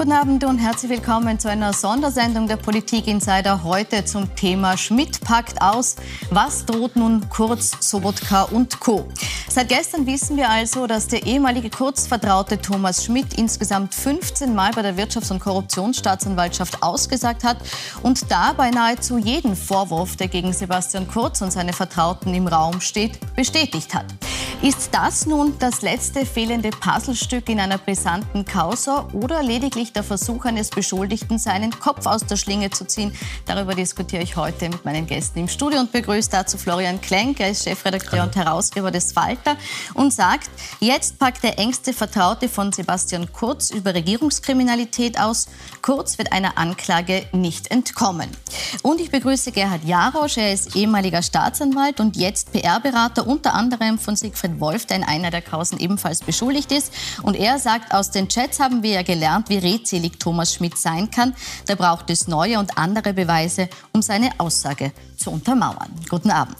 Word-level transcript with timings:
Guten 0.00 0.12
Abend 0.12 0.44
und 0.44 0.56
herzlich 0.56 0.90
willkommen 0.90 1.38
zu 1.38 1.50
einer 1.50 1.74
Sondersendung 1.74 2.48
der 2.48 2.56
Politik 2.56 3.06
Insider 3.06 3.62
heute 3.64 4.02
zum 4.06 4.34
Thema 4.34 4.78
Schmidt 4.78 5.20
packt 5.20 5.60
aus. 5.60 5.96
Was 6.30 6.64
droht 6.64 6.96
nun 6.96 7.28
Kurz, 7.28 7.72
Sobotka 7.80 8.44
und 8.44 8.80
Co. 8.80 9.06
Seit 9.50 9.68
gestern 9.68 10.06
wissen 10.06 10.38
wir 10.38 10.48
also, 10.48 10.86
dass 10.86 11.08
der 11.08 11.26
ehemalige 11.26 11.68
Kurzvertraute 11.68 12.58
Thomas 12.58 13.04
Schmidt 13.04 13.34
insgesamt 13.34 13.94
15 13.94 14.54
Mal 14.54 14.70
bei 14.72 14.80
der 14.80 14.96
Wirtschafts- 14.96 15.32
und 15.32 15.40
Korruptionsstaatsanwaltschaft 15.40 16.82
ausgesagt 16.82 17.44
hat 17.44 17.58
und 18.02 18.30
dabei 18.30 18.70
nahezu 18.70 19.18
jeden 19.18 19.54
Vorwurf, 19.54 20.16
der 20.16 20.28
gegen 20.28 20.54
Sebastian 20.54 21.08
Kurz 21.08 21.42
und 21.42 21.50
seine 21.50 21.74
Vertrauten 21.74 22.32
im 22.32 22.46
Raum 22.46 22.80
steht, 22.80 23.18
bestätigt 23.36 23.92
hat. 23.92 24.06
Ist 24.62 24.90
das 24.92 25.24
nun 25.24 25.58
das 25.58 25.80
letzte 25.80 26.26
fehlende 26.26 26.68
Puzzlestück 26.68 27.48
in 27.48 27.58
einer 27.58 27.78
brisanten 27.78 28.44
Causa 28.44 29.08
oder 29.14 29.42
lediglich 29.42 29.94
der 29.94 30.02
Versuch 30.02 30.44
eines 30.44 30.68
Beschuldigten, 30.68 31.38
seinen 31.38 31.70
Kopf 31.70 32.04
aus 32.04 32.26
der 32.26 32.36
Schlinge 32.36 32.68
zu 32.68 32.84
ziehen? 32.84 33.14
Darüber 33.46 33.74
diskutiere 33.74 34.22
ich 34.22 34.36
heute 34.36 34.68
mit 34.68 34.84
meinen 34.84 35.06
Gästen 35.06 35.38
im 35.38 35.48
Studio 35.48 35.80
und 35.80 35.92
begrüße 35.92 36.28
dazu 36.30 36.58
Florian 36.58 37.00
Klenk. 37.00 37.40
Er 37.40 37.52
ist 37.52 37.64
Chefredakteur 37.64 38.22
und 38.22 38.36
Herausgeber 38.36 38.90
des 38.90 39.12
Falter 39.12 39.56
und 39.94 40.12
sagt, 40.12 40.50
jetzt 40.78 41.18
packt 41.18 41.42
der 41.42 41.58
engste 41.58 41.94
Vertraute 41.94 42.50
von 42.50 42.70
Sebastian 42.70 43.32
Kurz 43.32 43.70
über 43.70 43.94
Regierungskriminalität 43.94 45.18
aus. 45.18 45.48
Kurz 45.80 46.18
wird 46.18 46.32
einer 46.32 46.58
Anklage 46.58 47.24
nicht 47.32 47.70
entkommen. 47.70 48.28
Und 48.82 49.00
ich 49.00 49.10
begrüße 49.10 49.52
Gerhard 49.52 49.84
Jarosch. 49.84 50.36
Er 50.36 50.52
ist 50.52 50.76
ehemaliger 50.76 51.22
Staatsanwalt 51.22 51.98
und 51.98 52.18
jetzt 52.18 52.52
PR-Berater 52.52 53.26
unter 53.26 53.54
anderem 53.54 53.98
von 53.98 54.16
Siegfried 54.16 54.49
Manfred 54.50 54.60
Wolf, 54.60 54.86
der 54.86 54.96
in 54.98 55.04
einer 55.04 55.30
der 55.30 55.42
Kausen 55.42 55.78
ebenfalls 55.78 56.20
beschuldigt 56.20 56.72
ist. 56.72 56.92
Und 57.22 57.36
er 57.36 57.58
sagt, 57.58 57.92
aus 57.92 58.10
den 58.10 58.28
Chats 58.28 58.60
haben 58.60 58.82
wir 58.82 58.92
ja 58.92 59.02
gelernt, 59.02 59.48
wie 59.48 59.58
redselig 59.58 60.18
Thomas 60.18 60.54
Schmidt 60.54 60.78
sein 60.78 61.10
kann. 61.10 61.34
Da 61.66 61.74
braucht 61.74 62.10
es 62.10 62.28
neue 62.28 62.58
und 62.58 62.76
andere 62.78 63.12
Beweise, 63.12 63.68
um 63.92 64.02
seine 64.02 64.30
Aussage 64.38 64.92
zu 65.16 65.30
untermauern. 65.30 65.90
Guten 66.08 66.30
Abend. 66.30 66.56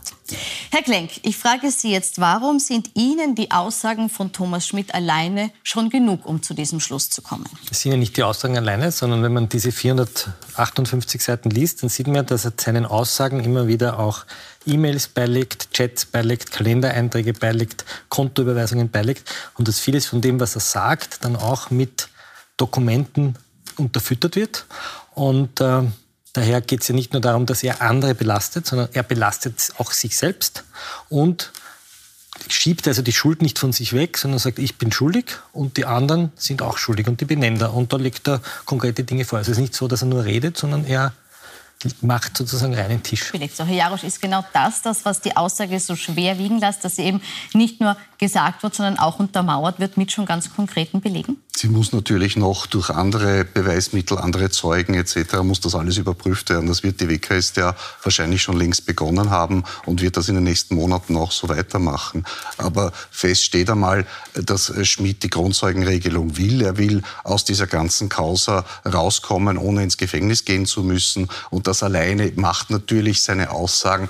Herr 0.71 0.83
Klenk, 0.83 1.11
ich 1.23 1.37
frage 1.37 1.73
Sie 1.73 1.91
jetzt, 1.91 2.21
warum 2.21 2.61
sind 2.61 2.91
Ihnen 2.95 3.35
die 3.35 3.51
Aussagen 3.51 4.09
von 4.09 4.33
Thomas 4.33 4.65
Schmidt 4.65 4.95
alleine 4.95 5.51
schon 5.65 5.91
genug, 5.91 6.25
um 6.25 6.41
zu 6.43 6.55
diesem 6.55 6.79
Schluss 6.79 7.11
zu 7.11 7.21
kommen? 7.21 7.47
Es 7.71 7.81
sind 7.81 7.93
ja 7.93 7.99
nicht 7.99 8.17
die 8.17 8.23
Aussagen 8.23 8.57
alleine, 8.57 8.93
sondern 8.93 9.25
wenn 9.25 9.33
man 9.33 9.49
diese 9.49 9.73
458 9.73 11.23
Seiten 11.23 11.51
liest, 11.51 11.83
dann 11.83 11.91
sieht 11.91 12.07
man, 12.07 12.27
dass 12.27 12.45
er 12.45 12.53
seinen 12.57 12.87
Aussagen 12.87 13.41
immer 13.41 13.67
wieder 13.67 13.99
auch 13.99 14.25
E-Mails 14.67 15.09
beilegt, 15.09 15.73
Chats 15.73 16.05
beilegt, 16.05 16.53
Kalendereinträge 16.53 17.33
beilegt, 17.33 17.85
Kontoüberweisungen 18.09 18.91
beilegt 18.91 19.33
und 19.55 19.69
dass 19.69 19.81
vieles 19.81 20.07
von 20.07 20.21
dem, 20.21 20.39
was 20.39 20.55
er 20.55 20.61
sagt, 20.61 21.25
dann 21.25 21.37
auch 21.37 21.71
mit 21.71 22.09
Dokumenten 22.57 23.37
unterfüttert 23.77 24.37
wird. 24.37 24.67
Und 25.15 25.61
äh, 25.61 25.83
daher 26.35 26.61
geht 26.61 26.83
es 26.83 26.89
ja 26.89 26.95
nicht 26.95 27.13
nur 27.13 27.23
darum, 27.23 27.47
dass 27.47 27.63
er 27.63 27.81
andere 27.81 28.15
belastet, 28.15 28.67
sondern 28.67 28.89
er 28.93 29.03
belastet 29.03 29.73
auch 29.79 29.93
sich 29.93 30.17
selbst 30.17 30.65
und 31.09 31.53
schiebt 32.49 32.87
also 32.89 33.03
die 33.03 33.13
Schuld 33.13 33.43
nicht 33.43 33.59
von 33.59 33.73
sich 33.73 33.93
weg, 33.93 34.17
sondern 34.17 34.39
sagt, 34.39 34.59
ich 34.59 34.79
bin 34.79 34.93
schuldig 34.93 35.37
und 35.53 35.77
die 35.77 35.85
anderen 35.85 36.33
sind 36.37 36.63
auch 36.63 36.79
schuldig 36.79 37.07
und 37.07 37.21
die 37.21 37.25
benennt 37.25 37.61
er. 37.61 37.75
Und 37.75 37.93
da 37.93 37.97
legt 37.97 38.29
er 38.29 38.41
konkrete 38.65 39.05
Dinge 39.05 39.25
vor. 39.25 39.39
Also 39.39 39.51
es 39.51 39.59
ist 39.59 39.63
nicht 39.63 39.75
so, 39.75 39.89
dass 39.89 40.03
er 40.03 40.07
nur 40.07 40.25
redet, 40.25 40.57
sondern 40.57 40.85
er 40.85 41.13
macht 42.03 42.37
sozusagen 42.37 42.75
reinen 42.75 43.03
Tisch. 43.03 43.33
So, 43.55 43.65
Herr 43.65 43.75
Jarosch, 43.75 44.05
ist 44.05 44.21
genau 44.21 44.45
das 44.53 44.83
das, 44.83 45.05
was 45.05 45.21
die 45.21 45.37
Aussage 45.37 45.81
so 45.81 45.97
schwer 45.97 46.39
wiegen 46.39 46.59
lässt, 46.59 46.85
dass 46.85 46.97
sie 46.97 47.03
eben 47.03 47.23
nicht 47.55 47.81
nur 47.81 47.97
gesagt 48.19 48.63
wird, 48.63 48.75
sondern 48.75 48.99
auch 48.99 49.19
untermauert 49.19 49.81
wird 49.81 49.97
mit 49.97 50.13
schon 50.13 50.27
ganz 50.27 50.55
konkreten 50.55 51.01
Belegen? 51.01 51.39
Sie 51.57 51.69
muss 51.69 51.93
natürlich 51.93 52.37
noch 52.37 52.67
durch 52.67 52.89
andere 52.89 53.45
Beweismittel, 53.45 54.17
andere 54.19 54.51
Zeugen 54.51 54.95
etc. 54.95 55.43
muss 55.43 55.61
das 55.61 55.75
alles 55.75 55.99
überprüft 55.99 56.49
werden. 56.49 56.67
Das 56.67 56.83
wird 56.83 57.01
die 57.01 57.09
WKS 57.09 57.55
ja 57.57 57.75
wahrscheinlich 58.03 58.41
schon 58.41 58.57
längst 58.57 58.87
begonnen 58.87 59.31
haben 59.31 59.65
und 59.85 60.01
wird 60.01 60.17
das 60.17 60.29
in 60.29 60.37
den 60.37 60.45
nächsten 60.45 60.75
Monaten 60.75 61.17
auch 61.17 61.33
so 61.33 61.49
weitermachen. 61.51 62.25
Aber 62.57 62.93
fest 63.11 63.45
steht 63.45 63.69
einmal, 63.69 64.07
dass 64.35 64.73
Schmidt 64.87 65.23
die 65.23 65.29
Grundzeugenregelung 65.29 66.39
will. 66.39 66.63
Er 66.63 66.79
will 66.79 67.03
aus 67.25 67.45
dieser 67.45 67.67
ganzen 67.67 68.09
Causa 68.09 68.65
rauskommen, 68.87 69.59
ohne 69.59 69.83
ins 69.83 69.99
Gefängnis 69.99 70.47
gehen 70.47 70.65
zu 70.65 70.83
müssen. 70.83 71.29
Und 71.51 71.67
das 71.71 71.83
alleine 71.85 72.33
macht 72.35 72.71
natürlich 72.71 73.23
seine 73.23 73.51
Aussagen 73.51 74.09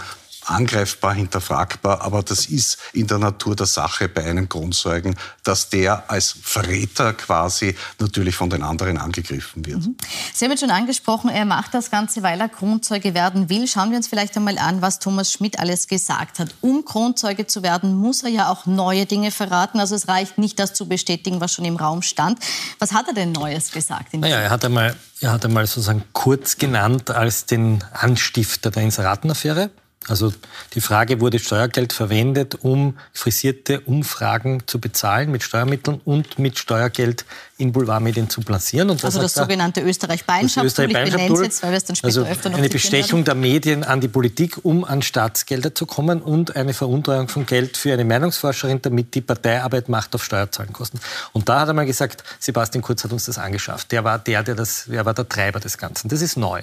angreifbar, 0.51 1.15
hinterfragbar, 1.15 2.03
aber 2.03 2.23
das 2.23 2.47
ist 2.47 2.79
in 2.93 3.07
der 3.07 3.19
Natur 3.19 3.57
der 3.57 3.67
Sache 3.67 4.09
bei 4.09 4.25
einem 4.25 4.49
Grundzeugen, 4.49 5.17
dass 5.45 5.69
der 5.69 6.11
als 6.11 6.35
Verräter 6.43 7.13
quasi 7.15 7.75
natürlich 7.99 8.37
von 8.37 8.51
den 8.51 8.63
anderen 8.63 8.99
angegriffen 8.99 9.65
wird. 9.67 9.79
Mhm. 9.79 9.97
Sie 10.35 10.45
haben 10.45 10.53
jetzt 10.53 10.61
schon 10.61 10.71
angesprochen, 10.71 11.31
er 11.31 11.45
macht 11.45 11.75
das 11.75 11.91
Ganze, 11.91 12.23
weil 12.23 12.41
er 12.41 12.49
Kronzeuge 12.49 13.15
werden 13.15 13.49
will. 13.49 13.67
Schauen 13.67 13.91
wir 13.91 13.97
uns 13.97 14.09
vielleicht 14.09 14.37
einmal 14.37 14.59
an, 14.59 14.83
was 14.83 14.99
Thomas 14.99 15.33
Schmidt 15.33 15.59
alles 15.59 15.87
gesagt 15.87 16.39
hat. 16.39 16.55
Um 16.61 16.85
Kronzeuge 16.85 17.47
zu 17.47 17.63
werden, 17.63 17.95
muss 17.95 18.23
er 18.23 18.31
ja 18.31 18.49
auch 18.49 18.67
neue 18.67 19.07
Dinge 19.07 19.31
verraten. 19.31 19.81
Also 19.81 19.95
es 19.95 20.09
reicht 20.09 20.39
nicht, 20.39 20.59
das 20.59 20.75
zu 20.75 20.89
bestätigen, 20.89 21.41
was 21.41 21.55
schon 21.55 21.65
im 21.65 21.77
Raum 21.77 22.03
stand. 22.03 22.39
Was 22.79 22.93
hat 22.93 23.09
er 23.09 23.15
denn 23.15 23.33
Neues 23.33 23.71
gesagt? 23.73 24.15
naja, 24.15 24.37
er 24.37 24.51
hat 24.51 24.65
einmal 24.65 24.97
er 25.23 25.33
hat 25.33 25.45
einmal 25.45 25.67
sozusagen 25.67 26.03
kurz 26.15 26.57
genannt 26.57 27.11
als 27.11 27.45
den 27.45 27.85
Anstifter 27.93 28.71
der 28.71 28.85
Inseratenaffäre. 28.85 29.71
Also 30.09 30.33
die 30.75 30.81
Frage, 30.81 31.21
wurde 31.21 31.39
Steuergeld 31.39 31.93
verwendet, 31.93 32.57
um 32.63 32.99
frisierte 33.13 33.81
Umfragen 33.81 34.63
zu 34.67 34.81
bezahlen 34.81 35.31
mit 35.31 35.43
Steuermitteln 35.43 36.01
und 36.05 36.39
mit 36.39 36.59
Steuergeld 36.59 37.27
in 37.59 37.73
Boulevardmedien 37.73 38.31
zu 38.31 38.41
platzieren. 38.41 38.89
Und 38.89 39.05
also 39.05 39.21
das 39.21 39.35
sogenannte 39.35 39.83
Österreich-Beinschaftstul. 39.83 40.87
Österreich 40.87 41.43
jetzt, 41.43 41.63
weil 41.63 41.71
wir 41.71 41.77
es 41.77 41.85
dann 41.85 41.97
später 41.97 42.07
also 42.07 42.25
öfter 42.25 42.49
noch 42.49 42.57
Eine 42.57 42.71
Bestechung 42.71 43.19
werden. 43.19 43.25
der 43.27 43.35
Medien 43.35 43.85
an 43.85 44.01
die 44.01 44.09
Politik, 44.09 44.65
um 44.65 44.85
an 44.85 45.03
Staatsgelder 45.03 45.75
zu 45.75 45.85
kommen 45.85 46.23
und 46.23 46.57
eine 46.57 46.73
Veruntreuung 46.73 47.29
von 47.29 47.45
Geld 47.45 47.77
für 47.77 47.93
eine 47.93 48.07
Meinungsforscherin, 48.07 48.81
damit 48.81 49.15
die 49.15 49.21
Parteiarbeit 49.21 49.91
macht 49.91 50.15
auf 50.15 50.25
Steuerzahlenkosten. 50.25 50.99
Und 51.33 51.51
da 51.51 51.61
hat 51.61 51.69
er 51.69 51.75
mal 51.75 51.85
gesagt, 51.85 52.25
Sebastian 52.39 52.81
Kurz 52.81 53.05
hat 53.05 53.13
uns 53.13 53.27
das 53.27 53.37
angeschafft. 53.37 53.93
Der 53.93 54.03
war 54.03 54.19
der, 54.19 54.43
der 54.43 54.55
das, 54.55 54.87
der 54.87 55.05
war 55.05 55.13
der 55.13 55.29
Treiber 55.29 55.61
des 55.61 55.77
Ganzen. 55.77 56.09
Das 56.09 56.23
ist 56.23 56.39
neu. 56.39 56.63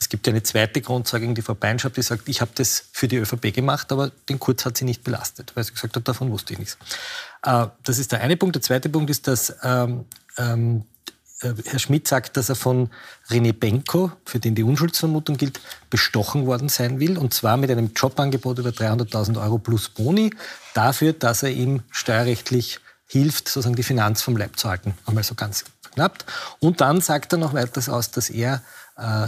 Es 0.00 0.08
gibt 0.08 0.26
ja 0.26 0.32
eine 0.32 0.42
zweite 0.42 0.80
Grundzeugung, 0.80 1.34
die 1.34 1.42
Frau 1.42 1.54
Beinschaft, 1.54 1.96
die 1.96 2.02
sagt, 2.02 2.28
ich 2.28 2.40
habe 2.40 2.50
das 2.54 2.84
für 2.92 3.08
die 3.08 3.16
ÖVP 3.16 3.52
gemacht, 3.52 3.92
aber 3.92 4.10
den 4.28 4.38
Kurz 4.38 4.64
hat 4.64 4.76
sie 4.76 4.84
nicht 4.84 5.04
belastet, 5.04 5.52
weil 5.54 5.64
sie 5.64 5.72
gesagt 5.72 5.96
hat, 5.96 6.06
davon 6.08 6.30
wusste 6.30 6.52
ich 6.52 6.58
nichts. 6.58 6.78
Äh, 7.42 7.66
das 7.82 7.98
ist 7.98 8.12
der 8.12 8.20
eine 8.20 8.36
Punkt. 8.36 8.54
Der 8.54 8.62
zweite 8.62 8.88
Punkt 8.88 9.10
ist, 9.10 9.26
dass 9.26 9.54
ähm, 9.62 10.04
ähm, 10.38 10.84
äh, 11.40 11.52
Herr 11.66 11.78
Schmidt 11.78 12.08
sagt, 12.08 12.36
dass 12.36 12.48
er 12.48 12.56
von 12.56 12.90
René 13.28 13.52
Benko, 13.52 14.12
für 14.24 14.38
den 14.38 14.54
die 14.54 14.62
Unschuldsvermutung 14.62 15.36
gilt, 15.36 15.60
bestochen 15.90 16.46
worden 16.46 16.68
sein 16.68 17.00
will. 17.00 17.18
Und 17.18 17.34
zwar 17.34 17.56
mit 17.56 17.70
einem 17.70 17.92
Jobangebot 17.94 18.58
über 18.58 18.70
300.000 18.70 19.40
Euro 19.42 19.58
plus 19.58 19.88
Boni 19.88 20.30
dafür, 20.74 21.12
dass 21.12 21.42
er 21.42 21.50
ihm 21.50 21.82
steuerrechtlich 21.90 22.80
hilft, 23.06 23.48
sozusagen 23.48 23.76
die 23.76 23.82
Finanz 23.82 24.22
vom 24.22 24.36
Leib 24.36 24.58
zu 24.58 24.68
halten. 24.68 24.94
Einmal 25.06 25.24
so 25.24 25.34
ganz 25.34 25.64
knapp. 25.94 26.24
Und 26.58 26.80
dann 26.80 27.00
sagt 27.00 27.32
er 27.32 27.38
noch 27.38 27.54
weiter 27.54 27.92
aus, 27.92 28.10
dass 28.10 28.30
er 28.30 28.62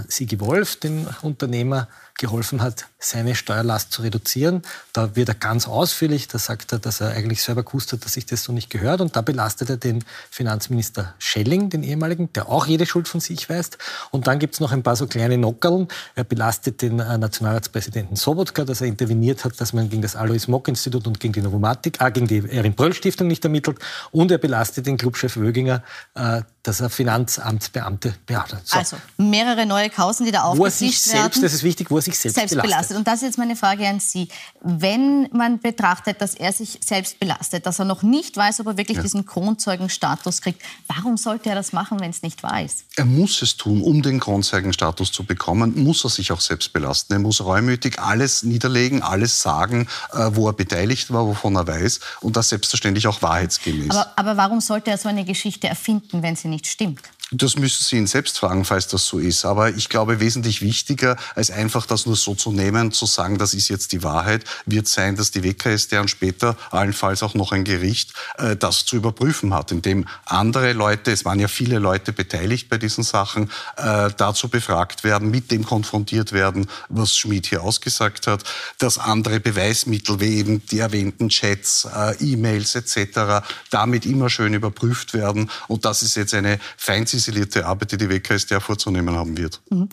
Sigi 0.08 0.38
Wolf, 0.40 0.76
den 0.76 1.06
Unternehmer, 1.22 1.88
geholfen 2.18 2.62
hat, 2.62 2.86
seine 2.98 3.34
Steuerlast 3.34 3.92
zu 3.92 4.02
reduzieren. 4.02 4.62
Da 4.92 5.16
wird 5.16 5.28
er 5.28 5.34
ganz 5.34 5.68
ausführlich, 5.68 6.28
da 6.28 6.38
sagt 6.38 6.72
er, 6.72 6.78
dass 6.78 7.00
er 7.00 7.10
eigentlich 7.10 7.42
selber 7.42 7.62
gewusst 7.62 7.92
hat, 7.92 8.04
dass 8.04 8.14
sich 8.14 8.24
das 8.24 8.42
so 8.42 8.52
nicht 8.52 8.70
gehört. 8.70 9.02
Und 9.02 9.16
da 9.16 9.20
belastet 9.20 9.68
er 9.68 9.76
den 9.76 10.02
Finanzminister 10.30 11.14
Schelling, 11.18 11.68
den 11.68 11.82
ehemaligen, 11.82 12.32
der 12.32 12.48
auch 12.48 12.66
jede 12.66 12.86
Schuld 12.86 13.06
von 13.06 13.20
sich 13.20 13.50
weist. 13.50 13.76
Und 14.10 14.26
dann 14.26 14.38
gibt 14.38 14.54
es 14.54 14.60
noch 14.60 14.72
ein 14.72 14.82
paar 14.82 14.96
so 14.96 15.06
kleine 15.06 15.36
Nockerln. 15.36 15.88
Er 16.14 16.24
belastet 16.24 16.80
den 16.80 17.00
äh, 17.00 17.18
Nationalratspräsidenten 17.18 18.16
Sobotka, 18.16 18.64
dass 18.64 18.80
er 18.80 18.86
interveniert 18.86 19.44
hat, 19.44 19.60
dass 19.60 19.74
man 19.74 19.90
gegen 19.90 20.02
das 20.02 20.16
Alois 20.16 20.48
Mock 20.48 20.68
Institut 20.68 21.06
und 21.06 21.20
gegen 21.20 21.34
die 21.34 21.42
Novomatik, 21.42 22.00
äh, 22.00 22.10
gegen 22.10 22.26
die 22.26 22.48
Erin 22.48 22.74
Bröll 22.74 22.94
Stiftung 22.94 23.26
nicht 23.26 23.44
ermittelt. 23.44 23.78
Und 24.10 24.30
er 24.30 24.38
belastet 24.38 24.86
den 24.86 24.96
Clubchef 24.96 25.36
Wöginger, 25.36 25.82
äh, 26.14 26.42
dass 26.62 26.80
er 26.80 26.90
Finanzamtsbeamte 26.90 28.14
behandelt. 28.26 28.66
So. 28.66 28.78
Also 28.78 28.96
mehrere 29.18 29.66
neue 29.66 29.90
Kausen, 29.90 30.26
die 30.26 30.32
da 30.32 30.42
aufgetischt 30.42 31.12
werden. 31.12 31.42
das 31.42 31.52
ist 31.52 31.62
wichtig, 31.62 31.90
wo 31.90 31.96
er 31.96 32.05
sich 32.06 32.18
selbst, 32.18 32.36
selbst 32.36 32.50
belastet. 32.50 32.70
belastet. 32.70 32.96
Und 32.96 33.06
das 33.06 33.16
ist 33.16 33.22
jetzt 33.22 33.38
meine 33.38 33.56
Frage 33.56 33.86
an 33.86 34.00
Sie. 34.00 34.28
Wenn 34.62 35.28
man 35.32 35.60
betrachtet, 35.60 36.20
dass 36.20 36.34
er 36.34 36.52
sich 36.52 36.78
selbst 36.82 37.20
belastet, 37.20 37.66
dass 37.66 37.78
er 37.78 37.84
noch 37.84 38.02
nicht 38.02 38.36
weiß, 38.36 38.60
ob 38.60 38.68
er 38.68 38.76
wirklich 38.76 38.96
ja. 38.96 39.02
diesen 39.02 39.26
Kronzeugenstatus 39.26 40.40
kriegt, 40.40 40.62
warum 40.88 41.16
sollte 41.16 41.50
er 41.50 41.54
das 41.54 41.72
machen, 41.72 42.00
wenn 42.00 42.10
es 42.10 42.22
nicht 42.22 42.42
weiß? 42.42 42.84
Er 42.96 43.04
muss 43.04 43.42
es 43.42 43.56
tun, 43.56 43.82
um 43.82 44.02
den 44.02 44.20
Kronzeugenstatus 44.20 45.12
zu 45.12 45.24
bekommen, 45.24 45.82
muss 45.82 46.04
er 46.04 46.10
sich 46.10 46.32
auch 46.32 46.40
selbst 46.40 46.72
belasten. 46.72 47.12
Er 47.12 47.18
muss 47.18 47.44
reumütig 47.44 47.98
alles 47.98 48.42
niederlegen, 48.42 49.02
alles 49.02 49.40
sagen, 49.40 49.88
äh, 50.12 50.30
wo 50.32 50.48
er 50.48 50.52
beteiligt 50.52 51.12
war, 51.12 51.26
wovon 51.26 51.56
er 51.56 51.66
weiß 51.66 52.00
und 52.20 52.36
das 52.36 52.48
selbstverständlich 52.48 53.06
auch 53.06 53.22
wahrheitsgemäß. 53.22 53.90
Aber, 53.90 54.12
aber 54.16 54.36
warum 54.36 54.60
sollte 54.60 54.90
er 54.90 54.98
so 54.98 55.08
eine 55.08 55.24
Geschichte 55.24 55.68
erfinden, 55.68 56.22
wenn 56.22 56.36
sie 56.36 56.48
nicht 56.48 56.66
stimmt? 56.66 57.02
Das 57.32 57.56
müssen 57.56 57.82
Sie 57.82 57.96
ihn 57.96 58.06
selbst 58.06 58.38
fragen, 58.38 58.64
falls 58.64 58.86
das 58.86 59.04
so 59.04 59.18
ist. 59.18 59.44
Aber 59.44 59.70
ich 59.70 59.88
glaube, 59.88 60.20
wesentlich 60.20 60.62
wichtiger, 60.62 61.16
als 61.34 61.50
einfach 61.50 61.84
das 61.84 62.06
nur 62.06 62.14
so 62.14 62.36
zu 62.36 62.52
nehmen, 62.52 62.92
zu 62.92 63.04
sagen, 63.04 63.36
das 63.36 63.52
ist 63.52 63.66
jetzt 63.66 63.90
die 63.90 64.04
Wahrheit, 64.04 64.44
wird 64.64 64.86
sein, 64.86 65.16
dass 65.16 65.32
die 65.32 65.42
WKStA 65.42 66.02
und 66.02 66.08
später 66.08 66.56
allenfalls 66.70 67.24
auch 67.24 67.34
noch 67.34 67.50
ein 67.50 67.64
Gericht 67.64 68.12
äh, 68.38 68.54
das 68.54 68.84
zu 68.84 68.94
überprüfen 68.94 69.52
hat, 69.52 69.72
indem 69.72 70.06
andere 70.24 70.72
Leute, 70.72 71.10
es 71.10 71.24
waren 71.24 71.40
ja 71.40 71.48
viele 71.48 71.80
Leute 71.80 72.12
beteiligt 72.12 72.68
bei 72.68 72.78
diesen 72.78 73.02
Sachen, 73.02 73.50
äh, 73.76 74.10
dazu 74.16 74.48
befragt 74.48 75.02
werden, 75.02 75.28
mit 75.28 75.50
dem 75.50 75.64
konfrontiert 75.64 76.30
werden, 76.30 76.68
was 76.88 77.16
Schmidt 77.16 77.46
hier 77.46 77.64
ausgesagt 77.64 78.28
hat, 78.28 78.44
dass 78.78 78.98
andere 78.98 79.40
Beweismittel 79.40 80.20
wie 80.20 80.36
eben 80.38 80.64
die 80.66 80.78
erwähnten 80.78 81.28
Chats, 81.30 81.88
äh, 81.92 82.14
E-Mails 82.20 82.76
etc. 82.76 83.44
damit 83.70 84.06
immer 84.06 84.30
schön 84.30 84.54
überprüft 84.54 85.12
werden. 85.12 85.50
Und 85.66 85.84
das 85.84 86.04
ist 86.04 86.14
jetzt 86.14 86.32
eine 86.32 86.60
fein 86.76 87.04
ziselierte 87.16 87.66
Arbeit, 87.66 87.92
die 87.92 87.96
die 87.96 88.08
WKStA 88.10 88.60
vorzunehmen 88.60 89.14
haben 89.14 89.36
wird. 89.38 89.60
Mhm. 89.70 89.88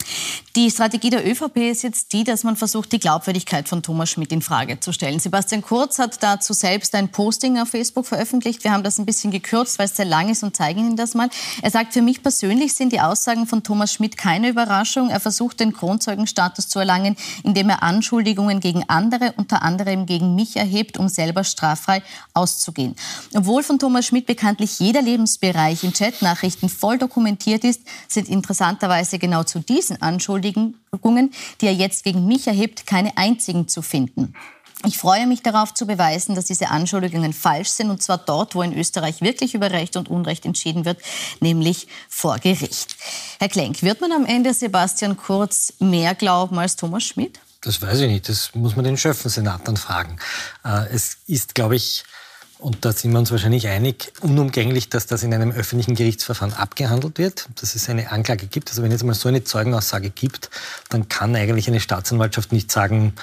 Die 0.56 0.70
Strategie 0.70 1.10
der 1.10 1.25
ÖVP 1.25 1.58
ist 1.72 1.84
jetzt 1.84 2.12
die, 2.12 2.24
dass 2.24 2.44
man 2.44 2.56
versucht, 2.56 2.92
die 2.92 3.00
Glaubwürdigkeit 3.00 3.70
von 3.70 3.81
Thomas 3.81 4.10
Schmidt 4.10 4.31
in 4.31 4.42
Frage 4.42 4.80
zu 4.80 4.92
stellen. 4.92 5.20
Sebastian 5.20 5.62
Kurz 5.62 6.00
hat 6.00 6.22
dazu 6.22 6.54
selbst 6.54 6.94
ein 6.96 7.10
Posting 7.10 7.60
auf 7.60 7.70
Facebook 7.70 8.06
veröffentlicht. 8.06 8.64
Wir 8.64 8.72
haben 8.72 8.84
das 8.84 9.00
ein 9.00 9.06
bisschen 9.06 9.31
gekürzt, 9.31 9.80
weil 9.80 9.86
es 9.86 9.96
sehr 9.96 10.06
lang 10.06 10.30
ist 10.30 10.44
und 10.44 10.56
zeigen 10.56 10.81
Ihnen 10.81 10.98
das 10.98 11.14
mal. 11.14 11.30
Er 11.62 11.72
sagt, 11.72 11.94
für 11.94 12.02
mich 12.02 12.22
persönlich 12.22 12.74
sind 12.74 12.92
die 12.92 13.00
Aussagen 13.00 13.48
von 13.48 13.64
Thomas 13.64 13.94
Schmidt 13.94 14.18
keine 14.18 14.50
Überraschung. 14.50 15.10
Er 15.10 15.20
versucht, 15.20 15.60
den 15.60 15.74
Kronzeugenstatus 15.74 16.68
zu 16.68 16.80
erlangen, 16.80 17.16
indem 17.44 17.70
er 17.70 17.84
Anschuldigungen 17.84 18.60
gegen 18.60 18.84
andere, 18.90 19.34
unter 19.38 19.62
anderem 19.62 20.06
gegen 20.06 20.36
mich, 20.36 20.58
erhebt, 20.58 20.98
um 20.98 21.08
selber 21.08 21.44
straffrei 21.44 22.04
auszugehen. 22.34 22.96
Obwohl 23.34 23.64
von 23.64 23.80
Thomas 23.80 24.06
Schmidt 24.06 24.25
bekanntlich 24.25 24.80
jeder 24.80 25.02
Lebensbereich 25.02 25.84
in 25.84 25.94
Chatnachrichten 25.94 26.68
voll 26.68 26.98
dokumentiert 26.98 27.12
ist, 27.63 27.81
sind 28.07 28.30
interessanterweise 28.30 29.19
genau 29.19 29.44
zu 29.44 29.60
diesen 29.60 30.01
Anschuldigungen, 30.01 31.33
die 31.62 31.68
er 31.68 31.74
jetzt 31.74 32.04
gegen 32.04 32.27
mich 32.27 32.48
erhebt, 32.48 32.88
keine 32.88 33.18
einzigen 33.18 33.68
zu 33.68 33.81
finden. 33.81 34.33
Ich 34.86 34.98
freue 34.98 35.27
mich 35.27 35.42
darauf 35.42 35.74
zu 35.74 35.88
beweisen, 35.88 36.36
dass 36.36 36.45
diese 36.45 36.69
Anschuldigungen 36.69 37.31
falsch 37.31 37.69
sind, 37.69 37.89
und 37.89 38.04
zwar 38.04 38.18
dort, 38.18 38.54
wo 38.54 38.62
in 38.62 38.77
Österreich 38.77 39.21
wirklich 39.21 39.54
über 39.54 39.71
Recht 39.71 39.95
und 39.95 40.10
Unrecht 40.10 40.45
entschieden 40.45 40.83
wird, 40.83 41.00
nämlich 41.39 41.88
vor 42.10 42.38
Gericht. 42.39 42.98
Herr 43.39 43.48
Klenk, 43.48 43.81
wird 43.81 44.01
man 44.01 44.12
am 44.12 44.25
Ende 44.25 44.54
Sebastian 44.54 45.15
Kurz 45.15 45.74
mehr 45.80 46.15
glauben 46.15 46.60
als 46.60 46.75
Thomas 46.75 47.04
Schmidt? 47.04 47.39
Das 47.62 47.81
weiß 47.81 48.01
ich 48.01 48.10
nicht. 48.10 48.27
Das 48.27 48.54
muss 48.56 48.75
man 48.75 48.83
den 48.83 48.98
Schöffensenat 48.98 49.65
dann 49.68 49.77
fragen. 49.77 50.18
Äh, 50.65 50.88
es 50.94 51.18
ist, 51.27 51.56
glaube 51.56 51.77
ich, 51.77 52.04
und 52.63 52.86
da 52.86 52.94
sind 52.94 53.12
wir 53.12 53.19
uns 53.19 53.30
wahrscheinlich 53.30 53.68
einig, 53.68 54.13
unumgänglich, 54.21 54.88
dass 54.88 55.06
das 55.06 55.21
in 55.24 55.33
einem 55.33 55.51
öffentlichen 55.51 55.95
Gerichtsverfahren 55.95 56.54
abgehandelt 56.54 57.18
wird, 57.18 57.50
dass 57.60 57.75
es 57.75 57.89
eine 57.89 58.10
Anklage 58.10 58.48
gibt. 58.48 58.69
Also 58.69 58.81
wenn 58.83 58.92
es 58.92 59.04
mal 59.04 59.13
so 59.13 59.27
eine 59.27 59.44
Zeugenaussage 59.44 60.10
gibt, 60.10 60.50
dann 60.88 61.10
kann 61.10 61.36
eigentlich 61.36 61.68
eine 61.68 61.81
Staatsanwaltschaft 61.81 62.54
nicht 62.54 62.71
sagen, 62.71 63.13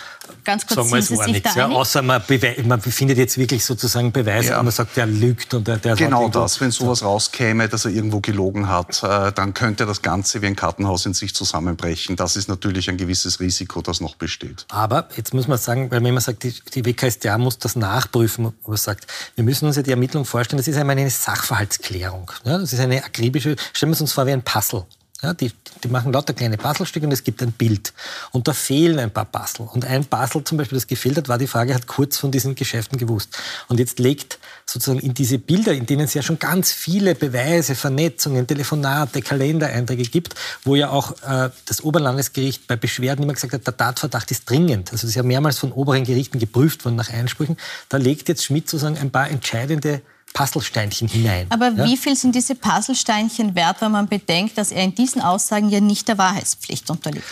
Ganz 0.45 0.67
kurz, 0.67 0.77
sagen 0.77 0.91
wir 0.91 0.99
es 0.99 1.17
war 1.17 1.27
nichts. 1.27 1.55
Ja, 1.55 1.69
außer 1.69 2.03
man, 2.03 2.23
man, 2.65 2.81
befindet 2.81 3.19
jetzt 3.19 3.37
wirklich 3.39 3.65
sozusagen 3.65 4.13
Beweise 4.13 4.51
ja. 4.51 4.59
und 4.59 4.67
man 4.67 4.73
sagt, 4.73 4.97
der 4.97 5.07
lügt. 5.07 5.53
Und 5.55 5.67
der, 5.67 5.77
der 5.77 5.97
genau 5.97 6.29
das, 6.29 6.61
wenn 6.61 6.71
sowas 6.71 7.03
rauskäme, 7.03 7.69
dass 7.69 7.85
er 7.85 7.91
irgendwo 7.91 8.21
gelogen 8.21 8.69
hat, 8.69 9.03
äh, 9.03 9.33
dann 9.33 9.55
könnte 9.55 9.87
das 9.87 10.03
Ganze 10.03 10.43
wie 10.43 10.47
ein 10.47 10.57
Kartenhaus 10.57 11.07
in 11.07 11.15
sich 11.15 11.35
zusammenbrechen. 11.35 12.17
Das 12.17 12.37
ist 12.37 12.49
natürlich 12.49 12.89
ein 12.89 12.97
gewisses 12.97 13.41
Risiko, 13.41 13.83
das 13.83 14.01
noch 14.01 14.15
besteht. 14.15 14.67
Aber 14.69 15.09
jetzt 15.17 15.35
muss 15.35 15.49
man 15.49 15.59
sagen, 15.59 15.91
weil 15.91 16.03
wenn 16.03 16.15
man 16.15 16.23
sagt, 16.23 16.43
die, 16.45 16.55
die 16.75 16.85
WKStA 16.85 17.39
muss 17.39 17.59
das 17.59 17.77
nachprüfen, 17.77 18.53
wo 18.63 18.71
man 18.71 18.77
sagt, 18.77 19.07
wir 19.35 19.45
müssen 19.45 19.67
uns 19.67 19.77
ja 19.77 19.83
die 19.83 19.91
Ermittlung 19.91 20.25
vorstellen, 20.25 20.59
das 20.59 20.69
ist 20.69 20.77
einmal 20.77 20.97
eine 20.99 21.11
Sachverhaltsklärung. 21.11 22.31
Das 22.45 22.73
ist 22.73 22.81
eine 22.81 23.05
akribische, 23.05 23.57
stellen 23.73 23.91
wir 23.91 23.95
es 23.95 24.01
uns 24.01 24.13
vor 24.13 24.27
wie 24.27 24.33
ein 24.33 24.43
Puzzle. 24.43 24.85
Ja, 25.23 25.35
die, 25.35 25.53
die 25.85 25.89
machen 25.89 26.13
lauter 26.13 26.33
kleine 26.33 26.57
Puzzlestücke 26.57 27.05
und 27.05 27.13
es 27.13 27.23
gibt 27.23 27.43
ein 27.43 27.53
Bild. 27.53 27.93
Und 28.33 28.49
da 28.49 28.55
fehlen 28.55 28.99
ein 28.99 29.11
paar 29.11 29.27
Puzzle. 29.27 29.69
Und 29.71 29.85
ein 29.85 30.07
Puzzle 30.07 30.43
zum 30.45 30.57
Beispiel, 30.57 30.77
das 30.77 30.87
gefehlt 30.87 31.19
hat, 31.19 31.29
war 31.29 31.37
die 31.37 31.47
Frage, 31.47 31.75
hat 31.75 31.87
kurz 31.87 32.17
von 32.17 32.31
diesen 32.31 32.55
Geschäften 32.55 32.99
gewusst. 32.99 33.37
Und 33.69 33.79
jetzt 33.79 33.99
legt 33.99 34.39
sozusagen 34.65 34.99
in 35.01 35.13
diese 35.13 35.39
Bilder, 35.39 35.73
in 35.73 35.85
denen 35.85 36.05
es 36.05 36.15
ja 36.15 36.23
schon 36.23 36.39
ganz 36.39 36.73
viele 36.73 37.15
Beweise, 37.15 37.75
Vernetzungen, 37.75 38.47
Telefonate, 38.47 39.21
Kalendereinträge 39.21 40.05
gibt, 40.05 40.35
wo 40.65 40.75
ja 40.75 40.89
auch 40.89 41.13
äh, 41.23 41.51
das 41.67 41.85
Oberlandesgericht 41.85 42.67
bei 42.67 42.77
Beschwerden 42.77 43.25
immer 43.25 43.35
gesagt 43.35 43.53
hat, 43.53 43.67
der 43.67 43.77
Tatverdacht 43.77 44.31
ist 44.31 44.49
dringend. 44.49 44.91
Also 44.91 45.03
das 45.03 45.11
ist 45.11 45.17
ja 45.17 45.23
mehrmals 45.23 45.59
von 45.59 45.73
oberen 45.73 46.05
Gerichten 46.05 46.39
geprüft 46.39 46.87
worden 46.87 46.97
nach 46.97 47.11
Einsprüchen. 47.11 47.59
Da 47.91 47.99
legt 47.99 48.29
jetzt 48.31 48.45
Schmidt 48.45 48.71
sozusagen 48.71 48.97
ein 48.97 49.11
paar 49.11 49.29
entscheidende 49.29 50.01
Puzzlesteinchen 50.33 51.09
hinein. 51.09 51.47
Aber 51.51 51.71
ja? 51.71 51.85
wie 51.85 51.97
viel 51.97 52.17
sind 52.17 52.35
diese 52.35 52.55
Puzzlesteinchen 52.55 53.55
wert, 53.55 53.81
wenn 53.81 53.93
man 53.93 54.09
bedenkt, 54.09 54.57
dass 54.59 54.73
er 54.73 54.85
in 54.85 54.95
diesen 54.95 55.21
Aussagen 55.23 55.69
ja 55.71 55.81
nicht 55.81 56.09
der 56.09 56.19
Wahrheitspflicht 56.19 56.89
unterliegt? 56.91 57.25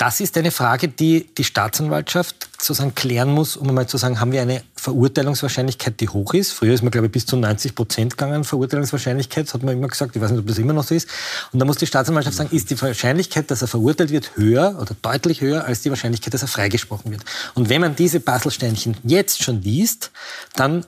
Das 0.00 0.18
ist 0.20 0.38
eine 0.38 0.50
Frage, 0.50 0.88
die 0.88 1.26
die 1.36 1.44
Staatsanwaltschaft 1.44 2.48
sozusagen 2.58 2.94
klären 2.94 3.30
muss, 3.30 3.58
um 3.58 3.68
einmal 3.68 3.86
zu 3.86 3.98
sagen, 3.98 4.18
haben 4.18 4.32
wir 4.32 4.40
eine 4.40 4.62
Verurteilungswahrscheinlichkeit, 4.74 6.00
die 6.00 6.08
hoch 6.08 6.32
ist. 6.32 6.52
Früher 6.52 6.72
ist 6.72 6.80
man, 6.80 6.90
glaube 6.90 7.08
ich, 7.08 7.12
bis 7.12 7.26
zu 7.26 7.36
90 7.36 7.74
Prozent 7.74 8.16
gegangen, 8.16 8.44
Verurteilungswahrscheinlichkeit, 8.44 9.46
das 9.46 9.52
hat 9.52 9.62
man 9.62 9.76
immer 9.76 9.88
gesagt. 9.88 10.16
Ich 10.16 10.22
weiß 10.22 10.30
nicht, 10.30 10.40
ob 10.40 10.46
das 10.46 10.56
immer 10.56 10.72
noch 10.72 10.84
so 10.84 10.94
ist. 10.94 11.06
Und 11.52 11.58
da 11.58 11.66
muss 11.66 11.76
die 11.76 11.86
Staatsanwaltschaft 11.86 12.34
sagen, 12.34 12.48
ist 12.50 12.70
die 12.70 12.80
Wahrscheinlichkeit, 12.80 13.50
dass 13.50 13.60
er 13.60 13.68
verurteilt 13.68 14.10
wird, 14.10 14.36
höher 14.36 14.78
oder 14.80 14.96
deutlich 15.02 15.42
höher 15.42 15.66
als 15.66 15.82
die 15.82 15.90
Wahrscheinlichkeit, 15.90 16.32
dass 16.32 16.40
er 16.40 16.48
freigesprochen 16.48 17.10
wird. 17.10 17.22
Und 17.52 17.68
wenn 17.68 17.82
man 17.82 17.94
diese 17.94 18.20
Puzzlesteinchen 18.20 18.96
jetzt 19.04 19.42
schon 19.42 19.60
liest, 19.60 20.12
dann 20.54 20.86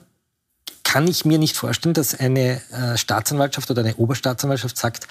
kann 0.93 1.07
ich 1.07 1.25
mir 1.25 1.39
nicht 1.39 1.57
vorstellen, 1.57 1.95
dass 1.95 2.19
eine 2.19 2.61
äh, 2.71 2.97
Staatsanwaltschaft 2.97 3.71
oder 3.71 3.81
eine 3.81 3.95
Oberstaatsanwaltschaft 3.95 4.77
sagt, 4.77 5.07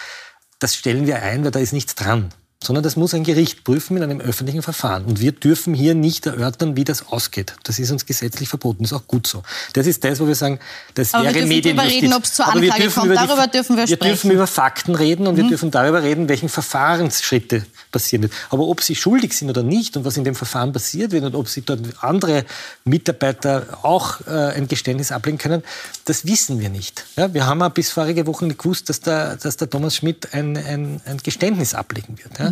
das 0.61 0.76
stellen 0.76 1.08
wir 1.08 1.20
ein, 1.20 1.43
weil 1.43 1.50
da 1.50 1.58
ist 1.58 1.73
nichts 1.73 1.96
dran 1.96 2.32
sondern 2.62 2.82
das 2.82 2.96
muss 2.96 3.14
ein 3.14 3.24
Gericht 3.24 3.64
prüfen 3.64 3.96
in 3.96 4.02
einem 4.02 4.20
öffentlichen 4.20 4.62
Verfahren. 4.62 5.04
Und 5.04 5.20
wir 5.20 5.32
dürfen 5.32 5.74
hier 5.74 5.94
nicht 5.94 6.26
erörtern, 6.26 6.76
wie 6.76 6.84
das 6.84 7.08
ausgeht. 7.08 7.54
Das 7.64 7.78
ist 7.78 7.90
uns 7.90 8.06
gesetzlich 8.06 8.48
verboten. 8.48 8.84
Das 8.84 8.92
ist 8.92 8.98
auch 8.98 9.06
gut 9.06 9.26
so. 9.26 9.42
Das 9.72 9.86
ist 9.86 10.02
das, 10.04 10.20
wo 10.20 10.26
wir 10.26 10.34
sagen, 10.34 10.58
das 10.94 11.14
Aber 11.14 11.24
wäre 11.24 11.46
Medienjustiz. 11.46 11.72
Aber 11.72 11.90
wir 11.90 11.90
dürfen 11.90 12.02
reden, 12.02 12.12
ob 12.14 12.24
es 12.24 12.34
zur 12.34 12.48
Anklage 12.48 12.90
kommt. 12.90 13.16
Darüber 13.16 13.46
dürfen 13.46 13.76
wir, 13.76 13.82
wir 13.82 13.86
sprechen. 13.86 14.00
Wir 14.00 14.08
dürfen 14.08 14.30
über 14.30 14.46
Fakten 14.46 14.94
reden 14.94 15.26
und 15.26 15.34
mhm. 15.34 15.42
wir 15.42 15.48
dürfen 15.48 15.70
darüber 15.70 16.02
reden, 16.02 16.28
welchen 16.28 16.48
Verfahrensschritte 16.48 17.66
passieren 17.90 18.22
wird. 18.22 18.32
Aber 18.50 18.66
ob 18.68 18.82
sie 18.82 18.94
schuldig 18.94 19.36
sind 19.36 19.50
oder 19.50 19.62
nicht 19.62 19.96
und 19.96 20.04
was 20.04 20.16
in 20.16 20.24
dem 20.24 20.34
Verfahren 20.34 20.72
passiert 20.72 21.12
wird 21.12 21.24
und 21.24 21.34
ob 21.34 21.48
sie 21.48 21.62
dort 21.62 21.80
andere 22.00 22.44
Mitarbeiter 22.84 23.78
auch 23.82 24.20
äh, 24.26 24.54
ein 24.56 24.68
Geständnis 24.68 25.12
ablegen 25.12 25.38
können, 25.38 25.62
das 26.04 26.26
wissen 26.26 26.60
wir 26.60 26.70
nicht. 26.70 27.04
Ja, 27.16 27.32
wir 27.32 27.46
haben 27.46 27.60
ja 27.60 27.68
bis 27.68 27.90
vorige 27.90 28.26
Woche 28.26 28.46
nicht 28.46 28.58
gewusst, 28.58 28.88
dass 28.88 29.00
der, 29.00 29.36
dass 29.36 29.56
der 29.56 29.70
Thomas 29.70 29.96
Schmidt 29.96 30.32
ein, 30.32 30.56
ein, 30.56 31.00
ein 31.04 31.18
Geständnis 31.18 31.74
ablegen 31.74 32.18
wird. 32.18 32.38
Ja. 32.38 32.51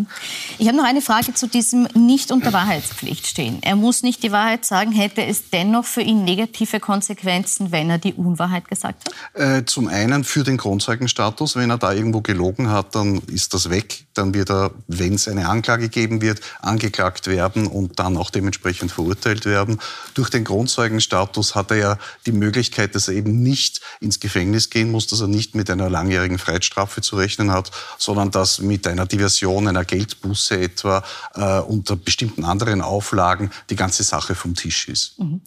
Ich 0.59 0.67
habe 0.67 0.77
noch 0.77 0.85
eine 0.85 1.03
Frage 1.03 1.35
zu 1.35 1.47
diesem 1.47 1.89
nicht 1.95 2.33
unter 2.33 2.53
Wahrheitspflicht 2.53 3.27
stehen. 3.27 3.59
Er 3.63 3.77
muss 3.77 4.03
nicht 4.03 4.23
die 4.23 4.33
Wahrheit 4.33 4.65
sagen. 4.65 4.93
Hätte 4.93 5.25
es 5.25 5.51
dennoch 5.51 5.85
für 5.85 6.03
ihn 6.03 6.25
negative 6.25 6.81
Konsequenzen, 6.81 7.73
wenn 7.73 7.91
er 7.91 7.99
die 7.99 8.15
Unwahrheit 8.15 8.69
gesagt 8.69 9.05
hat? 9.07 9.41
Äh, 9.41 9.65
zum 9.65 9.89
einen 9.89 10.25
für 10.25 10.45
den 10.45 10.57
Grundzeugenstatus. 10.57 11.57
Wenn 11.57 11.71
er 11.71 11.79
da 11.79 11.93
irgendwo 11.93 12.21
gelogen 12.21 12.71
hat, 12.71 12.95
dann 12.95 13.21
ist 13.27 13.55
das 13.55 13.71
weg. 13.71 14.07
Dann 14.21 14.35
wird 14.35 14.51
er, 14.51 14.73
wenn 14.87 15.15
es 15.15 15.29
eine 15.29 15.49
Anklage 15.49 15.89
geben 15.89 16.21
wird, 16.21 16.41
angeklagt 16.61 17.27
werden 17.27 17.67
und 17.67 17.99
dann 17.99 18.19
auch 18.19 18.31
dementsprechend 18.31 18.93
verurteilt 18.93 19.47
werden. 19.47 19.81
Durch 20.13 20.29
den 20.29 20.45
Grundzeugenstatus 20.45 21.55
hat 21.55 21.71
er 21.71 21.77
ja 21.77 21.99
die 22.27 22.33
Möglichkeit, 22.33 22.95
dass 22.95 23.09
er 23.09 23.15
eben 23.15 23.43
nicht 23.43 23.81
ins 24.01 24.21
Gefängnis 24.21 24.69
gehen 24.69 24.91
muss, 24.91 25.07
dass 25.07 25.23
er 25.23 25.27
nicht 25.27 25.55
mit 25.55 25.71
einer 25.71 25.89
langjährigen 25.89 26.39
Freiheitsstrafe 26.39 27.01
zu 27.01 27.17
rechnen 27.17 27.51
hat, 27.51 27.71
sondern 27.97 28.31
dass 28.31 28.61
mit 28.61 28.87
einer 28.87 29.07
Diversion, 29.07 29.67
einer 29.67 29.87
Geldbuße 29.87 30.61
etwa 30.61 31.03
äh, 31.35 31.61
unter 31.61 31.97
bestimmten 31.97 32.45
anderen 32.45 32.83
Auflagen 32.83 33.51
die 33.71 33.77
ganze 33.77 34.03
Sache 34.03 34.35
vom 34.35 34.55
Tisch 34.55 34.87
ist. 34.89 35.19
Mhm. 35.19 35.41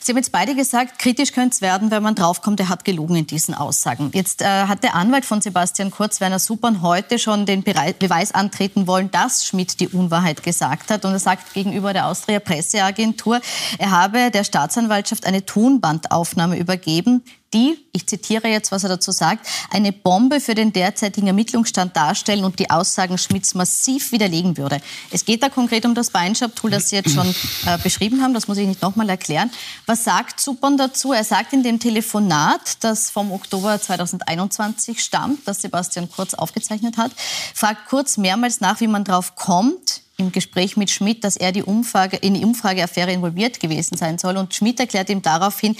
Sie 0.00 0.10
haben 0.10 0.16
jetzt 0.16 0.32
beide 0.32 0.56
gesagt, 0.56 0.98
kritisch 0.98 1.32
könnte 1.32 1.54
es 1.54 1.60
werden, 1.60 1.92
wenn 1.92 2.02
man 2.02 2.16
draufkommt, 2.16 2.58
er 2.58 2.68
hat 2.68 2.84
gelogen 2.84 3.14
in 3.14 3.28
diesen 3.28 3.54
Aussagen. 3.54 4.10
Jetzt 4.12 4.42
äh, 4.42 4.46
hat 4.46 4.82
der 4.82 4.96
Anwalt 4.96 5.24
von 5.24 5.40
Sebastian 5.40 5.92
Kurz, 5.92 6.20
Werner 6.20 6.40
Supern, 6.40 6.82
heute 6.82 7.20
schon 7.20 7.46
den 7.46 7.62
Beweis 8.08 8.32
antreten 8.32 8.86
wollen, 8.86 9.10
dass 9.10 9.44
Schmidt 9.44 9.80
die 9.80 9.88
Unwahrheit 9.88 10.42
gesagt 10.42 10.90
hat. 10.90 11.04
Und 11.04 11.12
er 11.12 11.18
sagt 11.18 11.52
gegenüber 11.52 11.92
der 11.92 12.06
Austria 12.06 12.40
Presseagentur, 12.40 13.40
er 13.78 13.90
habe 13.90 14.30
der 14.30 14.44
Staatsanwaltschaft 14.44 15.26
eine 15.26 15.44
Tonbandaufnahme 15.44 16.58
übergeben, 16.58 17.22
die, 17.54 17.78
ich 17.92 18.06
zitiere 18.06 18.48
jetzt, 18.48 18.72
was 18.72 18.82
er 18.82 18.90
dazu 18.90 19.10
sagt, 19.10 19.46
eine 19.70 19.92
Bombe 19.92 20.40
für 20.40 20.54
den 20.54 20.72
derzeitigen 20.72 21.26
Ermittlungsstand 21.26 21.96
darstellen 21.96 22.44
und 22.44 22.58
die 22.58 22.70
Aussagen 22.70 23.18
Schmidts 23.18 23.54
massiv 23.54 24.12
widerlegen 24.12 24.56
würde. 24.56 24.80
Es 25.10 25.24
geht 25.24 25.42
da 25.42 25.48
konkret 25.48 25.86
um 25.86 25.94
das 25.94 26.10
Beinschab-Tool, 26.10 26.70
das 26.70 26.90
Sie 26.90 26.96
jetzt 26.96 27.14
schon 27.14 27.34
äh, 27.66 27.78
beschrieben 27.78 28.22
haben. 28.22 28.34
Das 28.34 28.48
muss 28.48 28.58
ich 28.58 28.66
nicht 28.66 28.82
nochmal 28.82 29.08
erklären. 29.08 29.50
Was 29.86 30.04
sagt 30.04 30.40
Supern 30.40 30.76
dazu? 30.76 31.12
Er 31.12 31.24
sagt 31.24 31.52
in 31.52 31.62
dem 31.62 31.80
Telefonat, 31.80 32.84
das 32.84 33.10
vom 33.10 33.32
Oktober 33.32 33.80
2021 33.80 35.02
stammt, 35.02 35.46
das 35.46 35.62
Sebastian 35.62 36.10
Kurz 36.10 36.34
aufgezeichnet 36.34 36.96
hat, 36.98 37.12
fragt 37.54 37.88
Kurz 37.88 38.16
mehrmals 38.18 38.60
nach, 38.60 38.80
wie 38.80 38.88
man 38.88 39.04
drauf 39.04 39.36
kommt, 39.36 40.02
im 40.18 40.32
Gespräch 40.32 40.76
mit 40.76 40.90
Schmidt, 40.90 41.22
dass 41.24 41.36
er 41.36 41.52
die 41.52 41.62
Umfrage, 41.62 42.16
in 42.16 42.34
die 42.34 42.44
Umfrageaffäre 42.44 43.12
involviert 43.12 43.60
gewesen 43.60 43.96
sein 43.96 44.18
soll. 44.18 44.36
Und 44.36 44.52
Schmidt 44.52 44.80
erklärt 44.80 45.08
ihm 45.10 45.22
daraufhin, 45.22 45.76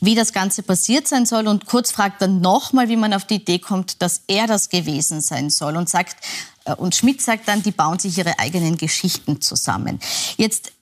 wie 0.00 0.14
das 0.14 0.32
Ganze 0.32 0.62
passiert 0.62 1.06
sein 1.06 1.26
soll. 1.26 1.46
Und 1.46 1.66
Kurz 1.66 1.90
fragt 1.90 2.22
dann 2.22 2.40
nochmal, 2.40 2.88
wie 2.88 2.96
man 2.96 3.12
auf 3.14 3.24
die 3.24 3.36
Idee 3.36 3.58
kommt, 3.58 4.02
dass 4.02 4.22
er 4.26 4.46
das 4.46 4.68
gewesen 4.68 5.20
sein 5.20 5.50
soll. 5.50 5.76
Und 5.76 5.88
sagt, 5.88 6.16
äh, 6.64 6.74
und 6.74 6.94
Schmidt 6.94 7.22
sagt 7.22 7.48
dann, 7.48 7.62
die 7.62 7.72
bauen 7.72 7.98
sich 7.98 8.16
ihre 8.18 8.38
eigenen 8.38 8.76
Geschichten 8.76 9.40
zusammen. 9.40 10.00
Jetzt 10.36 10.72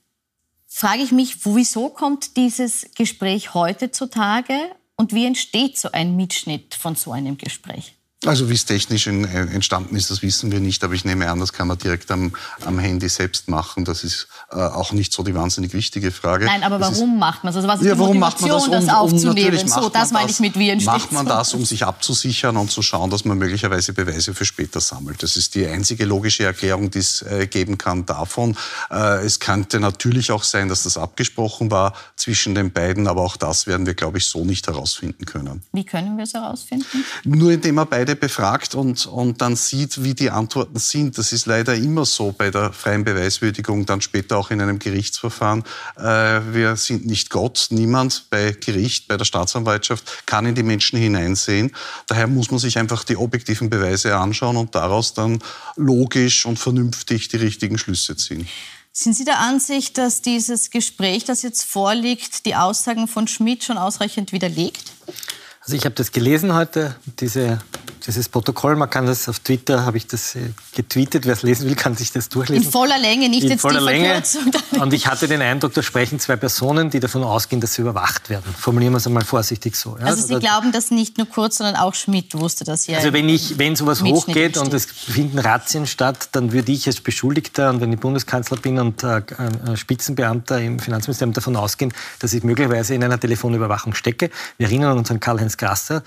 frage 0.66 1.02
ich 1.02 1.12
mich, 1.12 1.44
wieso 1.44 1.88
kommt 1.88 2.36
dieses 2.36 2.86
Gespräch 2.94 3.54
heute 3.54 3.90
zutage 3.90 4.54
und 4.96 5.12
wie 5.12 5.26
entsteht 5.26 5.78
so 5.78 5.90
ein 5.92 6.16
Mitschnitt 6.16 6.74
von 6.74 6.94
so 6.94 7.12
einem 7.12 7.36
Gespräch? 7.36 7.97
Also 8.26 8.50
wie 8.50 8.54
es 8.54 8.64
technisch 8.64 9.06
äh, 9.06 9.10
entstanden 9.10 9.94
ist, 9.94 10.10
das 10.10 10.22
wissen 10.22 10.50
wir 10.50 10.58
nicht, 10.58 10.82
aber 10.82 10.92
ich 10.94 11.04
nehme 11.04 11.30
an, 11.30 11.38
das 11.38 11.52
kann 11.52 11.68
man 11.68 11.78
direkt 11.78 12.10
am, 12.10 12.32
am 12.64 12.80
Handy 12.80 13.08
selbst 13.08 13.48
machen. 13.48 13.84
Das 13.84 14.02
ist 14.02 14.26
äh, 14.50 14.56
auch 14.56 14.90
nicht 14.90 15.12
so 15.12 15.22
die 15.22 15.36
wahnsinnig 15.36 15.72
wichtige 15.72 16.10
Frage. 16.10 16.46
Nein, 16.46 16.64
aber 16.64 16.80
das 16.80 16.96
warum 16.96 17.14
ist, 17.14 17.20
macht 17.20 17.44
man 17.44 17.52
das? 17.52 17.56
Also 17.56 17.68
was 17.68 17.80
ist 17.80 17.86
ja, 17.86 17.94
die 17.94 18.00
warum 18.00 18.18
Motivation, 18.18 18.50
macht 18.50 18.70
man 18.70 18.70
das, 18.70 18.82
um, 18.82 18.86
das 18.86 18.96
aufzunehmen? 18.96 19.58
Um, 19.60 19.68
so, 19.68 19.88
das 19.88 20.10
meine 20.10 20.30
ich 20.30 20.40
mit 20.40 20.58
wie 20.58 20.68
entsteht 20.68 20.92
Macht 20.92 21.12
man 21.12 21.26
das, 21.26 21.54
um 21.54 21.64
sich 21.64 21.84
abzusichern 21.84 22.56
und 22.56 22.72
zu 22.72 22.82
schauen, 22.82 23.08
dass 23.08 23.24
man 23.24 23.38
möglicherweise 23.38 23.92
Beweise 23.92 24.34
für 24.34 24.44
später 24.44 24.80
sammelt. 24.80 25.22
Das 25.22 25.36
ist 25.36 25.54
die 25.54 25.64
einzige 25.66 26.04
logische 26.04 26.42
Erklärung, 26.42 26.90
die 26.90 26.98
es 26.98 27.22
äh, 27.22 27.46
geben 27.46 27.78
kann 27.78 28.04
davon. 28.04 28.56
Äh, 28.90 29.24
es 29.24 29.38
könnte 29.38 29.78
natürlich 29.78 30.32
auch 30.32 30.42
sein, 30.42 30.68
dass 30.68 30.82
das 30.82 30.98
abgesprochen 30.98 31.70
war 31.70 31.94
zwischen 32.16 32.56
den 32.56 32.72
beiden, 32.72 33.06
aber 33.06 33.22
auch 33.22 33.36
das 33.36 33.68
werden 33.68 33.86
wir, 33.86 33.94
glaube 33.94 34.18
ich, 34.18 34.26
so 34.26 34.44
nicht 34.44 34.66
herausfinden 34.66 35.24
können. 35.24 35.62
Wie 35.72 35.84
können 35.84 36.16
wir 36.16 36.24
es 36.24 36.34
herausfinden? 36.34 37.04
Nur 37.22 37.52
indem 37.52 37.76
man 37.76 37.88
beide 37.88 38.07
befragt 38.16 38.74
und 38.74 38.88
und, 38.88 39.06
und 39.06 39.40
dann 39.42 39.54
sieht, 39.54 40.02
wie 40.02 40.14
die 40.14 40.30
Antworten 40.30 40.78
sind. 40.78 41.18
Das 41.18 41.32
ist 41.32 41.46
leider 41.46 41.74
immer 41.74 42.04
so 42.04 42.32
bei 42.32 42.50
der 42.50 42.72
freien 42.72 43.04
Beweiswürdigung, 43.04 43.84
dann 43.86 44.00
später 44.00 44.38
auch 44.38 44.50
in 44.50 44.60
einem 44.60 44.78
Gerichtsverfahren. 44.78 45.62
Äh, 45.96 46.40
wir 46.52 46.76
sind 46.76 47.06
nicht 47.06 47.30
Gott, 47.30 47.66
niemand 47.70 48.26
bei 48.30 48.52
Gericht, 48.52 49.08
bei 49.08 49.16
der 49.16 49.24
Staatsanwaltschaft 49.24 50.26
kann 50.26 50.46
in 50.46 50.54
die 50.54 50.62
Menschen 50.62 50.98
hineinsehen. 50.98 51.72
Daher 52.06 52.26
muss 52.26 52.50
man 52.50 52.58
sich 52.58 52.78
einfach 52.78 53.04
die 53.04 53.16
objektiven 53.16 53.68
Beweise 53.68 54.16
anschauen 54.16 54.56
und 54.56 54.74
daraus 54.74 55.14
dann 55.14 55.38
logisch 55.76 56.46
und 56.46 56.58
vernünftig 56.58 57.28
die 57.28 57.36
richtigen 57.36 57.78
Schlüsse 57.78 58.16
ziehen. 58.16 58.48
Sind 58.92 59.14
Sie 59.14 59.24
der 59.24 59.38
Ansicht, 59.38 59.98
dass 59.98 60.22
dieses 60.22 60.70
Gespräch, 60.70 61.24
das 61.24 61.42
jetzt 61.42 61.62
vorliegt, 61.64 62.46
die 62.46 62.56
Aussagen 62.56 63.06
von 63.06 63.28
Schmidt 63.28 63.62
schon 63.62 63.78
ausreichend 63.78 64.32
widerlegt? 64.32 64.92
Also 65.68 65.76
ich 65.76 65.84
habe 65.84 65.94
das 65.96 66.12
gelesen 66.12 66.54
heute, 66.54 66.96
diese 67.20 67.58
dieses 68.08 68.28
Protokoll. 68.28 68.74
Man 68.74 68.88
kann 68.88 69.06
das 69.06 69.28
auf 69.28 69.38
Twitter, 69.38 69.84
habe 69.84 69.98
ich 69.98 70.06
das 70.06 70.34
äh, 70.34 70.50
getweetet. 70.74 71.26
Wer 71.26 71.34
es 71.34 71.42
lesen 71.42 71.68
will, 71.68 71.76
kann 71.76 71.94
sich 71.94 72.10
das 72.10 72.30
durchlesen. 72.30 72.64
In 72.64 72.72
voller 72.72 72.98
Länge, 72.98 73.28
nicht 73.28 73.44
In 73.44 73.50
jetzt 73.50 73.60
voller 73.60 73.80
die 73.80 73.86
Länge. 73.86 74.22
Und 74.80 74.94
ich 74.94 75.06
hatte 75.06 75.28
den 75.28 75.42
Eindruck, 75.42 75.74
da 75.74 75.82
sprechen 75.82 76.18
zwei 76.18 76.36
Personen, 76.36 76.88
die 76.88 77.00
davon 77.00 77.22
ausgehen, 77.22 77.60
dass 77.60 77.74
sie 77.74 77.82
überwacht 77.82 78.30
werden. 78.30 78.54
Formulieren 78.56 78.94
wir 78.94 78.96
es 78.96 79.06
einmal 79.06 79.24
vorsichtig 79.24 79.76
so. 79.76 79.96
Ja? 79.98 80.06
Also 80.06 80.26
Sie 80.26 80.34
also, 80.34 80.46
glauben, 80.46 80.72
dass 80.72 80.90
nicht 80.90 81.18
nur 81.18 81.28
Kurz, 81.28 81.58
sondern 81.58 81.76
auch 81.76 81.94
Schmidt 81.94 82.34
wusste 82.34 82.64
das 82.64 82.86
ja. 82.86 82.96
Also 82.96 83.12
wenn, 83.12 83.28
ich, 83.28 83.58
wenn 83.58 83.76
sowas 83.76 84.02
hochgeht 84.02 84.56
und 84.56 84.72
es 84.72 84.86
finden 84.86 85.38
Razzien 85.38 85.86
statt, 85.86 86.30
dann 86.32 86.52
würde 86.52 86.72
ich 86.72 86.86
als 86.86 87.02
Beschuldigter 87.02 87.68
und 87.68 87.82
wenn 87.82 87.92
ich 87.92 88.00
Bundeskanzler 88.00 88.56
bin 88.56 88.78
und 88.78 89.02
äh, 89.02 89.22
Spitzenbeamter 89.74 90.60
im 90.60 90.78
Finanzministerium 90.78 91.34
davon 91.34 91.56
ausgehen, 91.56 91.92
dass 92.20 92.32
ich 92.32 92.42
möglicherweise 92.42 92.94
in 92.94 93.04
einer 93.04 93.20
Telefonüberwachung 93.20 93.94
stecke. 93.94 94.30
Wir 94.56 94.68
erinnern 94.68 94.96
uns 94.96 95.10
an 95.10 95.20
Karl-Heinz 95.20 95.57
Grasser, 95.58 96.02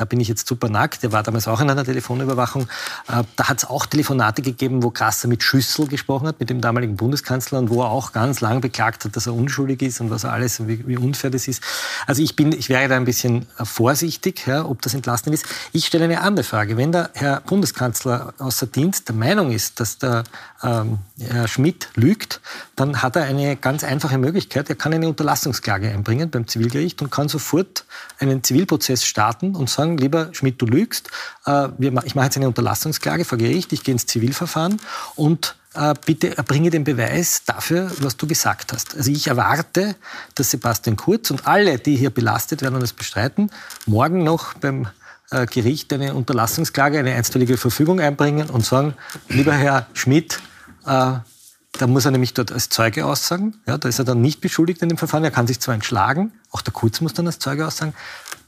da 0.00 0.06
bin 0.06 0.18
ich 0.18 0.28
jetzt 0.28 0.46
super 0.46 0.70
nackt, 0.70 1.02
der 1.02 1.12
war 1.12 1.22
damals 1.22 1.46
auch 1.46 1.60
in 1.60 1.68
einer 1.68 1.84
Telefonüberwachung. 1.84 2.62
Äh, 3.08 3.22
da 3.36 3.48
hat 3.48 3.58
es 3.58 3.64
auch 3.68 3.84
Telefonate 3.84 4.40
gegeben, 4.40 4.82
wo 4.82 4.90
Grasser 4.90 5.28
mit 5.28 5.42
Schüssel 5.42 5.86
gesprochen 5.88 6.26
hat, 6.26 6.40
mit 6.40 6.48
dem 6.48 6.62
damaligen 6.62 6.96
Bundeskanzler 6.96 7.58
und 7.58 7.68
wo 7.68 7.82
er 7.82 7.90
auch 7.90 8.12
ganz 8.12 8.40
lang 8.40 8.62
beklagt 8.62 9.04
hat, 9.04 9.14
dass 9.14 9.26
er 9.26 9.34
unschuldig 9.34 9.82
ist 9.82 10.00
und 10.00 10.10
was 10.10 10.24
alles, 10.24 10.66
wie, 10.66 10.86
wie 10.88 10.96
unfair 10.96 11.28
das 11.28 11.48
ist. 11.48 11.62
Also 12.06 12.22
ich, 12.22 12.34
bin, 12.34 12.52
ich 12.52 12.70
wäre 12.70 12.88
da 12.88 12.96
ein 12.96 13.04
bisschen 13.04 13.46
äh, 13.58 13.64
vorsichtig, 13.66 14.46
ja, 14.46 14.64
ob 14.64 14.80
das 14.80 14.94
entlastend 14.94 15.34
ist. 15.34 15.44
Ich 15.72 15.86
stelle 15.86 16.04
eine 16.04 16.22
andere 16.22 16.44
Frage. 16.44 16.78
Wenn 16.78 16.92
der 16.92 17.10
Herr 17.12 17.42
Bundeskanzler 17.42 18.32
außer 18.38 18.66
Dienst 18.66 19.08
der 19.08 19.16
Meinung 19.16 19.52
ist, 19.52 19.80
dass 19.80 19.98
der 19.98 20.24
ähm, 20.62 20.98
Herr 21.18 21.48
Schmidt 21.48 21.88
lügt, 21.94 22.40
dann 22.76 23.02
hat 23.02 23.16
er 23.16 23.24
eine 23.24 23.56
ganz 23.56 23.84
einfache 23.84 24.16
Möglichkeit. 24.18 24.68
Er 24.70 24.76
kann 24.76 24.94
eine 24.94 25.08
Unterlassungsklage 25.08 25.90
einbringen 25.90 26.30
beim 26.30 26.48
Zivilgericht 26.48 27.02
und 27.02 27.10
kann 27.10 27.28
sofort 27.28 27.84
einen 28.18 28.42
Zivilprozess 28.42 29.04
starten 29.04 29.54
und 29.56 29.68
sagen, 29.68 29.89
lieber 29.98 30.28
Schmidt, 30.32 30.60
du 30.60 30.66
lügst. 30.66 31.10
Äh, 31.46 31.68
ich 32.04 32.14
mache 32.14 32.26
jetzt 32.26 32.36
eine 32.36 32.48
Unterlassungsklage 32.48 33.24
vor 33.24 33.38
Gericht, 33.38 33.72
ich 33.72 33.84
gehe 33.84 33.92
ins 33.92 34.06
Zivilverfahren 34.06 34.80
und 35.16 35.56
äh, 35.74 35.94
bitte 36.04 36.36
erbringe 36.36 36.70
den 36.70 36.84
Beweis 36.84 37.42
dafür, 37.44 37.90
was 38.00 38.16
du 38.16 38.26
gesagt 38.26 38.72
hast. 38.72 38.96
Also 38.96 39.10
ich 39.10 39.28
erwarte, 39.28 39.94
dass 40.34 40.50
Sebastian 40.50 40.96
Kurz 40.96 41.30
und 41.30 41.46
alle, 41.46 41.78
die 41.78 41.96
hier 41.96 42.10
belastet 42.10 42.62
werden 42.62 42.74
und 42.74 42.82
es 42.82 42.92
bestreiten, 42.92 43.50
morgen 43.86 44.24
noch 44.24 44.54
beim 44.54 44.88
äh, 45.30 45.46
Gericht 45.46 45.92
eine 45.92 46.14
Unterlassungsklage, 46.14 46.98
eine 46.98 47.14
einstweilige 47.14 47.56
Verfügung 47.56 48.00
einbringen 48.00 48.50
und 48.50 48.64
sagen, 48.64 48.94
lieber 49.28 49.52
Herr 49.52 49.86
Schmidt, 49.94 50.40
da 50.82 51.86
muss 51.86 52.04
er 52.04 52.10
nämlich 52.10 52.34
dort 52.34 52.52
als 52.52 52.68
Zeuge 52.68 53.06
aussagen. 53.06 53.54
Ja, 53.66 53.78
da 53.78 53.88
ist 53.88 53.98
er 53.98 54.04
dann 54.04 54.20
nicht 54.20 54.40
beschuldigt 54.40 54.82
in 54.82 54.88
dem 54.88 54.98
Verfahren. 54.98 55.24
Er 55.24 55.30
kann 55.30 55.46
sich 55.46 55.60
zwar 55.60 55.74
entschlagen, 55.74 56.32
auch 56.52 56.62
der 56.62 56.72
Kurz 56.72 57.00
muss 57.00 57.14
dann 57.14 57.26
als 57.26 57.38
Zeuge 57.38 57.66
aussagen. 57.66 57.94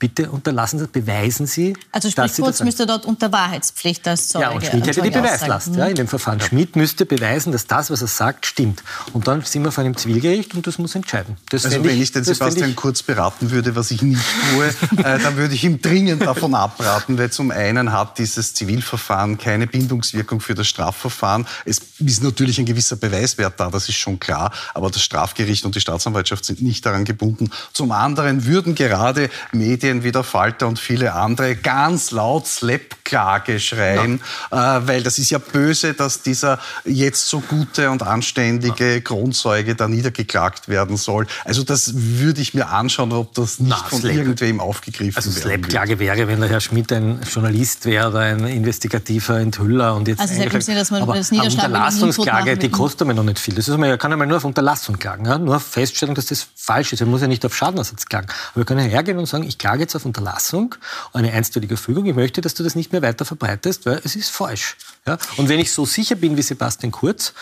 Bitte 0.00 0.28
unterlassen 0.32 0.80
Sie, 0.80 0.88
beweisen 0.88 1.47
Sie. 1.47 1.76
Also 1.92 2.11
sprich, 2.11 2.35
Kurz 2.35 2.61
müsste 2.64 2.87
dort 2.87 3.06
unter 3.06 3.30
Wahrheitspflicht 3.30 4.09
als 4.09 4.26
Zeuge. 4.26 4.44
Ja, 4.44 4.50
und 4.50 4.66
Schmidt 4.66 4.87
hätte 4.88 5.02
die 5.02 5.11
Beweislast 5.11 5.76
ja, 5.76 5.87
in 5.87 5.94
dem 5.94 6.09
Verfahren. 6.09 6.40
Ja. 6.40 6.47
Schmidt 6.47 6.75
müsste 6.75 7.06
beweisen, 7.06 7.52
dass 7.52 7.68
das, 7.68 7.92
was 7.92 8.02
er 8.02 8.09
sagt, 8.09 8.47
stimmt. 8.47 8.82
Und 9.12 9.28
dann 9.28 9.42
sind 9.42 9.62
wir 9.62 9.71
vor 9.71 9.85
einem 9.85 9.97
Zivilgericht 9.97 10.54
und 10.54 10.66
das 10.66 10.78
muss 10.78 10.97
entscheiden. 10.97 11.37
Das 11.50 11.64
also 11.64 11.85
wenn 11.85 11.94
ich, 11.94 12.02
ich 12.02 12.12
den 12.12 12.25
Sebastian 12.25 12.71
ich, 12.71 12.76
Kurz 12.76 13.04
beraten 13.04 13.52
würde, 13.52 13.76
was 13.76 13.92
ich 13.92 14.02
nicht 14.02 14.21
tue, 14.50 14.66
äh, 15.04 15.21
dann 15.21 15.37
würde 15.37 15.54
ich 15.54 15.62
ihm 15.62 15.80
dringend 15.80 16.23
davon 16.23 16.56
abraten, 16.56 17.16
weil 17.16 17.30
zum 17.30 17.52
einen 17.52 17.92
hat 17.92 18.18
dieses 18.18 18.54
Zivilverfahren 18.54 19.38
keine 19.38 19.68
Bindungswirkung 19.68 20.40
für 20.40 20.56
das 20.56 20.66
Strafverfahren. 20.66 21.47
Es 21.64 21.80
ist 22.00 22.25
natürlich 22.25 22.59
ein 22.59 22.66
gewisser 22.66 22.97
Beweiswert 22.97 23.61
da, 23.61 23.71
das 23.71 23.88
ist 23.88 23.99
schon 23.99 24.18
klar, 24.18 24.50
aber 24.75 24.90
das 24.90 25.02
Strafgericht 25.02 25.64
und 25.64 25.76
die 25.76 25.80
Staatsanwaltschaft 25.80 26.44
sind 26.44 26.61
nicht 26.61 26.85
daran 26.85 27.04
gebunden. 27.04 27.49
Zum 27.73 27.91
anderen 27.92 28.46
würden 28.46 28.75
gerade 28.75 29.30
Medien 29.52 30.02
wie 30.04 30.12
der 30.12 30.25
Falter 30.25 30.66
und 30.68 30.78
viele 30.78 31.14
andere 31.14 31.56
ganz 31.56 32.11
laut 32.11 32.46
Slap-Klage 32.46 33.61
schreien, 33.61 34.20
ja. 34.50 34.78
äh, 34.78 34.88
weil 34.88 35.02
das 35.02 35.18
ist 35.18 35.30
ja 35.30 35.38
böse, 35.38 35.94
dass 35.94 36.22
dieser 36.22 36.58
jetzt 36.84 37.28
so 37.28 37.40
gute 37.40 37.90
und 37.90 38.02
anständige 38.02 38.94
ja. 38.94 39.00
Kronzeuge 39.00 39.75
da 39.75 39.88
niedergeklagt 39.88 40.68
werden 40.68 40.96
soll. 40.96 41.26
Also 41.44 41.62
das 41.62 41.92
würde 41.94 42.40
ich 42.40 42.54
mir 42.54 42.68
anschauen, 42.68 43.12
ob 43.12 43.34
das 43.34 43.61
nicht 43.61 43.70
Na, 43.70 43.88
von 43.88 44.00
Slap. 44.00 44.14
irgendwem 44.14 44.61
aufgegriffen 44.61 45.16
also 45.16 45.30
werden 45.30 45.42
Also 45.42 45.49
Slap-Klage 45.49 45.99
wäre, 45.99 46.28
wenn 46.28 46.40
der 46.40 46.49
Herr 46.49 46.61
Schmidt 46.61 46.92
ein 46.92 47.20
Journalist 47.30 47.84
wäre 47.84 48.08
oder 48.08 48.20
ein 48.20 48.44
investigativer 48.46 49.38
Enthüller 49.38 49.94
und 49.94 50.08
jetzt 50.08 50.20
also 50.20 50.34
Sie 50.34 50.72
Sinn, 50.72 50.76
dass 50.76 50.90
man 50.90 51.02
aber 51.02 51.16
das 51.16 51.30
Unterlassungsklage, 51.30 52.56
die 52.56 52.70
kostet 52.70 53.06
mir 53.06 53.14
noch 53.14 53.25
nicht 53.25 53.38
viel. 53.38 53.54
Das 53.54 53.68
ist, 53.68 53.76
man 53.76 53.99
kann 53.99 54.12
einmal 54.12 54.26
nur 54.26 54.38
auf 54.38 54.44
Unterlassung 54.44 54.99
klagen, 54.99 55.26
ja? 55.26 55.38
nur 55.38 55.61
feststellen, 55.61 56.14
dass 56.14 56.26
das 56.26 56.46
falsch 56.54 56.92
ist. 56.92 57.00
Man 57.00 57.11
muss 57.11 57.20
ja 57.20 57.26
nicht 57.26 57.44
auf 57.44 57.54
Schadenersatz 57.83 58.07
klagen. 58.07 58.29
Aber 58.51 58.61
wir 58.61 58.65
können 58.65 58.89
hergehen 58.89 59.19
und 59.19 59.27
sagen, 59.27 59.45
ich 59.45 59.59
klage 59.59 59.83
jetzt 59.83 59.95
auf 59.95 60.05
Unterlassung, 60.05 60.75
eine 61.12 61.33
einstweilige 61.33 61.77
Fügung. 61.77 62.07
Ich 62.07 62.15
möchte, 62.15 62.41
dass 62.41 62.55
du 62.55 62.62
das 62.62 62.75
nicht 62.75 62.93
mehr 62.93 63.03
weiter 63.03 63.25
verbreitest, 63.25 63.87
weil 63.87 64.01
es 64.05 64.17
ist 64.17 64.31
falsch. 64.31 64.77
Ja? 65.07 65.19
Und 65.37 65.49
wenn 65.49 65.59
ich 65.59 65.73
so 65.73 65.85
sicher 65.85 66.15
bin 66.15 66.37
wie 66.37 66.43
Sebastian 66.43 66.93
Kurz, 66.93 67.35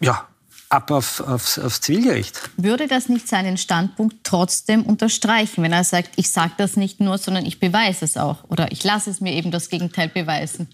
ja, 0.00 0.26
ab 0.70 0.90
auf, 0.90 1.20
aufs, 1.20 1.58
aufs 1.58 1.80
Zivilgericht. 1.80 2.40
Würde 2.56 2.88
das 2.88 3.08
nicht 3.08 3.28
seinen 3.28 3.58
Standpunkt 3.58 4.16
trotzdem 4.24 4.82
unterstreichen, 4.82 5.62
wenn 5.62 5.72
er 5.72 5.84
sagt, 5.84 6.10
ich 6.16 6.30
sage 6.30 6.52
das 6.56 6.76
nicht 6.76 7.00
nur, 7.00 7.18
sondern 7.18 7.46
ich 7.46 7.60
beweise 7.60 8.04
es 8.04 8.16
auch 8.16 8.42
oder 8.48 8.72
ich 8.72 8.82
lasse 8.82 9.10
es 9.10 9.20
mir 9.20 9.32
eben 9.34 9.50
das 9.50 9.68
Gegenteil 9.68 10.08
beweisen? 10.08 10.68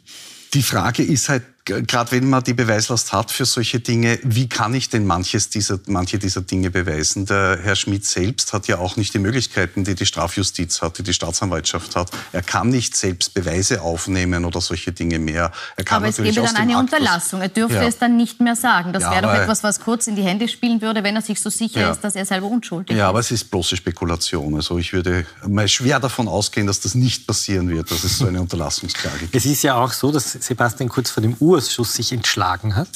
Die 0.55 0.63
Frage 0.63 1.03
ist 1.03 1.29
halt, 1.29 1.45
gerade 1.65 2.13
wenn 2.13 2.29
man 2.29 2.43
die 2.43 2.55
Beweislast 2.55 3.13
hat 3.13 3.31
für 3.31 3.45
solche 3.45 3.81
Dinge, 3.81 4.19
wie 4.23 4.49
kann 4.49 4.75
ich 4.75 4.89
denn 4.89 5.07
manches 5.07 5.51
dieser, 5.51 5.79
manche 5.87 6.19
dieser 6.19 6.41
Dinge 6.41 6.71
beweisen? 6.71 7.27
Der 7.27 7.59
Herr 7.63 7.77
Schmidt 7.77 8.05
selbst 8.07 8.53
hat 8.53 8.67
ja 8.67 8.79
auch 8.79 8.97
nicht 8.97 9.15
die 9.15 9.19
Möglichkeiten, 9.19 9.85
die 9.85 9.95
die 9.95 10.07
Strafjustiz 10.07 10.83
hat, 10.83 10.99
die 10.99 11.03
die 11.03 11.15
Staatsanwaltschaft 11.15 11.97
hat. 11.97 12.11
Er 12.33 12.43
kann 12.43 12.69
nicht 12.71 12.97
selbst 12.97 13.35
Beweise 13.35 13.83
aufnehmen 13.83 14.45
oder 14.45 14.61
solche 14.61 14.93
Dinge 14.93 15.19
mehr. 15.19 15.53
aber 15.89 16.09
es 16.09 16.17
gäbe 16.17 16.33
dann 16.33 16.57
eine 16.57 16.77
Akt 16.77 16.93
Unterlassung. 16.93 17.41
Er 17.41 17.49
dürfte 17.49 17.77
ja. 17.77 17.83
es 17.85 17.99
dann 17.99 18.17
nicht 18.17 18.41
mehr 18.41 18.57
sagen. 18.57 18.93
Das 18.93 19.03
ja, 19.03 19.13
wäre 19.13 19.23
doch 19.23 19.35
etwas, 19.35 19.63
was 19.63 19.81
kurz 19.81 20.07
in 20.07 20.17
die 20.17 20.23
Hände 20.23 20.49
spielen 20.49 20.81
würde, 20.81 21.05
wenn 21.05 21.17
er 21.17 21.23
sich 21.23 21.41
so 21.41 21.51
sicher 21.51 21.81
ja. 21.81 21.91
ist, 21.91 22.01
dass 22.01 22.15
er 22.17 22.25
selber 22.25 22.47
unschuldig 22.47 22.91
ist. 22.91 22.99
Ja, 22.99 23.09
aber 23.09 23.21
es 23.21 23.31
ist 23.31 23.51
bloße 23.51 23.77
Spekulation. 23.77 24.55
Also 24.55 24.79
ich 24.79 24.93
würde 24.93 25.27
mal 25.47 25.69
schwer 25.69 26.01
davon 26.01 26.29
ausgehen, 26.29 26.67
dass 26.67 26.81
das 26.81 26.95
nicht 26.95 27.27
passieren 27.27 27.69
wird, 27.69 27.91
dass 27.91 28.05
es 28.05 28.19
so 28.19 28.27
eine 28.27 28.41
Unterlassungsklage 28.41 29.19
gibt. 29.19 29.35
Es 29.35 29.45
ist 29.45 29.63
ja 29.63 29.75
auch 29.75 29.93
so, 29.93 30.11
dass 30.11 30.33
Sebastian 30.33 30.89
Kurz 30.89 31.11
vor 31.11 31.23
dem 31.23 31.37
Urausschuss 31.51 31.95
sich 31.95 32.13
entschlagen 32.13 32.77
hat. 32.77 32.89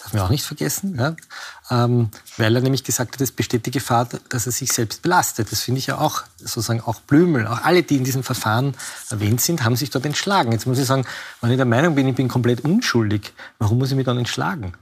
Darf 0.00 0.12
man 0.12 0.22
auch 0.22 0.30
nicht 0.30 0.44
vergessen, 0.44 0.96
ja? 0.96 1.16
ähm, 1.68 2.10
weil 2.36 2.54
er 2.54 2.62
nämlich 2.62 2.84
gesagt 2.84 3.14
hat, 3.14 3.20
es 3.20 3.32
besteht 3.32 3.66
die 3.66 3.72
Gefahr, 3.72 4.08
dass 4.28 4.46
er 4.46 4.52
sich 4.52 4.72
selbst 4.72 5.02
belastet. 5.02 5.50
Das 5.50 5.62
finde 5.62 5.80
ich 5.80 5.88
ja 5.88 5.98
auch, 5.98 6.22
sozusagen 6.38 6.80
auch 6.80 7.00
Blümel, 7.00 7.46
auch 7.46 7.62
alle, 7.62 7.82
die 7.82 7.96
in 7.96 8.04
diesem 8.04 8.22
Verfahren 8.22 8.74
erwähnt 9.10 9.40
sind, 9.40 9.64
haben 9.64 9.74
sich 9.74 9.90
dort 9.90 10.06
entschlagen. 10.06 10.52
Jetzt 10.52 10.66
muss 10.66 10.78
ich 10.78 10.86
sagen, 10.86 11.06
wenn 11.40 11.50
ich 11.50 11.56
der 11.56 11.66
Meinung 11.66 11.96
bin, 11.96 12.06
ich 12.06 12.14
bin 12.14 12.28
komplett 12.28 12.60
unschuldig, 12.60 13.32
warum 13.58 13.78
muss 13.78 13.90
ich 13.90 13.96
mich 13.96 14.06
dann 14.06 14.18
entschlagen? 14.18 14.74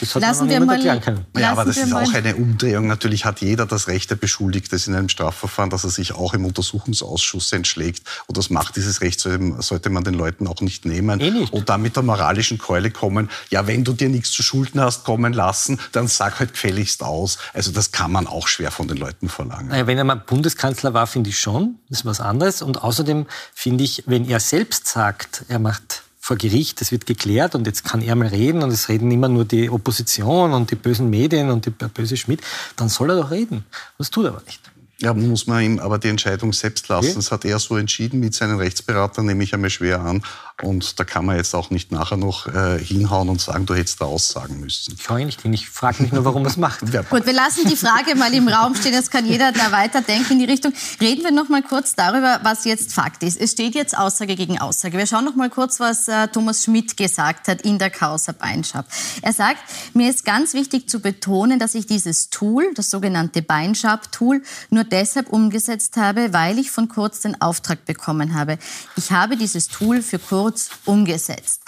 Das 0.00 0.14
hat 0.14 0.22
Lassen 0.22 0.48
man 0.48 0.66
noch 0.66 0.72
erklären 0.72 1.00
können. 1.00 1.26
Ja, 1.36 1.52
aber 1.52 1.64
das 1.64 1.76
ist 1.76 1.92
auch 1.92 2.12
eine 2.12 2.36
Umdrehung. 2.36 2.86
Natürlich 2.86 3.24
hat 3.24 3.40
jeder 3.40 3.66
das 3.66 3.88
Recht 3.88 4.10
der 4.10 4.16
Beschuldigte 4.16 4.76
in 4.86 4.94
einem 4.94 5.08
Strafverfahren, 5.08 5.70
dass 5.70 5.84
er 5.84 5.90
sich 5.90 6.12
auch 6.12 6.34
im 6.34 6.44
Untersuchungsausschuss 6.44 7.52
entschlägt. 7.52 8.02
Und 8.26 8.36
das 8.36 8.50
macht 8.50 8.76
dieses 8.76 9.00
Recht 9.00 9.20
sollte 9.20 9.90
man 9.90 10.04
den 10.04 10.14
Leuten 10.14 10.46
auch 10.46 10.60
nicht 10.60 10.84
nehmen. 10.84 11.20
Eh 11.20 11.30
nicht. 11.30 11.52
Und 11.52 11.68
dann 11.68 11.82
mit 11.82 11.96
der 11.96 12.02
moralischen 12.02 12.58
Keule 12.58 12.90
kommen, 12.90 13.30
ja, 13.50 13.66
wenn 13.66 13.84
du 13.84 13.92
dir 13.92 14.08
nichts 14.08 14.32
zu 14.32 14.42
Schulden 14.42 14.80
hast 14.80 15.04
kommen 15.04 15.32
lassen, 15.32 15.80
dann 15.92 16.08
sag 16.08 16.40
halt 16.40 16.52
gefälligst 16.52 17.02
aus. 17.02 17.38
Also 17.52 17.72
das 17.72 17.92
kann 17.92 18.12
man 18.12 18.26
auch 18.26 18.48
schwer 18.48 18.70
von 18.70 18.88
den 18.88 18.96
Leuten 18.96 19.28
verlangen. 19.28 19.68
Naja, 19.68 19.86
wenn 19.86 19.98
er 19.98 20.04
mal 20.04 20.16
Bundeskanzler 20.16 20.94
war, 20.94 21.06
finde 21.06 21.30
ich 21.30 21.38
schon. 21.38 21.76
Das 21.88 22.00
ist 22.00 22.04
was 22.04 22.20
anderes. 22.20 22.62
Und 22.62 22.82
außerdem 22.82 23.26
finde 23.54 23.84
ich, 23.84 24.04
wenn 24.06 24.28
er 24.28 24.40
selbst 24.40 24.86
sagt, 24.86 25.44
er 25.48 25.58
macht 25.58 26.03
vor 26.24 26.38
Gericht, 26.38 26.80
das 26.80 26.90
wird 26.90 27.04
geklärt 27.04 27.54
und 27.54 27.66
jetzt 27.66 27.84
kann 27.84 28.00
er 28.00 28.16
mal 28.16 28.28
reden 28.28 28.62
und 28.62 28.70
es 28.70 28.88
reden 28.88 29.10
immer 29.10 29.28
nur 29.28 29.44
die 29.44 29.68
Opposition 29.68 30.54
und 30.54 30.70
die 30.70 30.74
bösen 30.74 31.10
Medien 31.10 31.50
und 31.50 31.66
die 31.66 31.70
böse 31.70 32.16
Schmidt, 32.16 32.40
dann 32.76 32.88
soll 32.88 33.10
er 33.10 33.16
doch 33.16 33.30
reden. 33.30 33.66
Das 33.98 34.08
tut 34.08 34.24
er 34.24 34.30
aber 34.30 34.42
nicht. 34.46 34.62
Ja, 35.00 35.12
muss 35.12 35.46
man 35.46 35.62
ihm 35.62 35.78
aber 35.78 35.98
die 35.98 36.08
Entscheidung 36.08 36.54
selbst 36.54 36.88
lassen. 36.88 37.08
Okay. 37.08 37.16
Das 37.16 37.30
hat 37.30 37.44
er 37.44 37.58
so 37.58 37.76
entschieden 37.76 38.20
mit 38.20 38.32
seinen 38.32 38.56
Rechtsberatern, 38.56 39.26
nehme 39.26 39.44
ich 39.44 39.52
einmal 39.52 39.68
schwer 39.68 40.00
an. 40.00 40.22
Und 40.62 41.00
da 41.00 41.04
kann 41.04 41.24
man 41.24 41.36
jetzt 41.36 41.52
auch 41.52 41.70
nicht 41.70 41.90
nachher 41.90 42.16
noch 42.16 42.46
äh, 42.46 42.78
hinhauen 42.78 43.28
und 43.28 43.40
sagen, 43.40 43.66
du 43.66 43.74
hättest 43.74 44.00
da 44.00 44.04
aussagen 44.04 44.60
müssen. 44.60 44.94
Ich 44.96 45.08
höre 45.10 45.24
nicht 45.24 45.42
hin. 45.42 45.52
Ich 45.52 45.68
frage 45.68 46.00
mich 46.00 46.12
nur, 46.12 46.24
warum 46.24 46.44
er 46.44 46.50
es 46.50 46.56
macht. 46.56 46.80
Gut, 47.10 47.26
wir 47.26 47.32
lassen 47.32 47.68
die 47.68 47.74
Frage 47.74 48.14
mal 48.14 48.32
im 48.32 48.46
Raum 48.46 48.76
stehen. 48.76 48.92
Jetzt 48.92 49.10
kann 49.10 49.26
jeder 49.26 49.50
da 49.50 49.72
weiterdenken 49.72 50.34
in 50.34 50.38
die 50.38 50.44
Richtung. 50.44 50.72
Reden 51.00 51.24
wir 51.24 51.32
noch 51.32 51.48
mal 51.48 51.62
kurz 51.62 51.96
darüber, 51.96 52.38
was 52.44 52.64
jetzt 52.66 52.92
Fakt 52.92 53.24
ist. 53.24 53.40
Es 53.40 53.50
steht 53.50 53.74
jetzt 53.74 53.98
Aussage 53.98 54.36
gegen 54.36 54.60
Aussage. 54.60 54.96
Wir 54.96 55.08
schauen 55.08 55.24
noch 55.24 55.34
mal 55.34 55.50
kurz, 55.50 55.80
was 55.80 56.06
äh, 56.06 56.28
Thomas 56.28 56.62
Schmidt 56.62 56.96
gesagt 56.96 57.48
hat 57.48 57.62
in 57.62 57.80
der 57.80 57.90
Causa 57.90 58.30
Beinschab. 58.30 58.86
Er 59.22 59.32
sagt, 59.32 59.58
mir 59.92 60.08
ist 60.08 60.24
ganz 60.24 60.54
wichtig 60.54 60.88
zu 60.88 61.00
betonen, 61.00 61.58
dass 61.58 61.74
ich 61.74 61.86
dieses 61.86 62.30
Tool, 62.30 62.70
das 62.76 62.90
sogenannte 62.90 63.42
Beinschab-Tool, 63.42 64.40
nur 64.70 64.84
deshalb 64.84 65.30
umgesetzt 65.30 65.96
habe, 65.96 66.32
weil 66.32 66.60
ich 66.60 66.70
von 66.70 66.88
Kurz 66.88 67.22
den 67.22 67.40
Auftrag 67.42 67.84
bekommen 67.86 68.34
habe. 68.34 68.58
Ich 68.96 69.10
habe 69.10 69.36
dieses 69.36 69.66
Tool 69.66 70.00
für 70.00 70.20
Kurz 70.20 70.43
Kurz 70.44 70.68
umgesetzt. 70.84 71.62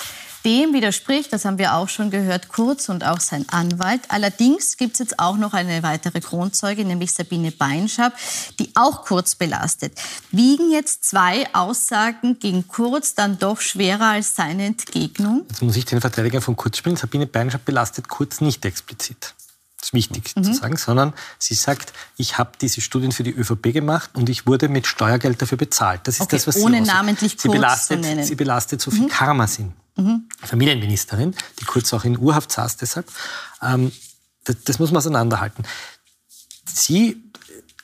Dem 0.44 0.74
widerspricht, 0.74 1.32
das 1.32 1.46
haben 1.46 1.56
wir 1.56 1.76
auch 1.76 1.88
schon 1.88 2.10
gehört, 2.10 2.48
Kurz 2.48 2.90
und 2.90 3.04
auch 3.04 3.20
sein 3.20 3.46
Anwalt. 3.48 4.02
Allerdings 4.08 4.76
gibt 4.76 4.92
es 4.92 4.98
jetzt 4.98 5.18
auch 5.18 5.38
noch 5.38 5.54
eine 5.54 5.82
weitere 5.82 6.20
Kronzeuge, 6.20 6.84
nämlich 6.84 7.14
Sabine 7.14 7.52
Beinschab, 7.52 8.12
die 8.58 8.68
auch 8.74 9.06
Kurz 9.06 9.34
belastet. 9.34 9.98
Wiegen 10.30 10.70
jetzt 10.70 11.04
zwei 11.04 11.46
Aussagen 11.54 12.38
gegen 12.38 12.68
Kurz 12.68 13.14
dann 13.14 13.38
doch 13.38 13.62
schwerer 13.62 14.08
als 14.08 14.34
seine 14.34 14.66
Entgegnung? 14.66 15.46
Jetzt 15.48 15.62
muss 15.62 15.76
ich 15.76 15.86
den 15.86 16.02
Verteidiger 16.02 16.42
von 16.42 16.54
Kurz 16.54 16.76
spielen. 16.76 16.96
Sabine 16.96 17.26
Beinschab 17.26 17.64
belastet 17.64 18.08
Kurz 18.08 18.42
nicht 18.42 18.62
explizit. 18.66 19.35
Ist 19.86 19.92
wichtig 19.92 20.34
mhm. 20.34 20.42
zu 20.42 20.52
sagen, 20.52 20.76
sondern 20.76 21.14
sie 21.38 21.54
sagt, 21.54 21.92
ich 22.16 22.38
habe 22.38 22.50
diese 22.60 22.80
Studien 22.80 23.12
für 23.12 23.22
die 23.22 23.30
ÖVP 23.30 23.72
gemacht 23.72 24.10
und 24.14 24.28
ich 24.28 24.44
wurde 24.44 24.68
mit 24.68 24.84
Steuergeld 24.84 25.40
dafür 25.40 25.58
bezahlt. 25.58 26.00
Das 26.08 26.16
ist 26.16 26.22
okay, 26.22 26.34
das, 26.34 26.48
was 26.48 26.56
ohne 26.56 26.84
sie 26.84 26.90
namentlich 26.90 27.36
sie 27.38 27.48
belastet, 27.48 28.02
zu 28.02 28.08
nennen. 28.08 28.24
Sie 28.24 28.34
belastet 28.34 28.80
Sophie 28.80 29.02
mhm. 29.02 29.08
Karmasin, 29.08 29.72
mhm. 29.94 30.28
Familienministerin, 30.42 31.36
die 31.60 31.64
kurz 31.66 31.92
auch 31.92 32.02
in 32.02 32.18
Urhaft 32.18 32.50
saß 32.50 32.78
deshalb. 32.78 33.06
Ähm, 33.62 33.92
das, 34.42 34.56
das 34.64 34.78
muss 34.80 34.90
man 34.90 34.98
auseinanderhalten. 34.98 35.64
Sie 36.64 37.22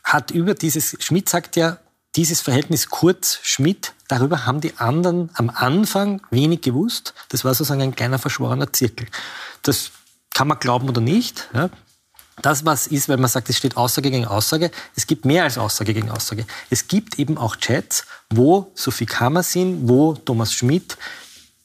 hat 0.02 0.32
über 0.32 0.54
dieses, 0.54 0.96
Schmidt 0.98 1.28
sagt 1.28 1.54
ja, 1.54 1.78
dieses 2.16 2.40
Verhältnis 2.40 2.88
Kurz-Schmidt, 2.88 3.92
darüber 4.08 4.44
haben 4.44 4.60
die 4.60 4.76
anderen 4.78 5.30
am 5.34 5.50
Anfang 5.50 6.20
wenig 6.30 6.62
gewusst. 6.62 7.14
Das 7.28 7.44
war 7.44 7.54
sozusagen 7.54 7.80
ein 7.80 7.94
kleiner 7.94 8.18
verschworener 8.18 8.72
Zirkel. 8.72 9.06
Das 9.62 9.92
kann 10.34 10.48
man 10.48 10.58
glauben 10.58 10.88
oder 10.88 11.00
nicht. 11.00 11.48
Ja. 11.54 11.70
Das, 12.40 12.64
was 12.64 12.86
ist, 12.86 13.08
wenn 13.08 13.20
man 13.20 13.28
sagt, 13.28 13.50
es 13.50 13.58
steht 13.58 13.76
Aussage 13.76 14.10
gegen 14.10 14.26
Aussage, 14.26 14.70
es 14.96 15.06
gibt 15.06 15.24
mehr 15.24 15.44
als 15.44 15.58
Aussage 15.58 15.92
gegen 15.92 16.10
Aussage. 16.10 16.46
Es 16.70 16.88
gibt 16.88 17.18
eben 17.18 17.36
auch 17.36 17.56
Chats, 17.56 18.04
wo 18.30 18.72
Sophie 18.74 19.06
Kammersin, 19.06 19.88
wo 19.88 20.14
Thomas 20.14 20.54
Schmidt 20.54 20.96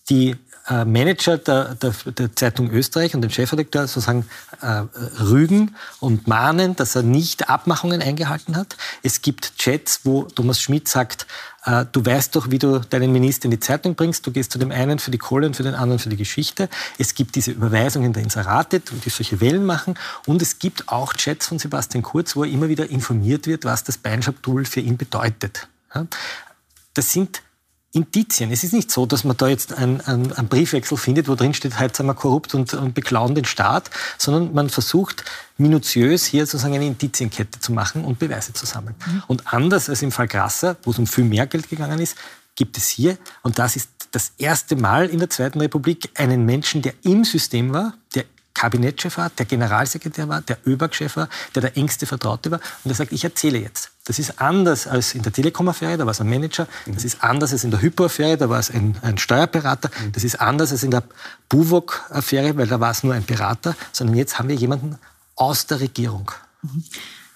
die 0.09 0.35
Manager 0.69 1.37
der, 1.37 1.75
der, 1.75 1.93
der, 2.11 2.35
Zeitung 2.35 2.69
Österreich 2.71 3.15
und 3.15 3.21
den 3.21 3.31
Chefredakteur 3.31 3.87
sozusagen 3.87 4.27
äh, 4.61 4.83
rügen 5.21 5.75
und 5.99 6.27
mahnen, 6.27 6.75
dass 6.75 6.95
er 6.95 7.03
nicht 7.03 7.49
Abmachungen 7.49 8.01
eingehalten 8.01 8.57
hat. 8.57 8.75
Es 9.01 9.21
gibt 9.21 9.57
Chats, 9.57 10.01
wo 10.03 10.23
Thomas 10.23 10.61
Schmidt 10.61 10.87
sagt, 10.89 11.25
äh, 11.65 11.85
du 11.91 12.05
weißt 12.05 12.35
doch, 12.35 12.49
wie 12.49 12.59
du 12.59 12.79
deinen 12.79 13.11
Minister 13.11 13.45
in 13.45 13.51
die 13.51 13.59
Zeitung 13.59 13.95
bringst. 13.95 14.25
Du 14.27 14.31
gehst 14.31 14.51
zu 14.51 14.59
dem 14.59 14.71
einen 14.71 14.99
für 14.99 15.11
die 15.11 15.17
Kohle 15.17 15.47
und 15.47 15.55
für 15.55 15.63
den 15.63 15.75
anderen 15.75 15.99
für 15.99 16.09
die 16.09 16.17
Geschichte. 16.17 16.69
Es 16.97 17.15
gibt 17.15 17.35
diese 17.35 17.51
Überweisungen 17.51 18.13
der 18.13 18.23
Inserate, 18.23 18.79
die 18.79 19.09
solche 19.09 19.39
Wellen 19.41 19.65
machen. 19.65 19.95
Und 20.25 20.41
es 20.41 20.59
gibt 20.59 20.89
auch 20.89 21.13
Chats 21.13 21.47
von 21.47 21.59
Sebastian 21.59 22.03
Kurz, 22.03 22.35
wo 22.35 22.43
er 22.43 22.49
immer 22.49 22.69
wieder 22.69 22.89
informiert 22.89 23.47
wird, 23.47 23.65
was 23.65 23.83
das 23.83 23.97
Beinschab-Tool 23.97 24.65
für 24.65 24.79
ihn 24.79 24.97
bedeutet. 24.97 25.67
Das 26.93 27.11
sind 27.11 27.41
Indizien. 27.97 28.51
Es 28.51 28.63
ist 28.63 28.73
nicht 28.73 28.91
so, 28.91 29.05
dass 29.05 29.23
man 29.23 29.35
da 29.35 29.47
jetzt 29.47 29.73
einen, 29.73 30.01
einen, 30.01 30.31
einen 30.33 30.47
Briefwechsel 30.47 30.97
findet, 30.97 31.27
wo 31.27 31.35
drin 31.35 31.53
steht, 31.53 31.79
heute 31.79 31.97
sind 31.97 32.05
wir 32.05 32.13
korrupt 32.13 32.55
und, 32.55 32.73
und 32.73 32.93
beklauen 32.93 33.35
den 33.35 33.45
Staat, 33.45 33.89
sondern 34.17 34.53
man 34.53 34.69
versucht 34.69 35.25
minutiös 35.57 36.25
hier 36.25 36.45
sozusagen 36.45 36.75
eine 36.75 36.85
Indizienkette 36.85 37.59
zu 37.59 37.73
machen 37.73 38.05
und 38.05 38.19
Beweise 38.19 38.53
zu 38.53 38.65
sammeln. 38.65 38.95
Mhm. 39.05 39.23
Und 39.27 39.53
anders 39.53 39.89
als 39.89 40.01
im 40.01 40.11
Fall 40.11 40.27
Grasser, 40.27 40.77
wo 40.83 40.91
es 40.91 40.99
um 40.99 41.07
viel 41.07 41.25
mehr 41.25 41.47
Geld 41.47 41.69
gegangen 41.69 41.99
ist, 41.99 42.15
gibt 42.55 42.77
es 42.77 42.87
hier, 42.87 43.17
und 43.43 43.59
das 43.59 43.75
ist 43.75 43.89
das 44.11 44.31
erste 44.37 44.75
Mal 44.75 45.09
in 45.09 45.19
der 45.19 45.29
Zweiten 45.29 45.59
Republik, 45.59 46.09
einen 46.15 46.45
Menschen, 46.45 46.81
der 46.81 46.93
im 47.03 47.23
System 47.23 47.73
war, 47.73 47.93
der 48.15 48.25
Kabinettschef 48.57 49.17
war, 49.17 49.29
der 49.29 49.45
Generalsekretär 49.45 50.27
war, 50.27 50.41
der 50.41 50.57
ÖBAG-Chef 50.65 51.15
war, 51.15 51.29
der 51.53 51.61
der 51.61 51.77
engste 51.77 52.07
Vertraute 52.07 52.49
war. 52.49 52.59
Und 52.83 52.91
er 52.91 52.95
sagt, 52.95 53.11
ich 53.11 53.23
erzähle 53.23 53.59
jetzt. 53.59 53.91
Das 54.05 54.17
ist 54.17 54.41
anders 54.41 54.87
als 54.87 55.13
in 55.13 55.21
der 55.21 55.31
Telekom-Affäre, 55.31 55.97
da 55.97 56.05
war 56.05 56.11
es 56.11 56.21
ein 56.21 56.29
Manager. 56.29 56.67
Das 56.87 57.03
ist 57.03 57.23
anders 57.23 57.51
als 57.51 57.63
in 57.63 57.69
der 57.71 57.81
Hypo-Affäre, 57.81 58.37
da 58.37 58.49
war 58.49 58.57
es 58.57 58.71
ein, 58.71 58.97
ein, 59.03 59.19
Steuerberater. 59.19 59.91
Das 60.11 60.23
ist 60.23 60.41
anders 60.41 60.71
als 60.71 60.81
in 60.81 60.89
der 60.89 61.03
Buwok-Affäre, 61.49 62.57
weil 62.57 62.67
da 62.67 62.79
war 62.79 62.89
es 62.89 63.03
nur 63.03 63.13
ein 63.13 63.25
Berater. 63.25 63.75
Sondern 63.91 64.15
jetzt 64.15 64.39
haben 64.39 64.49
wir 64.49 64.55
jemanden 64.55 64.97
aus 65.35 65.67
der 65.67 65.79
Regierung. 65.79 66.31
Mhm. 66.63 66.83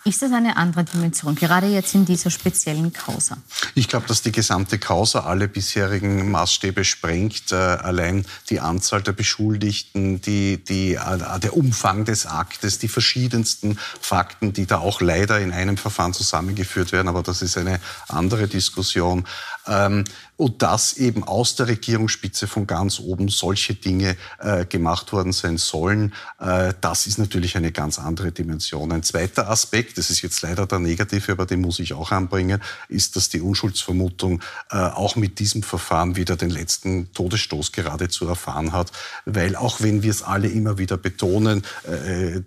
Ist 0.03 0.23
das 0.23 0.31
eine 0.31 0.57
andere 0.57 0.83
Dimension, 0.83 1.35
gerade 1.35 1.67
jetzt 1.67 1.93
in 1.93 2.05
dieser 2.05 2.31
speziellen 2.31 2.91
Causa? 2.91 3.37
Ich 3.75 3.87
glaube, 3.87 4.07
dass 4.07 4.23
die 4.23 4.31
gesamte 4.31 4.79
Causa 4.79 5.21
alle 5.21 5.47
bisherigen 5.47 6.31
Maßstäbe 6.31 6.83
sprengt. 6.83 7.51
Äh, 7.51 7.55
allein 7.55 8.25
die 8.49 8.59
Anzahl 8.59 9.03
der 9.03 9.11
Beschuldigten, 9.11 10.19
die, 10.19 10.57
die, 10.63 10.95
äh, 10.95 11.39
der 11.39 11.55
Umfang 11.55 12.05
des 12.05 12.25
Aktes, 12.25 12.79
die 12.79 12.87
verschiedensten 12.87 13.77
Fakten, 13.99 14.53
die 14.53 14.65
da 14.65 14.79
auch 14.79 15.01
leider 15.01 15.39
in 15.39 15.51
einem 15.51 15.77
Verfahren 15.77 16.13
zusammengeführt 16.13 16.91
werden. 16.91 17.07
Aber 17.07 17.21
das 17.21 17.43
ist 17.43 17.55
eine 17.57 17.79
andere 18.07 18.47
Diskussion. 18.47 19.27
Ähm, 19.67 20.03
und 20.37 20.63
dass 20.63 20.93
eben 20.93 21.23
aus 21.23 21.55
der 21.55 21.67
Regierungsspitze 21.67 22.47
von 22.47 22.65
ganz 22.65 22.99
oben 22.99 23.29
solche 23.29 23.75
Dinge 23.75 24.17
äh, 24.39 24.65
gemacht 24.65 25.13
worden 25.13 25.33
sein 25.33 25.57
sollen, 25.57 26.13
äh, 26.39 26.73
das 26.81 27.05
ist 27.05 27.19
natürlich 27.19 27.57
eine 27.57 27.71
ganz 27.71 27.99
andere 27.99 28.31
Dimension. 28.31 28.91
Ein 28.91 29.03
zweiter 29.03 29.51
Aspekt, 29.51 29.99
das 29.99 30.09
ist 30.09 30.23
jetzt 30.23 30.41
leider 30.41 30.65
der 30.65 30.79
negative, 30.79 31.33
aber 31.33 31.45
den 31.45 31.61
muss 31.61 31.77
ich 31.77 31.93
auch 31.93 32.11
anbringen, 32.11 32.59
ist, 32.89 33.15
dass 33.15 33.29
die 33.29 33.39
Unschuldsvermutung 33.39 34.41
äh, 34.71 34.77
auch 34.77 35.15
mit 35.15 35.37
diesem 35.37 35.61
Verfahren 35.61 36.15
wieder 36.15 36.35
den 36.35 36.49
letzten 36.49 37.13
Todesstoß 37.13 37.71
geradezu 37.71 38.27
erfahren 38.27 38.73
hat, 38.73 38.91
weil 39.25 39.55
auch 39.55 39.81
wenn 39.81 40.01
wir 40.01 40.09
es 40.09 40.23
alle 40.23 40.47
immer 40.47 40.77
wieder 40.77 40.97
betonen, 40.97 41.63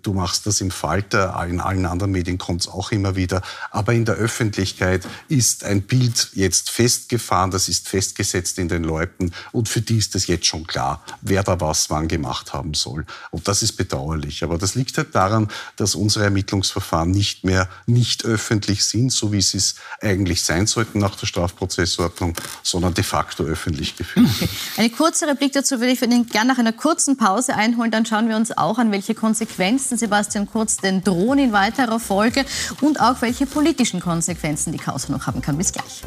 du 0.01 0.13
machst 0.13 0.45
das 0.45 0.61
im 0.61 0.71
Falter, 0.71 1.45
in 1.47 1.59
allen 1.59 1.85
anderen 1.85 2.11
Medien 2.11 2.37
kommt 2.37 2.61
es 2.61 2.67
auch 2.67 2.91
immer 2.91 3.15
wieder, 3.15 3.41
aber 3.71 3.93
in 3.93 4.05
der 4.05 4.15
Öffentlichkeit 4.15 5.07
ist 5.27 5.63
ein 5.63 5.81
Bild 5.83 6.31
jetzt 6.33 6.69
festgefahren, 7.05 7.51
das 7.51 7.69
ist 7.69 7.87
festgesetzt 7.87 8.57
in 8.57 8.67
den 8.67 8.83
Leuten 8.83 9.31
und 9.51 9.69
für 9.69 9.81
die 9.81 9.97
ist 9.97 10.15
es 10.15 10.27
jetzt 10.27 10.47
schon 10.47 10.65
klar, 10.65 11.03
wer 11.21 11.43
da 11.43 11.59
was 11.61 11.89
wann 11.89 12.07
gemacht 12.07 12.53
haben 12.53 12.73
soll. 12.73 13.05
Und 13.31 13.47
das 13.47 13.61
ist 13.61 13.73
bedauerlich. 13.73 14.43
Aber 14.43 14.57
das 14.57 14.75
liegt 14.75 14.97
halt 14.97 15.13
daran, 15.13 15.49
dass 15.75 15.93
unsere 15.93 16.25
Ermittlungsverfahren 16.25 17.11
nicht 17.11 17.43
mehr 17.43 17.69
nicht 17.85 18.25
öffentlich 18.25 18.83
sind, 18.83 19.11
so 19.11 19.31
wie 19.31 19.41
sie 19.41 19.57
es 19.57 19.75
eigentlich 20.01 20.43
sein 20.43 20.65
sollten 20.65 20.99
nach 20.99 21.15
der 21.15 21.27
Strafprozessordnung, 21.27 22.35
sondern 22.63 22.93
de 22.93 23.03
facto 23.03 23.43
öffentlich 23.43 23.95
geführt. 23.95 24.27
Okay. 24.35 24.49
Eine 24.77 24.89
kurze 24.89 25.27
Replik 25.27 25.53
dazu 25.53 25.79
würde 25.79 25.91
ich 25.91 25.99
für 25.99 26.07
den 26.07 26.25
gerne 26.25 26.51
nach 26.51 26.59
einer 26.59 26.73
kurzen 26.73 27.17
Pause 27.17 27.55
einholen. 27.55 27.91
Dann 27.91 28.05
schauen 28.05 28.29
wir 28.29 28.35
uns 28.35 28.55
auch 28.57 28.79
an, 28.79 28.91
welche 28.91 29.13
Konsequenzen 29.13 29.97
Sebastian 29.97 30.47
Kurz 30.47 30.77
denn 30.77 31.03
drohen 31.03 31.37
in 31.37 31.51
weiterer 31.51 31.99
Folge 31.99 32.45
und 32.81 32.99
auch 32.99 33.21
welche 33.21 33.45
politischen 33.45 33.99
Konsequenzen 33.99 34.71
die 34.71 34.79
Causa 34.79 35.11
noch 35.11 35.27
haben 35.27 35.41
kann. 35.41 35.57
Bis 35.57 35.71
gleich. 35.71 36.03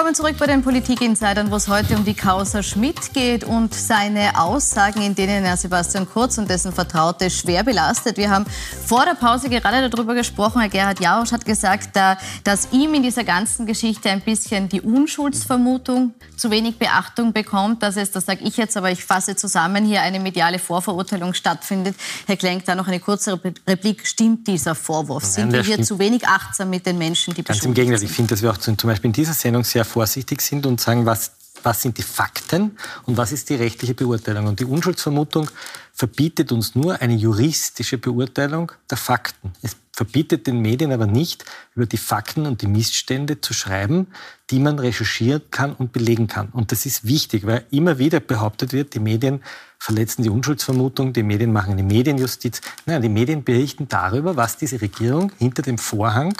Willkommen 0.00 0.14
zurück 0.14 0.36
bei 0.38 0.46
den 0.46 0.62
Politik-Insidern, 0.62 1.50
wo 1.50 1.56
es 1.56 1.68
heute 1.68 1.94
um 1.94 2.06
die 2.06 2.14
Causa 2.14 2.62
Schmidt 2.62 3.12
geht 3.12 3.44
und 3.44 3.74
seine 3.74 4.40
Aussagen, 4.40 5.02
in 5.02 5.14
denen 5.14 5.44
er 5.44 5.58
Sebastian 5.58 6.08
Kurz 6.08 6.38
und 6.38 6.48
dessen 6.48 6.72
Vertraute 6.72 7.28
schwer 7.28 7.64
belastet. 7.64 8.16
Wir 8.16 8.30
haben 8.30 8.46
vor 8.86 9.04
der 9.04 9.12
Pause 9.12 9.50
gerade 9.50 9.90
darüber 9.90 10.14
gesprochen. 10.14 10.62
Herr 10.62 10.70
Gerhard 10.70 11.00
Jausch 11.00 11.32
hat 11.32 11.44
gesagt, 11.44 11.98
dass 12.44 12.68
ihm 12.72 12.94
in 12.94 13.02
dieser 13.02 13.24
ganzen 13.24 13.66
Geschichte 13.66 14.08
ein 14.08 14.22
bisschen 14.22 14.70
die 14.70 14.80
Unschuldsvermutung 14.80 16.14
zu 16.34 16.50
wenig 16.50 16.78
Beachtung 16.78 17.34
bekommt, 17.34 17.82
dass 17.82 17.98
es, 17.98 18.10
das 18.10 18.24
sage 18.24 18.40
ich 18.42 18.56
jetzt, 18.56 18.78
aber 18.78 18.90
ich 18.90 19.04
fasse 19.04 19.36
zusammen, 19.36 19.84
hier 19.84 20.00
eine 20.00 20.18
mediale 20.18 20.58
Vorverurteilung 20.58 21.34
stattfindet. 21.34 21.94
Herr 22.26 22.38
Klenk, 22.38 22.64
da 22.64 22.74
noch 22.74 22.88
eine 22.88 23.00
kurze 23.00 23.38
Replik. 23.66 24.06
Stimmt 24.06 24.46
dieser 24.46 24.74
Vorwurf? 24.74 25.26
Sind 25.26 25.50
Nein, 25.50 25.66
wir 25.66 25.76
hier 25.76 25.84
zu 25.84 25.98
wenig 25.98 26.26
achtsam 26.26 26.70
mit 26.70 26.86
den 26.86 26.96
Menschen, 26.96 27.34
die 27.34 27.44
Ganz 27.44 27.62
im 27.66 27.74
Gegenteil. 27.74 28.02
Ich 28.02 28.10
finde, 28.10 28.30
dass 28.30 28.40
wir 28.40 28.50
auch 28.50 28.56
zum 28.56 28.76
Beispiel 28.78 29.08
in 29.08 29.12
dieser 29.12 29.34
Sendung 29.34 29.62
sehr 29.62 29.84
vorsichtig 29.90 30.40
sind 30.40 30.66
und 30.66 30.80
sagen, 30.80 31.04
was, 31.06 31.32
was 31.62 31.82
sind 31.82 31.98
die 31.98 32.02
Fakten 32.02 32.78
und 33.06 33.16
was 33.16 33.32
ist 33.32 33.50
die 33.50 33.56
rechtliche 33.56 33.94
Beurteilung. 33.94 34.46
Und 34.46 34.60
die 34.60 34.64
Unschuldsvermutung 34.64 35.50
verbietet 35.92 36.52
uns 36.52 36.74
nur 36.74 37.00
eine 37.02 37.14
juristische 37.14 37.98
Beurteilung 37.98 38.72
der 38.88 38.96
Fakten. 38.96 39.52
Es 39.60 39.76
verbietet 40.00 40.46
den 40.46 40.60
Medien 40.60 40.92
aber 40.92 41.06
nicht, 41.06 41.44
über 41.74 41.84
die 41.84 41.98
Fakten 41.98 42.46
und 42.46 42.62
die 42.62 42.66
Missstände 42.66 43.42
zu 43.42 43.52
schreiben, 43.52 44.06
die 44.48 44.58
man 44.58 44.78
recherchieren 44.78 45.42
kann 45.50 45.74
und 45.74 45.92
belegen 45.92 46.26
kann. 46.26 46.48
Und 46.52 46.72
das 46.72 46.86
ist 46.86 47.04
wichtig, 47.04 47.46
weil 47.46 47.66
immer 47.70 47.98
wieder 47.98 48.20
behauptet 48.20 48.72
wird, 48.72 48.94
die 48.94 49.00
Medien 49.00 49.42
verletzen 49.78 50.22
die 50.22 50.30
Unschuldsvermutung, 50.30 51.12
die 51.12 51.22
Medien 51.22 51.52
machen 51.52 51.72
eine 51.72 51.82
Medienjustiz. 51.82 52.62
Nein, 52.86 53.02
die 53.02 53.10
Medien 53.10 53.44
berichten 53.44 53.88
darüber, 53.88 54.36
was 54.36 54.56
diese 54.56 54.80
Regierung 54.80 55.32
hinter 55.38 55.60
dem 55.60 55.76
Vorhang 55.76 56.34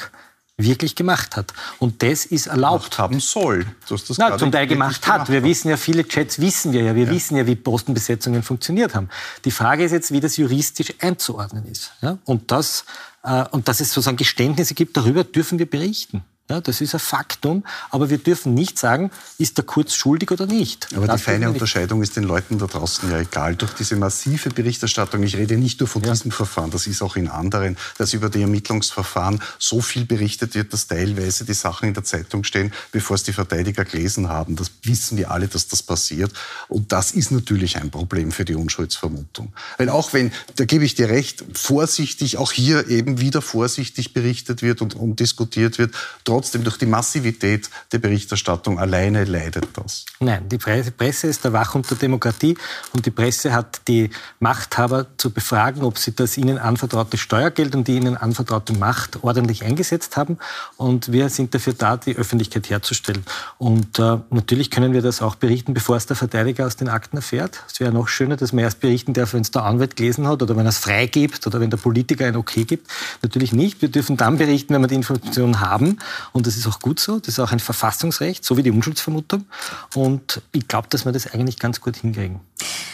wirklich 0.62 0.94
gemacht 0.94 1.37
hat. 1.37 1.53
Und 1.79 2.03
das 2.03 2.27
ist 2.27 2.46
erlaubt. 2.46 2.85
Gemacht 2.85 2.99
haben 2.99 3.20
soll. 3.20 3.66
Das 3.88 4.05
das 4.05 4.18
Na, 4.18 4.37
zum 4.38 4.53
Teil 4.53 4.66
gemacht 4.66 5.07
hat. 5.07 5.29
wir 5.31 5.42
wissen 5.44 5.68
ja, 5.68 5.77
viele 5.77 6.07
Chats 6.07 6.40
wissen 6.40 6.73
wir 6.73 6.83
ja. 6.83 6.94
Wir 6.94 7.07
ja. 7.07 7.11
wissen 7.11 7.37
ja, 7.37 7.46
wie 7.46 7.57
Postenbesetzungen 7.57 8.42
funktioniert 8.42 8.94
haben. 8.94 9.09
Die 9.44 9.51
Frage 9.51 9.85
ist 9.85 9.92
jetzt, 9.92 10.12
wie 10.12 10.20
das 10.20 10.37
juristisch 10.37 10.94
einzuordnen 11.01 11.66
ist. 11.66 11.92
Ja? 12.03 12.18
Und, 12.25 12.51
das, 12.51 12.85
äh, 13.23 13.44
und 13.51 13.68
dass 13.68 13.81
es 13.81 13.88
sozusagen 13.92 14.16
Geständnisse 14.16 14.75
gibt, 14.75 14.96
darüber 14.96 15.25
dürfen 15.25 15.59
wir 15.59 15.68
berichten. 15.68 16.25
Ja, 16.50 16.60
das 16.60 16.80
ist 16.80 16.94
ein 16.94 17.00
Faktum, 17.00 17.62
aber 17.90 18.10
wir 18.10 18.18
dürfen 18.18 18.54
nicht 18.54 18.76
sagen, 18.76 19.12
ist 19.38 19.56
der 19.56 19.64
Kurz 19.64 19.94
schuldig 19.94 20.32
oder 20.32 20.46
nicht. 20.46 20.88
Aber 20.96 21.06
das 21.06 21.20
die 21.20 21.22
feine 21.22 21.48
Unterscheidung 21.48 22.02
ist 22.02 22.16
den 22.16 22.24
Leuten 22.24 22.58
da 22.58 22.66
draußen 22.66 23.08
ja 23.08 23.20
egal. 23.20 23.54
Durch 23.54 23.72
diese 23.74 23.94
massive 23.94 24.50
Berichterstattung, 24.50 25.22
ich 25.22 25.36
rede 25.36 25.56
nicht 25.56 25.78
nur 25.78 25.88
von 25.88 26.02
ja. 26.02 26.10
diesem 26.10 26.32
Verfahren, 26.32 26.72
das 26.72 26.88
ist 26.88 27.02
auch 27.02 27.14
in 27.14 27.28
anderen, 27.28 27.76
dass 27.98 28.14
über 28.14 28.28
die 28.30 28.42
Ermittlungsverfahren 28.42 29.40
so 29.60 29.80
viel 29.80 30.04
berichtet 30.04 30.56
wird, 30.56 30.72
dass 30.72 30.88
teilweise 30.88 31.44
die 31.44 31.54
Sachen 31.54 31.86
in 31.86 31.94
der 31.94 32.02
Zeitung 32.02 32.42
stehen, 32.42 32.72
bevor 32.90 33.14
es 33.14 33.22
die 33.22 33.32
Verteidiger 33.32 33.84
gelesen 33.84 34.28
haben. 34.28 34.56
Das 34.56 34.72
wissen 34.82 35.16
wir 35.16 35.30
alle, 35.30 35.46
dass 35.46 35.68
das 35.68 35.84
passiert. 35.84 36.32
Und 36.66 36.90
das 36.90 37.12
ist 37.12 37.30
natürlich 37.30 37.76
ein 37.76 37.92
Problem 37.92 38.32
für 38.32 38.44
die 38.44 38.56
Unschuldsvermutung. 38.56 39.52
Weil 39.78 39.88
auch 39.88 40.12
wenn, 40.14 40.32
da 40.56 40.64
gebe 40.64 40.84
ich 40.84 40.96
dir 40.96 41.10
recht, 41.10 41.44
vorsichtig, 41.54 42.38
auch 42.38 42.50
hier 42.50 42.88
eben 42.88 43.20
wieder 43.20 43.40
vorsichtig 43.40 44.12
berichtet 44.14 44.62
wird 44.62 44.82
und, 44.82 45.20
diskutiert 45.20 45.78
wird, 45.78 45.94
trotzdem 46.24 46.39
durch 46.44 46.79
die 46.79 46.87
Massivität 46.87 47.70
der 47.92 47.98
Berichterstattung 47.98 48.79
alleine 48.79 49.24
leidet 49.24 49.68
das. 49.74 50.05
Nein, 50.20 50.48
die 50.48 50.59
Presse 50.59 51.26
ist 51.26 51.44
der 51.44 51.53
Wachhund 51.53 51.90
der 51.90 51.98
Demokratie 51.98 52.57
und 52.92 53.07
die 53.07 53.11
Presse 53.11 53.53
hat 53.53 53.83
die 53.88 54.11
Machthaber 54.38 55.07
zu 55.16 55.31
befragen, 55.31 55.83
ob 55.83 55.98
sie 55.98 56.14
das 56.14 56.37
ihnen 56.37 56.59
anvertraute 56.59 57.18
Steuergeld 57.18 57.74
und 57.74 57.88
die 57.88 57.96
ihnen 57.96 58.16
anvertraute 58.16 58.72
Macht 58.72 59.22
ordentlich 59.22 59.64
eingesetzt 59.64 60.16
haben. 60.16 60.38
Und 60.76 61.12
wir 61.12 61.29
sind 61.29 61.55
dafür 61.55 61.74
da, 61.74 61.96
die 61.96 62.16
Öffentlichkeit 62.16 62.70
herzustellen. 62.70 63.24
Und 63.59 63.98
äh, 63.98 64.18
natürlich 64.31 64.70
können 64.70 64.92
wir 64.92 65.03
das 65.03 65.22
auch 65.22 65.35
berichten, 65.35 65.74
bevor 65.74 65.96
es 65.96 66.07
der 66.07 66.16
Verteidiger 66.16 66.66
aus 66.66 66.76
den 66.76 66.88
Akten 66.88 67.16
erfährt. 67.16 67.62
Es 67.70 67.81
wäre 67.81 67.92
noch 67.92 68.09
schöner, 68.09 68.37
dass 68.37 68.53
man 68.53 68.64
erst 68.64 68.81
berichten 68.81 69.12
darf, 69.12 69.35
wenn 69.35 69.42
es 69.42 69.50
der 69.50 69.64
Anwalt 69.64 69.96
gelesen 69.96 70.26
hat 70.26 70.42
oder 70.42 70.57
wenn 70.57 70.66
er 70.66 70.70
es 70.70 70.79
freigibt 70.79 71.46
oder 71.46 71.61
wenn 71.61 71.70
der 71.70 71.76
Politiker 71.76 72.26
ein 72.26 72.37
Okay 72.37 72.64
gibt. 72.64 72.88
Natürlich 73.22 73.53
nicht. 73.53 73.83
Wir 73.83 73.90
dürfen 73.90 74.16
dann 74.16 74.38
berichten, 74.38 74.74
wenn 74.74 74.81
wir 74.81 74.88
die 74.88 74.94
Informationen 74.94 75.61
haben. 75.61 75.98
Und 76.33 76.47
das 76.47 76.57
ist 76.57 76.66
auch 76.66 76.81
gut 76.81 77.01
so. 77.01 77.19
Das 77.19 77.29
ist 77.29 77.38
auch 77.40 77.53
ein 77.53 77.61
Verfassungsrecht, 77.61 78.45
so 78.45 78.57
wie 78.57 78.62
die 78.62 78.71
Unschuldsvermutung. 78.71 79.47
Und 79.95 80.43
ich 80.53 80.69
glaube, 80.69 80.88
dass 80.90 81.05
wir 81.05 81.12
das 81.12 81.33
eigentlich 81.33 81.59
ganz 81.59 81.81
gut 81.81 81.97
hinkriegen. 81.97 82.40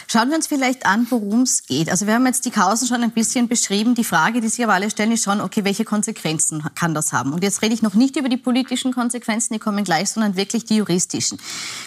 Schauen 0.09 0.29
wir 0.29 0.37
uns 0.37 0.47
vielleicht 0.47 0.85
an, 0.85 1.05
worum 1.09 1.41
es 1.41 1.65
geht. 1.65 1.89
Also 1.89 2.07
wir 2.07 2.13
haben 2.13 2.25
jetzt 2.25 2.45
die 2.45 2.51
Kausen 2.51 2.87
schon 2.87 3.03
ein 3.03 3.11
bisschen 3.11 3.49
beschrieben. 3.49 3.93
Die 3.93 4.05
Frage, 4.05 4.39
die 4.39 4.47
sich 4.47 4.63
aber 4.63 4.73
alle 4.73 4.89
stellen, 4.89 5.11
ist 5.11 5.25
schon, 5.25 5.41
okay, 5.41 5.65
welche 5.65 5.83
Konsequenzen 5.83 6.63
kann 6.75 6.93
das 6.93 7.11
haben? 7.11 7.33
Und 7.33 7.43
jetzt 7.43 7.61
rede 7.61 7.73
ich 7.73 7.81
noch 7.81 7.93
nicht 7.93 8.15
über 8.15 8.29
die 8.29 8.37
politischen 8.37 8.93
Konsequenzen, 8.93 9.53
die 9.53 9.59
kommen 9.59 9.83
gleich, 9.83 10.09
sondern 10.09 10.37
wirklich 10.37 10.63
die 10.63 10.77
juristischen. 10.77 11.37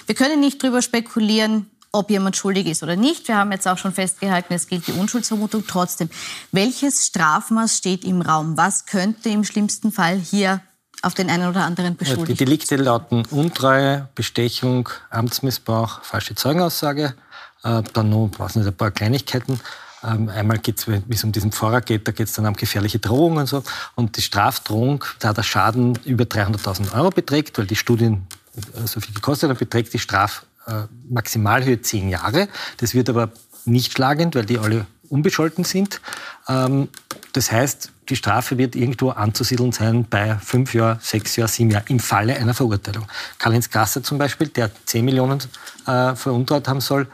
Wir 0.04 0.14
können 0.14 0.40
nicht 0.40 0.62
darüber 0.62 0.82
spekulieren, 0.82 1.70
ob 1.92 2.10
jemand 2.10 2.36
schuldig 2.36 2.66
ist 2.66 2.82
oder 2.82 2.94
nicht. 2.94 3.26
Wir 3.26 3.36
haben 3.36 3.52
jetzt 3.52 3.66
auch 3.66 3.78
schon 3.78 3.92
festgehalten, 3.92 4.52
es 4.52 4.66
gilt 4.68 4.86
die 4.86 4.92
Unschuldsvermutung. 4.92 5.64
Trotzdem, 5.66 6.10
welches 6.52 7.06
Strafmaß 7.06 7.76
steht 7.76 8.04
im 8.04 8.20
Raum? 8.22 8.56
Was 8.56 8.86
könnte 8.86 9.30
im 9.30 9.44
schlimmsten 9.44 9.92
Fall 9.92 10.18
hier 10.18 10.60
auf 11.02 11.14
den 11.14 11.30
einen 11.30 11.48
oder 11.48 11.64
anderen 11.64 11.96
beschuldigt. 11.96 12.40
Die 12.40 12.44
Delikte 12.44 12.76
lauten 12.76 13.24
Untreue, 13.30 14.08
Bestechung, 14.14 14.88
Amtsmissbrauch, 15.10 16.02
falsche 16.02 16.34
Zeugenaussage. 16.34 17.14
Äh, 17.62 17.82
dann 17.92 18.10
noch 18.10 18.30
was 18.38 18.56
nicht, 18.56 18.66
ein 18.66 18.74
paar 18.74 18.90
Kleinigkeiten. 18.90 19.60
Ähm, 20.02 20.28
einmal 20.28 20.58
geht 20.58 20.78
es, 20.78 20.88
wie 20.88 21.02
es 21.10 21.24
um 21.24 21.32
diesen 21.32 21.52
Pfarrer 21.52 21.82
geht, 21.82 22.08
da 22.08 22.12
geht 22.12 22.26
es 22.26 22.32
dann 22.32 22.46
um 22.46 22.54
gefährliche 22.54 22.98
Drohungen 22.98 23.38
und 23.38 23.46
so. 23.46 23.62
Und 23.94 24.16
die 24.16 24.22
Strafdrohung, 24.22 25.04
da 25.18 25.32
der 25.32 25.42
Schaden 25.42 25.98
über 26.04 26.24
300.000 26.24 26.94
Euro 26.94 27.10
beträgt, 27.10 27.58
weil 27.58 27.66
die 27.66 27.76
Studien 27.76 28.26
äh, 28.56 28.86
so 28.86 29.00
viel 29.00 29.14
gekostet 29.14 29.50
haben, 29.50 29.58
beträgt 29.58 29.92
die 29.92 29.98
Strafmaximalhöhe 29.98 31.74
äh, 31.74 31.82
zehn 31.82 32.08
Jahre. 32.08 32.48
Das 32.78 32.94
wird 32.94 33.10
aber 33.10 33.30
nicht 33.66 33.92
schlagend, 33.92 34.34
weil 34.34 34.46
die 34.46 34.58
alle 34.58 34.86
unbescholten 35.10 35.64
sind. 35.64 36.00
Ähm, 36.48 36.88
das 37.32 37.52
heißt, 37.52 37.92
die 38.08 38.16
Strafe 38.16 38.58
wird 38.58 38.74
irgendwo 38.74 39.10
anzusiedeln 39.10 39.72
sein 39.72 40.04
bei 40.08 40.36
fünf 40.36 40.74
Jahren, 40.74 40.98
sechs 41.00 41.36
Jahren, 41.36 41.48
sieben 41.48 41.70
Jahren 41.70 41.84
im 41.88 42.00
Falle 42.00 42.36
einer 42.36 42.54
Verurteilung. 42.54 43.06
Karl-Heinz 43.38 43.70
Gasser 43.70 44.02
zum 44.02 44.18
Beispiel, 44.18 44.48
der 44.48 44.70
zehn 44.86 45.04
Millionen 45.04 45.40
äh, 45.86 46.14
veruntreut 46.14 46.66
haben 46.68 46.80
soll, 46.80 47.06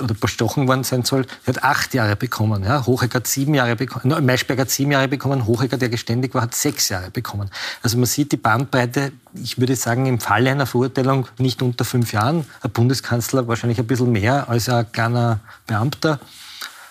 oder 0.00 0.14
bestochen 0.14 0.66
worden 0.66 0.84
sein 0.84 1.04
soll, 1.04 1.26
der 1.46 1.54
hat 1.54 1.64
acht 1.64 1.94
Jahre 1.94 2.16
bekommen. 2.16 2.64
Ja. 2.64 2.84
Hochecker 2.86 3.16
hat 3.16 3.26
sieben 3.26 3.54
Jahre 3.54 3.76
bekommen, 3.76 4.26
Maischberg 4.26 4.58
hat 4.58 4.70
sieben 4.70 4.92
Jahre 4.92 5.08
bekommen, 5.08 5.46
Hochecker, 5.46 5.76
der 5.76 5.88
geständig 5.88 6.34
war, 6.34 6.42
hat 6.42 6.54
sechs 6.54 6.88
Jahre 6.88 7.10
bekommen. 7.10 7.50
Also 7.82 7.96
man 7.96 8.06
sieht 8.06 8.32
die 8.32 8.36
Bandbreite, 8.36 9.12
ich 9.34 9.58
würde 9.58 9.76
sagen, 9.76 10.06
im 10.06 10.20
Falle 10.20 10.50
einer 10.50 10.66
Verurteilung 10.66 11.28
nicht 11.38 11.62
unter 11.62 11.84
fünf 11.84 12.12
Jahren. 12.12 12.46
Ein 12.62 12.70
Bundeskanzler 12.70 13.46
wahrscheinlich 13.48 13.78
ein 13.78 13.86
bisschen 13.86 14.12
mehr 14.12 14.48
als 14.48 14.68
ein 14.68 14.90
kleiner 14.90 15.40
Beamter. 15.66 16.18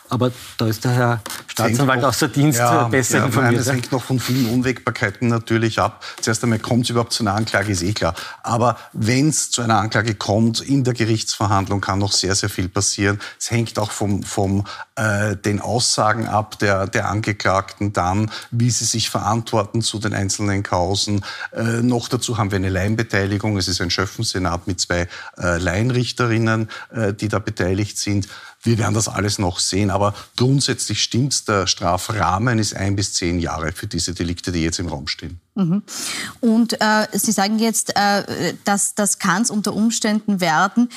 Aber 0.09 0.31
da 0.57 0.67
ist 0.67 0.83
der 0.83 0.91
Herr 0.91 1.21
Staatsanwalt 1.47 2.03
außer 2.03 2.27
Dienst 2.27 2.59
ja, 2.59 2.87
besser 2.87 3.19
ja, 3.19 3.25
informiert. 3.25 3.53
Nein, 3.53 3.63
das 3.63 3.73
hängt 3.73 3.91
noch 3.91 4.03
von 4.03 4.19
vielen 4.19 4.47
Unwägbarkeiten 4.47 5.27
natürlich 5.27 5.79
ab. 5.79 6.03
Zuerst 6.21 6.43
einmal 6.43 6.59
kommt 6.59 6.85
es 6.85 6.89
überhaupt 6.89 7.13
zu 7.13 7.23
einer 7.23 7.35
Anklage, 7.35 7.71
ist 7.71 7.83
eh 7.83 7.93
klar. 7.93 8.15
Aber 8.41 8.77
wenn 8.91 9.29
es 9.29 9.51
zu 9.51 9.61
einer 9.61 9.77
Anklage 9.77 10.15
kommt, 10.15 10.61
in 10.61 10.83
der 10.83 10.93
Gerichtsverhandlung 10.93 11.79
kann 11.81 11.99
noch 11.99 12.11
sehr, 12.11 12.35
sehr 12.35 12.49
viel 12.49 12.69
passieren. 12.69 13.19
Es 13.39 13.51
hängt 13.51 13.77
auch 13.77 13.91
vom, 13.91 14.23
vom 14.23 14.65
äh, 14.95 15.35
den 15.35 15.61
Aussagen 15.61 16.27
ab 16.27 16.57
der, 16.59 16.87
der 16.87 17.09
Angeklagten 17.09 17.93
dann, 17.93 18.31
wie 18.51 18.69
sie 18.69 18.85
sich 18.85 19.09
verantworten 19.09 19.81
zu 19.81 19.99
den 19.99 20.13
einzelnen 20.13 20.63
Kausen. 20.63 21.23
Äh, 21.51 21.81
noch 21.81 22.07
dazu 22.07 22.37
haben 22.37 22.51
wir 22.51 22.57
eine 22.57 22.69
Laienbeteiligung. 22.69 23.57
Es 23.57 23.67
ist 23.67 23.81
ein 23.81 23.89
Schöffensenat 23.89 24.67
mit 24.67 24.79
zwei 24.79 25.07
äh, 25.37 25.57
Laienrichterinnen, 25.57 26.69
äh, 26.93 27.13
die 27.13 27.27
da 27.27 27.39
beteiligt 27.39 27.97
sind. 27.97 28.27
Wir 28.63 28.77
werden 28.77 28.93
das 28.93 29.09
alles 29.09 29.39
noch 29.39 29.59
sehen, 29.59 29.91
aber 29.91 30.15
grundsätzlich 30.37 31.03
stimmt 31.03 31.47
der 31.49 31.67
Strafrahmen 31.67 32.59
ist 32.59 32.75
ein 32.75 32.95
bis 32.95 33.13
zehn 33.13 33.39
Jahre 33.39 33.73
für 33.73 33.87
diese 33.87 34.13
Delikte, 34.13 34.53
die 34.53 34.63
jetzt 34.63 34.79
im 34.79 34.87
Raum 34.87 35.07
stehen. 35.07 35.39
Mhm. 35.55 35.83
Und 36.39 36.81
äh, 36.81 37.07
Sie 37.11 37.33
sagen 37.33 37.59
jetzt, 37.59 37.95
äh, 37.95 38.53
dass 38.63 38.95
das 38.95 39.19
kann 39.19 39.41
es 39.41 39.49
unter 39.49 39.73
Umständen 39.73 40.39
werden. 40.39 40.89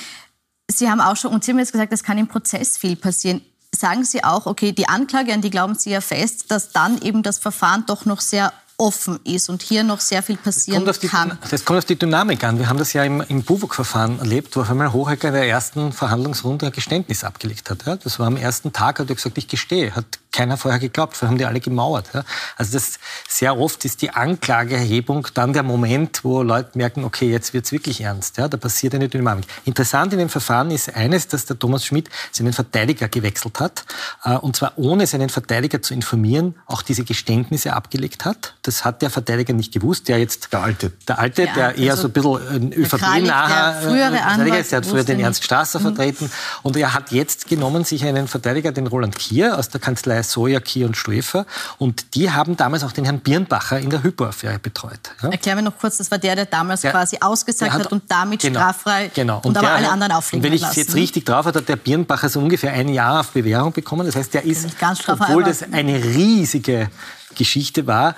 Sie 0.69 0.89
haben 0.89 1.01
auch 1.01 1.17
schon, 1.17 1.33
und 1.33 1.43
Sie 1.43 1.51
haben 1.51 1.59
jetzt 1.59 1.73
gesagt, 1.73 1.91
es 1.91 2.03
kann 2.03 2.17
im 2.17 2.27
Prozess 2.27 2.77
viel 2.77 2.95
passieren. 2.95 3.41
Sagen 3.75 4.05
Sie 4.05 4.23
auch, 4.23 4.45
okay, 4.45 4.71
die 4.71 4.87
Anklage, 4.87 5.33
an 5.33 5.41
die 5.41 5.49
glauben 5.49 5.75
Sie 5.75 5.89
ja 5.89 5.99
fest, 5.99 6.49
dass 6.49 6.71
dann 6.71 7.01
eben 7.01 7.21
das 7.21 7.37
Verfahren 7.37 7.83
doch 7.85 8.05
noch 8.05 8.21
sehr 8.21 8.53
offen 8.77 9.19
ist 9.23 9.49
und 9.49 9.63
hier 9.63 9.83
noch 9.83 9.99
sehr 9.99 10.21
viel 10.21 10.37
passieren 10.37 10.85
das 10.85 10.99
kann. 10.99 11.37
Die, 11.43 11.49
das 11.49 11.65
kommt 11.65 11.79
auf 11.79 11.85
die 11.85 11.97
Dynamik 11.97 12.43
an. 12.43 12.59
Wir 12.59 12.69
haben 12.69 12.77
das 12.77 12.93
ja 12.93 13.03
im, 13.03 13.21
im 13.21 13.41
Buwok-Verfahren 13.41 14.19
erlebt, 14.19 14.55
wo 14.55 14.61
auf 14.61 14.69
einmal 14.69 14.93
Hohecker 14.93 15.29
in 15.29 15.33
der 15.33 15.47
ersten 15.47 15.91
Verhandlungsrunde 15.91 16.67
ein 16.67 16.71
Geständnis 16.71 17.23
abgelegt 17.23 17.71
hat. 17.71 17.85
Ja, 17.87 17.95
das 17.95 18.19
war 18.19 18.27
am 18.27 18.37
ersten 18.37 18.71
Tag, 18.73 18.99
hat 18.99 19.09
er 19.09 19.15
gesagt, 19.15 19.37
ich 19.39 19.47
gestehe. 19.47 19.95
Hat 19.95 20.05
keiner 20.31 20.57
vorher 20.57 20.79
geglaubt, 20.79 21.17
vorher 21.17 21.31
haben 21.31 21.39
die 21.39 21.45
alle 21.45 21.59
gemauert. 21.59 22.09
Ja. 22.13 22.23
Also 22.55 22.73
das, 22.73 22.99
sehr 23.27 23.57
oft 23.57 23.83
ist 23.85 24.03
die 24.03 24.11
Anklageerhebung 24.11 25.27
dann 25.33 25.53
der 25.53 25.63
Moment, 25.63 26.23
wo 26.23 26.43
Leute 26.43 26.77
merken, 26.77 27.03
okay, 27.03 27.31
jetzt 27.31 27.55
wird 27.55 27.65
es 27.65 27.71
wirklich 27.71 28.01
ernst. 28.01 28.37
Ja, 28.37 28.47
da 28.47 28.57
passiert 28.57 28.93
eine 28.93 29.09
Dynamik. 29.09 29.45
Interessant 29.65 30.13
in 30.13 30.19
dem 30.19 30.29
Verfahren 30.29 30.69
ist 30.69 30.95
eines, 30.95 31.27
dass 31.27 31.45
der 31.45 31.57
Thomas 31.57 31.83
Schmidt 31.83 32.11
seinen 32.31 32.53
Verteidiger 32.53 33.07
gewechselt 33.07 33.59
hat, 33.59 33.85
äh, 34.23 34.35
und 34.35 34.55
zwar 34.55 34.73
ohne 34.75 35.07
seinen 35.07 35.29
Verteidiger 35.29 35.81
zu 35.81 35.95
informieren, 35.95 36.53
auch 36.67 36.83
diese 36.83 37.03
Geständnisse 37.03 37.73
abgelegt 37.73 38.23
hat 38.23 38.53
Das 38.67 38.83
hat 38.83 39.01
der 39.01 39.09
Verteidiger 39.09 39.53
nicht 39.53 39.71
gewusst, 39.71 40.09
der 40.09 40.19
jetzt... 40.19 40.51
Der 40.51 40.61
Alte. 40.61 40.91
Der 41.07 41.19
Alte, 41.19 41.45
ja, 41.45 41.53
der 41.53 41.77
eher 41.77 41.91
also 41.91 42.03
so 42.03 42.07
ein 42.09 42.49
bisschen 42.49 42.73
ÖVP-naher 42.73 43.81
Verteidiger 43.81 44.59
ist. 44.59 44.71
Der 44.73 44.77
hat 44.77 44.85
früher 44.85 45.05
den 45.05 45.21
Ernst 45.21 45.45
Strasser 45.45 45.79
mhm. 45.79 45.83
vertreten. 45.83 46.31
Und 46.63 46.75
er 46.75 46.93
hat 46.93 47.13
jetzt 47.13 47.47
genommen 47.47 47.85
sich 47.85 48.03
einen 48.03 48.27
Verteidiger, 48.27 48.73
den 48.73 48.87
Roland 48.87 49.17
Kier 49.17 49.57
aus 49.57 49.69
der 49.69 49.79
Kanzlei 49.79 50.21
Soja, 50.21 50.59
Kier 50.59 50.85
und 50.85 50.97
Stöfer. 50.97 51.45
Und 51.77 52.13
die 52.13 52.29
haben 52.29 52.57
damals 52.57 52.83
auch 52.83 52.91
den 52.91 53.05
Herrn 53.05 53.19
Birnbacher 53.19 53.79
in 53.79 53.89
der 53.89 54.03
Hypo-Affäre 54.03 54.59
betreut. 54.59 54.99
Ja? 55.21 55.29
Erklär 55.29 55.55
mir 55.55 55.61
noch 55.61 55.77
kurz, 55.77 55.95
das 55.95 56.11
war 56.11 56.17
der, 56.17 56.35
der 56.35 56.45
damals 56.45 56.81
der, 56.81 56.91
quasi 56.91 57.19
ausgesagt 57.21 57.71
hat, 57.71 57.85
hat, 57.85 57.91
und 57.93 58.03
damit 58.09 58.41
genau, 58.41 58.59
straffrei 58.59 59.09
genau. 59.13 59.37
und, 59.37 59.45
und 59.45 59.57
aber 59.57 59.71
alle 59.71 59.89
anderen 59.89 60.11
auffliegen 60.11 60.43
Wenn 60.43 60.51
ich 60.51 60.63
es 60.63 60.75
jetzt 60.75 60.93
richtig 60.93 61.25
drauf 61.25 61.45
habe, 61.45 61.59
hat 61.59 61.69
der 61.69 61.77
Birnbacher 61.77 62.27
so 62.27 62.41
ungefähr 62.41 62.73
ein 62.73 62.89
Jahr 62.89 63.21
auf 63.21 63.29
Bewährung 63.29 63.71
bekommen. 63.71 64.05
Das 64.05 64.17
heißt, 64.17 64.33
der 64.33 64.43
ist, 64.43 64.67
obwohl 65.07 65.43
das 65.43 65.63
eine 65.71 66.03
riesige 66.03 66.89
Geschichte 67.35 67.87
war, 67.87 68.15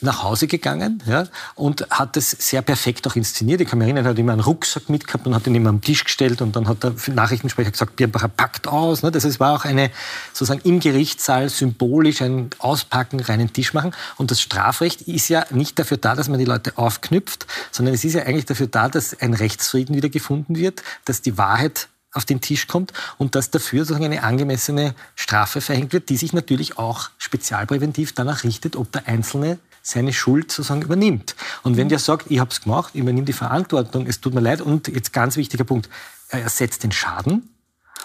nach 0.00 0.22
Hause 0.22 0.46
gegangen 0.46 1.02
ja, 1.06 1.26
und 1.54 1.86
hat 1.90 2.16
es 2.16 2.30
sehr 2.30 2.62
perfekt 2.62 3.06
auch 3.06 3.16
inszeniert. 3.16 3.60
Ich 3.60 3.68
kann 3.68 3.78
mich 3.78 3.86
erinnern, 3.86 4.04
er 4.04 4.10
hat 4.10 4.18
immer 4.18 4.32
einen 4.32 4.40
Rucksack 4.40 4.88
mitgehabt 4.88 5.26
und 5.26 5.34
hat 5.34 5.46
ihn 5.46 5.54
immer 5.54 5.70
am 5.70 5.80
Tisch 5.80 6.04
gestellt 6.04 6.40
und 6.40 6.54
dann 6.56 6.68
hat 6.68 6.82
der 6.84 6.94
Nachrichtensprecher 7.12 7.70
gesagt, 7.70 7.96
Birnbacher 7.96 8.28
packt 8.28 8.68
aus. 8.68 9.02
Ne? 9.02 9.10
Das 9.10 9.24
heißt, 9.24 9.40
war 9.40 9.54
auch 9.54 9.64
eine, 9.64 9.90
sozusagen 10.32 10.60
im 10.68 10.80
Gerichtssaal 10.80 11.48
symbolisch 11.48 12.22
ein 12.22 12.50
Auspacken, 12.58 13.20
reinen 13.20 13.52
Tisch 13.52 13.74
machen. 13.74 13.92
Und 14.16 14.30
das 14.30 14.40
Strafrecht 14.40 15.02
ist 15.02 15.28
ja 15.28 15.44
nicht 15.50 15.78
dafür 15.78 15.96
da, 15.96 16.14
dass 16.14 16.28
man 16.28 16.38
die 16.38 16.44
Leute 16.44 16.76
aufknüpft, 16.76 17.46
sondern 17.70 17.94
es 17.94 18.04
ist 18.04 18.14
ja 18.14 18.22
eigentlich 18.22 18.46
dafür 18.46 18.66
da, 18.66 18.88
dass 18.88 19.18
ein 19.20 19.34
Rechtsfrieden 19.34 19.94
wieder 19.94 20.08
gefunden 20.08 20.56
wird, 20.56 20.82
dass 21.04 21.22
die 21.22 21.38
Wahrheit 21.38 21.88
auf 22.12 22.24
den 22.24 22.40
Tisch 22.40 22.66
kommt 22.66 22.92
und 23.18 23.34
dass 23.34 23.50
dafür 23.50 23.80
sozusagen 23.80 24.06
eine 24.06 24.22
angemessene 24.22 24.94
Strafe 25.14 25.60
verhängt 25.60 25.92
wird, 25.92 26.08
die 26.08 26.16
sich 26.16 26.32
natürlich 26.32 26.78
auch 26.78 27.10
spezialpräventiv 27.18 28.12
danach 28.12 28.44
richtet, 28.44 28.76
ob 28.76 28.90
der 28.92 29.06
Einzelne 29.06 29.58
seine 29.88 30.12
Schuld 30.12 30.52
sozusagen 30.52 30.82
übernimmt. 30.82 31.34
Und 31.62 31.76
wenn 31.76 31.88
der 31.88 31.98
sagt, 31.98 32.30
ich 32.30 32.38
habe 32.38 32.50
es 32.50 32.60
gemacht, 32.60 32.90
ich 32.94 33.00
übernehme 33.00 33.24
die 33.24 33.32
Verantwortung, 33.32 34.06
es 34.06 34.20
tut 34.20 34.34
mir 34.34 34.40
leid 34.40 34.60
und 34.60 34.88
jetzt 34.88 35.12
ganz 35.12 35.36
wichtiger 35.36 35.64
Punkt, 35.64 35.88
er 36.28 36.42
ersetzt 36.42 36.84
den 36.84 36.92
Schaden 36.92 37.48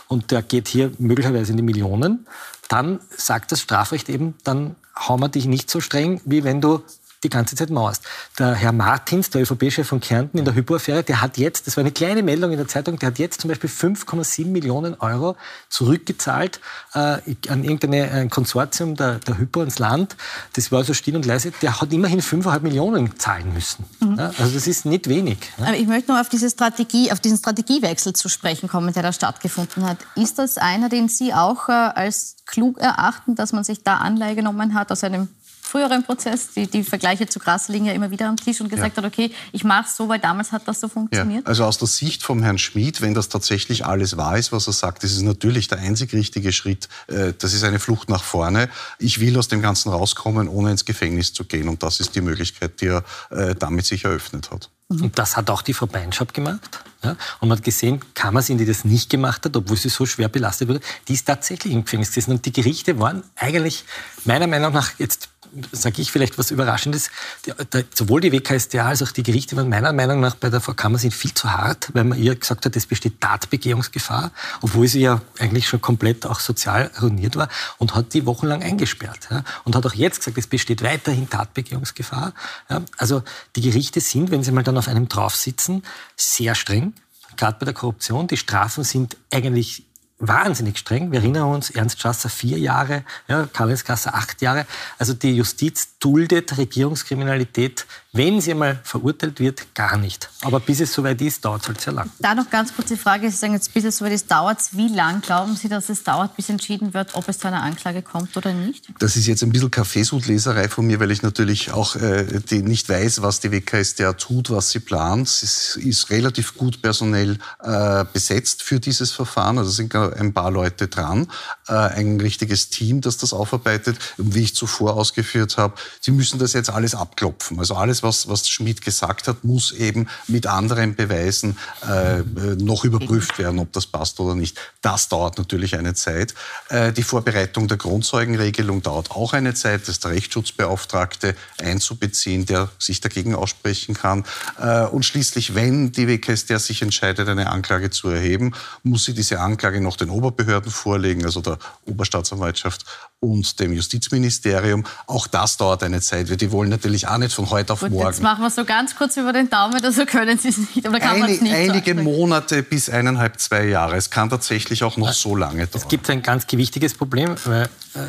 und 0.08 0.32
der 0.32 0.42
geht 0.42 0.70
hier 0.70 0.92
möglicherweise 0.98 1.52
in 1.52 1.58
die 1.58 1.64
Millionen, 1.64 2.26
dann 2.70 3.02
sagt 3.10 3.52
das 3.52 3.60
Strafrecht 3.60 4.08
eben, 4.08 4.36
dann 4.44 4.76
hauen 4.98 5.20
wir 5.20 5.28
dich 5.28 5.46
nicht 5.46 5.70
so 5.70 5.82
streng, 5.82 6.22
wie 6.24 6.44
wenn 6.46 6.62
du 6.62 6.82
die 7.24 7.30
ganze 7.30 7.56
Zeit 7.56 7.70
mauerst. 7.70 8.04
Der 8.40 8.54
Herr 8.54 8.72
Martins, 8.72 9.30
der 9.30 9.42
ÖVP-Chef 9.42 9.88
von 9.88 10.00
Kärnten 10.00 10.38
in 10.38 10.46
der 10.46 10.56
Hypo-Affäre, 10.56 11.04
der 11.04 11.22
hat 11.22 11.38
jetzt, 11.38 11.68
das 11.68 11.78
war 11.78 11.82
eine 11.82 11.92
kleine 11.92 12.24
Meldung 12.24 12.52
in 12.52 12.58
der 12.58 12.68
Zeitung, 12.68 13.00
der 13.00 13.08
hat 13.08 13.20
jetzt 13.20 13.42
zum 13.42 13.50
Beispiel 13.50 13.70
5,7 13.70 14.46
Millionen 14.48 14.96
Euro 14.96 15.36
zurückgezahlt 15.70 16.60
äh, 16.94 17.20
an 17.50 17.64
irgendein 17.64 18.30
Konsortium 18.30 18.96
der, 18.96 19.20
der 19.20 19.38
Hypo 19.38 19.62
ins 19.62 19.80
Land. 19.80 20.16
Das 20.54 20.72
war 20.72 20.84
so 20.84 20.94
still 20.94 21.16
und 21.16 21.26
leise. 21.26 21.52
Der 21.62 21.80
hat 21.80 21.92
immerhin 21.94 22.22
5,5 22.22 22.60
Millionen 22.62 23.18
zahlen 23.20 23.54
müssen. 23.54 23.86
Mhm. 24.00 24.18
Ja, 24.18 24.32
also 24.38 24.54
das 24.54 24.68
ist 24.68 24.86
nicht 24.86 25.08
wenig. 25.08 25.38
Ja. 25.58 25.68
Aber 25.68 25.78
ich 25.78 25.88
möchte 25.88 26.12
noch 26.12 26.20
auf 26.20 26.30
diese 26.30 26.50
Strategie, 26.50 27.12
auf 27.12 27.20
diesen 27.20 27.38
Strategiewechsel 27.38 28.14
zu 28.14 28.30
sprechen 28.30 28.70
kommen, 28.70 28.94
der 28.94 29.04
da 29.04 29.14
stattgefunden 29.14 29.86
hat. 29.86 29.98
Ist 30.16 30.40
das 30.40 30.58
einer, 30.58 30.90
den 30.90 31.08
Sie 31.08 31.34
auch 31.34 31.70
äh, 31.70 31.72
als 31.72 32.38
klug 32.46 32.78
erachten, 32.80 33.36
dass 33.36 33.54
man 33.54 33.64
sich 33.64 33.84
da 33.84 33.98
Anleihe 33.98 34.36
genommen 34.36 34.74
hat 34.74 34.92
aus 34.92 35.04
einem 35.04 35.30
früheren 35.74 36.04
Prozess, 36.04 36.52
die, 36.56 36.68
die 36.68 36.84
Vergleiche 36.84 37.26
zu 37.26 37.40
Gras 37.40 37.68
liegen 37.68 37.86
ja 37.86 37.94
immer 37.94 38.12
wieder 38.12 38.28
am 38.28 38.38
Tisch 38.38 38.62
und 38.62 38.70
gesagt 38.70 38.96
ja. 38.96 39.02
hat, 39.02 39.12
okay, 39.12 39.32
ich 39.52 39.64
mache 39.64 39.88
es 39.88 39.96
so, 39.96 40.08
weil 40.08 40.20
damals 40.20 40.52
hat 40.52 40.68
das 40.68 40.80
so 40.80 40.88
funktioniert? 40.88 41.42
Ja. 41.42 41.48
Also 41.48 41.66
aus 41.66 41.80
der 41.80 41.88
Sicht 41.88 42.22
vom 42.22 42.44
Herrn 42.44 42.60
Schmid, 42.60 43.02
wenn 43.02 43.16
das 43.16 43.28
tatsächlich 43.28 43.84
alles 43.84 44.16
wahr 44.16 44.38
ist, 44.38 44.52
was 44.52 44.68
er 44.68 44.74
sagt, 44.74 45.04
das 45.04 45.14
ist 45.14 45.24
natürlich 45.24 45.70
der 45.70 45.80
einzig 45.80 46.14
richtige 46.14 46.52
Schritt. 46.52 46.90
Äh, 47.08 47.34
das 47.40 47.56
ist 47.56 47.64
eine 47.64 47.80
Flucht 47.80 48.08
nach 48.08 48.24
vorne. 48.24 48.70
Ich 49.00 49.20
will 49.20 49.36
aus 49.36 49.48
dem 49.48 49.64
Ganzen 49.64 49.90
rauskommen, 49.90 50.48
ohne 50.48 50.70
ins 50.70 50.86
Gefängnis 50.86 51.34
zu 51.34 51.44
gehen. 51.44 51.68
Und 51.68 51.82
das 51.82 52.00
ist 52.00 52.14
die 52.14 52.22
Möglichkeit, 52.22 52.80
die 52.80 52.90
er 52.90 53.04
äh, 53.32 53.56
damit 53.56 53.88
sich 53.88 54.06
eröffnet 54.06 54.52
hat. 54.52 54.70
Und 54.90 55.18
das 55.18 55.38
hat 55.38 55.50
auch 55.50 55.64
die 55.64 55.74
Frau 55.74 55.88
Beinschab 55.88 56.36
gemacht. 56.36 56.84
Ja? 57.04 57.16
Und 57.40 57.50
man 57.50 57.58
hat 57.58 57.64
gesehen, 57.64 58.00
Kammersin, 58.14 58.60
die 58.60 58.66
das 58.66 58.86
nicht 58.86 59.10
gemacht 59.10 59.44
hat, 59.46 59.56
obwohl 59.56 59.78
sie 59.78 59.90
so 59.90 60.06
schwer 60.06 60.28
belastet 60.28 60.68
wurde, 60.68 60.82
die 61.08 61.14
ist 61.14 61.26
tatsächlich 61.26 61.74
im 61.74 61.84
Gefängnis 61.84 62.10
gesessen. 62.10 62.32
Und 62.32 62.46
die 62.46 62.54
Gerichte 62.54 63.00
waren 63.00 63.24
eigentlich 63.36 63.86
meiner 64.26 64.46
Meinung 64.46 64.74
nach 64.74 64.92
jetzt 65.00 65.30
sage 65.72 66.02
ich 66.02 66.12
vielleicht 66.12 66.38
was 66.38 66.52
Überraschendes, 66.52 67.10
die, 67.46 67.52
die, 67.74 67.86
sowohl 67.94 68.22
die 68.22 68.32
WKStA 68.32 68.88
als 68.88 69.02
auch 69.02 69.12
die 69.12 69.24
Gerichte 69.24 69.56
waren 69.56 69.70
meiner 69.70 69.94
Meinung 69.94 70.20
nach 70.20 70.36
bei 70.36 70.50
der 70.50 70.62
Frau 70.62 70.74
Kammer 70.74 70.98
sind 70.98 71.14
viel 71.14 71.34
zu 71.34 71.52
hart, 71.52 71.90
weil 71.94 72.04
man 72.04 72.18
ihr 72.18 72.36
gesagt 72.36 72.66
hat, 72.66 72.76
es 72.76 72.86
besteht 72.86 73.22
Tatbegehungsgefahr, 73.22 74.32
obwohl 74.62 74.88
sie 74.88 75.02
ja 75.02 75.22
eigentlich 75.40 75.68
schon 75.68 75.82
komplett 75.82 76.26
auch 76.26 76.40
sozial 76.40 76.92
ruiniert 77.02 77.36
war 77.36 77.50
und 77.78 77.96
hat 77.96 78.14
die 78.14 78.26
wochenlang 78.26 78.64
eingesperrt. 78.64 79.28
Ja, 79.30 79.44
und 79.64 79.76
hat 79.76 79.86
auch 79.86 79.94
jetzt 79.94 80.20
gesagt, 80.20 80.38
es 80.38 80.48
besteht 80.48 80.84
weiterhin 80.84 81.30
Tatbegehungsgefahr. 81.30 82.34
Ja, 82.70 82.82
also 82.98 83.24
die 83.56 83.62
Gerichte 83.62 84.02
sind, 84.02 84.32
wenn 84.32 84.44
sie 84.44 84.52
mal 84.52 84.64
dann 84.64 84.78
auf 84.78 84.88
einem 84.88 85.08
drauf 85.08 85.36
sitzen, 85.36 85.84
sehr 86.16 86.56
streng, 86.56 86.94
gerade 87.38 87.58
bei 87.60 87.66
der 87.66 87.74
Korruption. 87.74 88.28
Die 88.28 88.38
Strafen 88.38 88.84
sind 88.84 89.18
eigentlich 89.32 89.86
wahnsinnig 90.20 90.78
streng. 90.78 91.12
Wir 91.12 91.20
erinnern 91.20 91.50
uns, 91.50 91.70
Ernst 91.70 92.00
Strasser 92.00 92.30
vier 92.30 92.58
Jahre, 92.58 93.04
ja, 93.28 93.48
Karl-Heinz 93.52 93.84
Kasser 93.84 94.16
acht 94.16 94.42
Jahre. 94.42 94.66
Also 94.98 95.14
die 95.14 95.36
Justiz 95.36 95.98
duldet 96.00 96.58
Regierungskriminalität 96.58 97.86
wenn 98.16 98.42
sie 98.42 98.54
mal 98.54 98.80
verurteilt 98.84 99.40
wird, 99.40 99.74
gar 99.74 99.98
nicht. 99.98 100.30
Aber 100.42 100.60
bis 100.60 100.80
es 100.80 100.94
soweit 100.94 101.20
ist, 101.20 101.44
dauert 101.44 101.64
es 101.64 101.68
halt 101.68 101.82
sehr 101.82 101.94
lang. 101.94 102.12
Da 102.20 102.36
noch 102.36 102.48
ganz 102.48 102.76
kurz 102.76 102.90
die 102.90 102.96
Frage, 102.96 103.30
Sie 103.32 103.36
sagen 103.36 103.54
jetzt, 103.54 103.74
bis 103.74 103.86
es 103.86 103.98
soweit 103.98 104.12
ist, 104.12 104.30
dauert 104.30 104.62
es. 104.62 104.78
Wie 104.78 104.88
lang 104.88 105.22
glauben 105.22 105.56
Sie, 105.56 105.68
dass 105.68 105.90
es 105.90 106.04
dauert, 106.04 106.36
bis 106.36 106.48
entschieden 106.50 106.94
wird, 106.94 107.16
ob 107.16 107.28
es 107.28 107.40
zu 107.40 107.48
einer 107.48 107.64
Anklage 107.64 108.04
kommt 108.04 108.38
oder 108.38 108.54
nicht? 108.54 108.86
Das 109.00 109.16
ist 109.16 109.26
jetzt 109.26 109.42
ein 109.42 109.52
bisschen 109.52 109.72
Kaffeesudleserei 109.72 110.70
von 110.70 110.86
mir, 110.86 111.00
weil 111.00 111.10
ich 111.10 111.24
natürlich 111.24 111.72
auch 111.72 111.96
äh, 111.96 112.40
die 112.52 112.62
nicht 112.62 112.88
weiß, 112.88 113.24
was 113.24 113.40
die 113.40 113.52
WKStA 113.52 114.14
tut, 114.14 114.52
was 114.52 114.70
sie 114.70 114.80
plant. 114.80 115.28
Es 115.28 115.76
ist 115.76 116.12
relativ 116.12 116.56
gut 116.56 116.84
personell 116.84 117.40
äh, 117.64 118.06
besetzt 118.14 118.62
für 118.62 118.80
dieses 118.80 119.12
Verfahren. 119.12 119.58
Also 119.58 119.72
sind 119.72 119.92
ein 120.12 120.34
paar 120.34 120.52
Leute 120.52 120.88
dran, 120.88 121.28
äh, 121.68 121.74
ein 121.74 122.20
richtiges 122.20 122.70
Team, 122.70 123.02
das 123.02 123.18
das 123.18 123.34
aufarbeitet. 123.34 123.98
Und 124.18 124.36
wie 124.36 124.44
ich 124.44 124.56
zuvor 124.56 124.96
ausgeführt 124.96 125.58
habe, 125.58 125.76
sie 126.02 126.12
müssen 126.12 126.40
das 126.40 126.54
jetzt 126.54 126.70
alles 126.70 126.96
abklopfen. 126.96 127.60
Also 127.60 127.76
alles, 127.76 128.04
was, 128.04 128.28
was 128.28 128.48
Schmidt 128.48 128.82
gesagt 128.82 129.28
hat, 129.28 129.44
muss 129.44 129.72
eben 129.72 130.08
mit 130.28 130.48
anderen 130.48 130.96
Beweisen 130.96 131.58
äh, 131.88 132.22
noch 132.56 132.84
überprüft 132.84 133.38
werden, 133.40 133.60
ob 133.60 133.72
das 133.74 133.86
passt 133.86 134.20
oder 134.20 134.36
nicht. 134.36 134.58
Das 134.82 135.10
dauert 135.10 135.38
natürlich 135.38 135.76
eine 135.76 135.94
Zeit. 135.94 136.34
Äh, 136.70 136.92
die 136.94 137.04
Vorbereitung 137.04 137.68
der 137.68 137.78
Grundzeugenregelung 137.78 138.82
dauert 138.82 139.12
auch 139.12 139.34
eine 139.34 139.54
Zeit, 139.54 139.84
das 139.84 139.90
ist 139.90 140.04
der 140.04 140.12
Rechtsschutzbeauftragte 140.12 141.36
einzubeziehen, 141.62 142.46
der 142.46 142.70
sich 142.80 143.02
dagegen 143.02 143.36
aussprechen 143.36 143.96
kann. 143.96 144.26
Äh, 144.60 144.86
und 144.86 145.04
schließlich, 145.04 145.56
wenn 145.56 145.92
die 145.92 146.08
WKStA 146.08 146.60
sich 146.60 146.82
entscheidet, 146.82 147.28
eine 147.28 147.50
Anklage 147.50 147.90
zu 147.90 148.10
erheben, 148.10 148.54
muss 148.84 149.06
sie 149.06 149.14
diese 149.14 149.40
Anklage 149.40 149.82
noch 149.82 149.93
den 149.98 150.10
Oberbehörden 150.10 150.72
vorlegen, 150.72 151.26
also 151.26 151.42
der 151.42 151.58
Oberstaatsanwaltschaft 151.86 152.86
und 153.24 153.60
dem 153.60 153.74
Justizministerium. 153.74 154.84
Auch 155.08 155.28
das 155.28 155.58
dauert 155.58 155.82
eine 155.84 156.02
Zeit. 156.02 156.30
Die 156.42 156.52
wollen 156.52 156.70
natürlich 156.70 157.08
auch 157.08 157.18
nicht 157.18 157.34
von 157.34 157.50
heute 157.50 157.74
auf 157.74 157.80
Gut, 157.80 157.92
morgen. 157.92 158.08
Jetzt 158.08 158.22
machen 158.22 158.42
wir 158.42 158.50
so 158.50 158.66
ganz 158.66 158.96
kurz 158.96 159.16
über 159.18 159.32
den 159.32 159.50
Daumen, 159.50 159.82
also 159.84 160.06
können 160.06 160.38
Sie 160.38 160.50
es 160.50 160.58
nicht. 160.58 160.88
Oder 160.88 161.00
kann 161.00 161.24
Eine, 161.24 161.28
nicht 161.32 161.54
einige 161.54 161.96
so 161.96 162.02
Monate 162.02 162.64
bis 162.64 162.90
eineinhalb, 162.90 163.40
zwei 163.40 163.66
Jahre. 163.66 163.96
Es 163.96 164.10
kann 164.10 164.30
tatsächlich 164.30 164.84
auch 164.84 164.98
noch 164.98 165.14
so 165.14 165.36
lange 165.36 165.68
dauern. 165.68 165.84
Es 165.84 165.88
gibt 165.88 166.10
ein 166.10 166.22
ganz 166.22 166.46
gewichtiges 166.48 166.94
Problem, 166.96 167.36
weil 167.46 167.70
äh, 167.96 168.00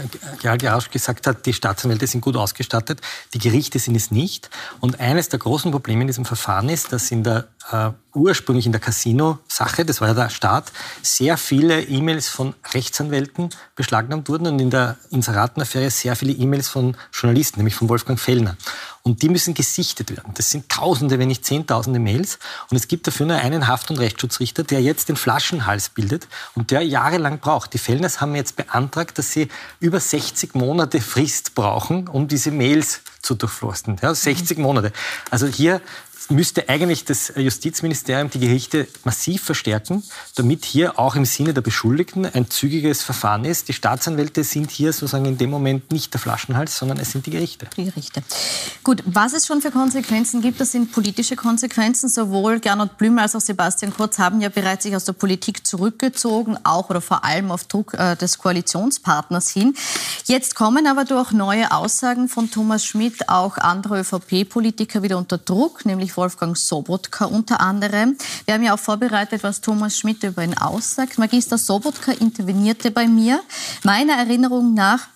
Gerald 0.40 0.62
Jarasch 0.62 0.90
gesagt 0.90 1.26
hat, 1.26 1.46
die 1.46 1.52
Staatsanwälte 1.52 2.06
sind 2.06 2.20
gut 2.20 2.36
ausgestattet, 2.36 3.00
die 3.34 3.38
Gerichte 3.38 3.78
sind 3.78 3.94
es 3.94 4.10
nicht. 4.10 4.50
Und 4.80 4.98
eines 4.98 5.28
der 5.28 5.38
großen 5.38 5.70
Probleme 5.70 6.02
in 6.02 6.06
diesem 6.08 6.24
Verfahren 6.24 6.68
ist, 6.68 6.92
dass 6.92 7.10
in 7.10 7.22
der 7.22 7.46
äh, 7.70 7.90
ursprünglich 8.14 8.66
in 8.66 8.72
der 8.72 8.80
Casino-Sache, 8.80 9.84
das 9.84 10.00
war 10.00 10.08
ja 10.08 10.14
der 10.14 10.30
Staat, 10.30 10.72
sehr 11.02 11.36
viele 11.36 11.82
E-Mails 11.82 12.28
von 12.28 12.54
Rechtsanwälten 12.72 13.50
beschlagnahmt 13.74 14.28
wurden 14.28 14.46
und 14.46 14.58
in 14.60 14.70
der 14.70 14.96
Inseratenaffäre 15.10 15.90
sehr 15.90 16.16
viele 16.16 16.32
E-Mails 16.32 16.68
von 16.68 16.96
Journalisten, 17.12 17.58
nämlich 17.58 17.74
von 17.74 17.88
Wolfgang 17.88 18.18
Fellner. 18.18 18.56
Und 19.02 19.22
die 19.22 19.28
müssen 19.28 19.52
gesichtet 19.52 20.10
werden. 20.10 20.32
Das 20.34 20.50
sind 20.50 20.68
Tausende, 20.68 21.18
wenn 21.18 21.28
nicht 21.28 21.44
Zehntausende 21.44 22.00
Mails. 22.00 22.38
Und 22.70 22.76
es 22.76 22.88
gibt 22.88 23.06
dafür 23.06 23.26
nur 23.26 23.36
einen 23.36 23.68
Haft- 23.68 23.90
und 23.90 23.98
Rechtsschutzrichter, 23.98 24.64
der 24.64 24.80
jetzt 24.80 25.10
den 25.10 25.16
Flaschenhals 25.16 25.90
bildet 25.90 26.26
und 26.54 26.70
der 26.70 26.80
jahrelang 26.80 27.38
braucht. 27.38 27.74
Die 27.74 27.78
Fellners 27.78 28.20
haben 28.20 28.34
jetzt 28.34 28.56
beantragt, 28.56 29.18
dass 29.18 29.30
sie 29.30 29.48
über 29.78 30.00
60 30.00 30.54
Monate 30.54 31.00
Frist 31.02 31.54
brauchen, 31.54 32.08
um 32.08 32.28
diese 32.28 32.50
Mails 32.50 33.02
zu 33.20 33.34
durchforsten. 33.34 33.98
Ja, 34.02 34.14
60 34.14 34.58
Monate. 34.58 34.92
Also 35.30 35.46
hier 35.46 35.80
müsste 36.30 36.68
eigentlich 36.68 37.04
das 37.04 37.32
Justizministerium 37.36 38.30
die 38.30 38.38
Gerichte 38.38 38.86
massiv 39.04 39.42
verstärken, 39.42 40.02
damit 40.36 40.64
hier 40.64 40.98
auch 40.98 41.16
im 41.16 41.24
Sinne 41.24 41.54
der 41.54 41.60
Beschuldigten 41.60 42.26
ein 42.26 42.50
zügiges 42.50 43.02
Verfahren 43.02 43.44
ist. 43.44 43.68
Die 43.68 43.72
Staatsanwälte 43.72 44.44
sind 44.44 44.70
hier 44.70 44.92
sozusagen 44.92 45.24
in 45.26 45.38
dem 45.38 45.50
Moment 45.50 45.92
nicht 45.92 46.12
der 46.12 46.20
Flaschenhals, 46.20 46.78
sondern 46.78 46.98
es 46.98 47.12
sind 47.12 47.26
die 47.26 47.30
Gerichte. 47.30 47.66
Die 47.76 47.84
Gerichte. 47.84 48.22
Gut, 48.82 49.02
was 49.06 49.32
es 49.32 49.46
schon 49.46 49.60
für 49.60 49.70
Konsequenzen 49.70 50.40
gibt, 50.40 50.60
das 50.60 50.72
sind 50.72 50.92
politische 50.92 51.36
Konsequenzen. 51.36 52.08
Sowohl 52.08 52.60
Gernot 52.60 52.96
Blüm 52.96 53.18
als 53.18 53.34
auch 53.34 53.40
Sebastian 53.40 53.92
Kurz 53.94 54.18
haben 54.18 54.40
ja 54.40 54.48
bereits 54.48 54.84
sich 54.84 54.96
aus 54.96 55.04
der 55.04 55.12
Politik 55.12 55.66
zurückgezogen, 55.66 56.56
auch 56.64 56.90
oder 56.90 57.00
vor 57.00 57.24
allem 57.24 57.50
auf 57.50 57.64
Druck 57.64 57.94
äh, 57.94 58.16
des 58.16 58.38
Koalitionspartners 58.38 59.50
hin. 59.50 59.74
Jetzt 60.26 60.54
kommen 60.54 60.86
aber 60.86 61.04
durch 61.04 61.32
neue 61.32 61.70
Aussagen 61.70 62.28
von 62.28 62.50
Thomas 62.50 62.84
Schmidt 62.84 63.28
auch 63.28 63.58
andere 63.58 64.00
ÖVP-Politiker 64.00 65.02
wieder 65.02 65.18
unter 65.18 65.38
Druck, 65.38 65.84
nämlich 65.84 66.13
Wolfgang 66.16 66.56
Sobotka 66.56 67.26
unter 67.26 67.60
anderem. 67.60 68.16
Wir 68.44 68.54
haben 68.54 68.62
ja 68.62 68.74
auch 68.74 68.78
vorbereitet, 68.78 69.42
was 69.42 69.60
Thomas 69.60 69.98
Schmidt 69.98 70.22
über 70.22 70.42
ihn 70.42 70.56
aussagt. 70.56 71.18
Magister 71.18 71.58
Sobotka 71.58 72.12
intervenierte 72.12 72.90
bei 72.90 73.06
mir. 73.06 73.40
Meiner 73.82 74.14
Erinnerung 74.14 74.74
nach 74.74 75.13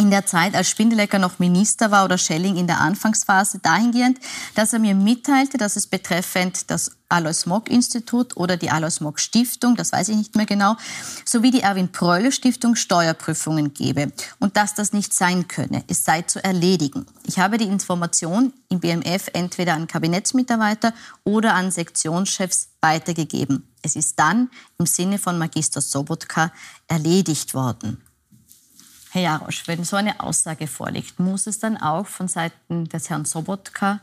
in 0.00 0.10
der 0.10 0.26
Zeit, 0.26 0.54
als 0.54 0.68
Spindelecker 0.68 1.18
noch 1.18 1.38
Minister 1.38 1.90
war 1.90 2.04
oder 2.04 2.18
Schelling 2.18 2.56
in 2.56 2.66
der 2.66 2.80
Anfangsphase 2.80 3.58
dahingehend, 3.58 4.18
dass 4.54 4.72
er 4.72 4.78
mir 4.78 4.94
mitteilte, 4.94 5.58
dass 5.58 5.76
es 5.76 5.86
betreffend 5.86 6.70
das 6.70 6.92
Alois 7.08 7.44
Mock 7.46 7.68
Institut 7.68 8.36
oder 8.36 8.56
die 8.56 8.70
Alois 8.70 9.00
Mock 9.00 9.20
Stiftung, 9.20 9.76
das 9.76 9.92
weiß 9.92 10.08
ich 10.08 10.16
nicht 10.16 10.36
mehr 10.36 10.46
genau, 10.46 10.76
sowie 11.24 11.50
die 11.50 11.60
Erwin 11.60 11.92
Prölle 11.92 12.32
Stiftung 12.32 12.76
Steuerprüfungen 12.76 13.74
gebe 13.74 14.12
und 14.38 14.56
dass 14.56 14.74
das 14.74 14.92
nicht 14.92 15.12
sein 15.12 15.48
könne. 15.48 15.84
Es 15.88 16.04
sei 16.04 16.22
zu 16.22 16.42
erledigen. 16.42 17.06
Ich 17.24 17.38
habe 17.38 17.58
die 17.58 17.64
Information 17.64 18.52
im 18.68 18.80
BMF 18.80 19.28
entweder 19.32 19.74
an 19.74 19.86
Kabinettsmitarbeiter 19.86 20.94
oder 21.24 21.54
an 21.54 21.70
Sektionschefs 21.70 22.68
weitergegeben. 22.80 23.68
Es 23.82 23.96
ist 23.96 24.18
dann 24.18 24.50
im 24.78 24.86
Sinne 24.86 25.18
von 25.18 25.38
Magister 25.38 25.80
Sobotka 25.80 26.52
erledigt 26.86 27.54
worden. 27.54 28.02
Herr 29.12 29.22
Jarosch, 29.22 29.66
wenn 29.66 29.84
so 29.84 29.96
eine 29.96 30.20
Aussage 30.20 30.66
vorliegt, 30.66 31.18
muss 31.18 31.46
es 31.46 31.58
dann 31.58 31.76
auch 31.76 32.06
von 32.06 32.28
Seiten 32.28 32.88
des 32.88 33.10
Herrn 33.10 33.24
Sobotka 33.24 34.00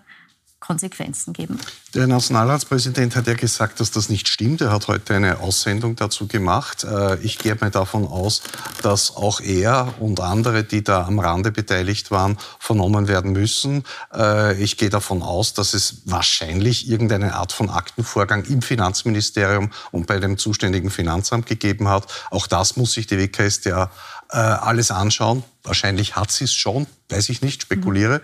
Konsequenzen 0.59 1.33
geben? 1.33 1.59
Der 1.93 2.07
Nationalratspräsident 2.07 3.15
hat 3.15 3.27
ja 3.27 3.35
gesagt, 3.35 3.79
dass 3.79 3.91
das 3.91 4.09
nicht 4.09 4.27
stimmt. 4.27 4.61
Er 4.61 4.71
hat 4.71 4.87
heute 4.87 5.13
eine 5.13 5.39
Aussendung 5.39 5.95
dazu 5.95 6.27
gemacht. 6.27 6.83
Äh, 6.83 7.19
ich 7.19 7.37
gehe 7.37 7.55
mal 7.55 7.69
davon 7.69 8.07
aus, 8.07 8.41
dass 8.81 9.15
auch 9.15 9.39
er 9.39 9.93
und 9.99 10.19
andere, 10.19 10.63
die 10.63 10.83
da 10.83 11.05
am 11.05 11.19
Rande 11.19 11.51
beteiligt 11.51 12.09
waren, 12.09 12.37
vernommen 12.59 13.07
werden 13.07 13.33
müssen. 13.33 13.83
Äh, 14.13 14.61
ich 14.61 14.77
gehe 14.77 14.89
davon 14.89 15.21
aus, 15.21 15.53
dass 15.53 15.73
es 15.73 16.01
wahrscheinlich 16.05 16.89
irgendeine 16.89 17.35
Art 17.35 17.51
von 17.51 17.69
Aktenvorgang 17.69 18.43
im 18.45 18.63
Finanzministerium 18.63 19.71
und 19.91 20.07
bei 20.07 20.19
dem 20.19 20.37
zuständigen 20.39 20.89
Finanzamt 20.89 21.45
gegeben 21.45 21.87
hat. 21.87 22.07
Auch 22.31 22.47
das 22.47 22.77
muss 22.77 22.93
sich 22.93 23.05
die 23.05 23.19
WKStA 23.19 23.91
äh, 24.29 24.37
alles 24.37 24.91
anschauen. 24.91 25.43
Wahrscheinlich 25.63 26.15
hat 26.15 26.31
sie 26.31 26.45
es 26.45 26.53
schon, 26.53 26.87
weiß 27.09 27.29
ich 27.29 27.41
nicht, 27.41 27.61
spekuliere. 27.61 28.21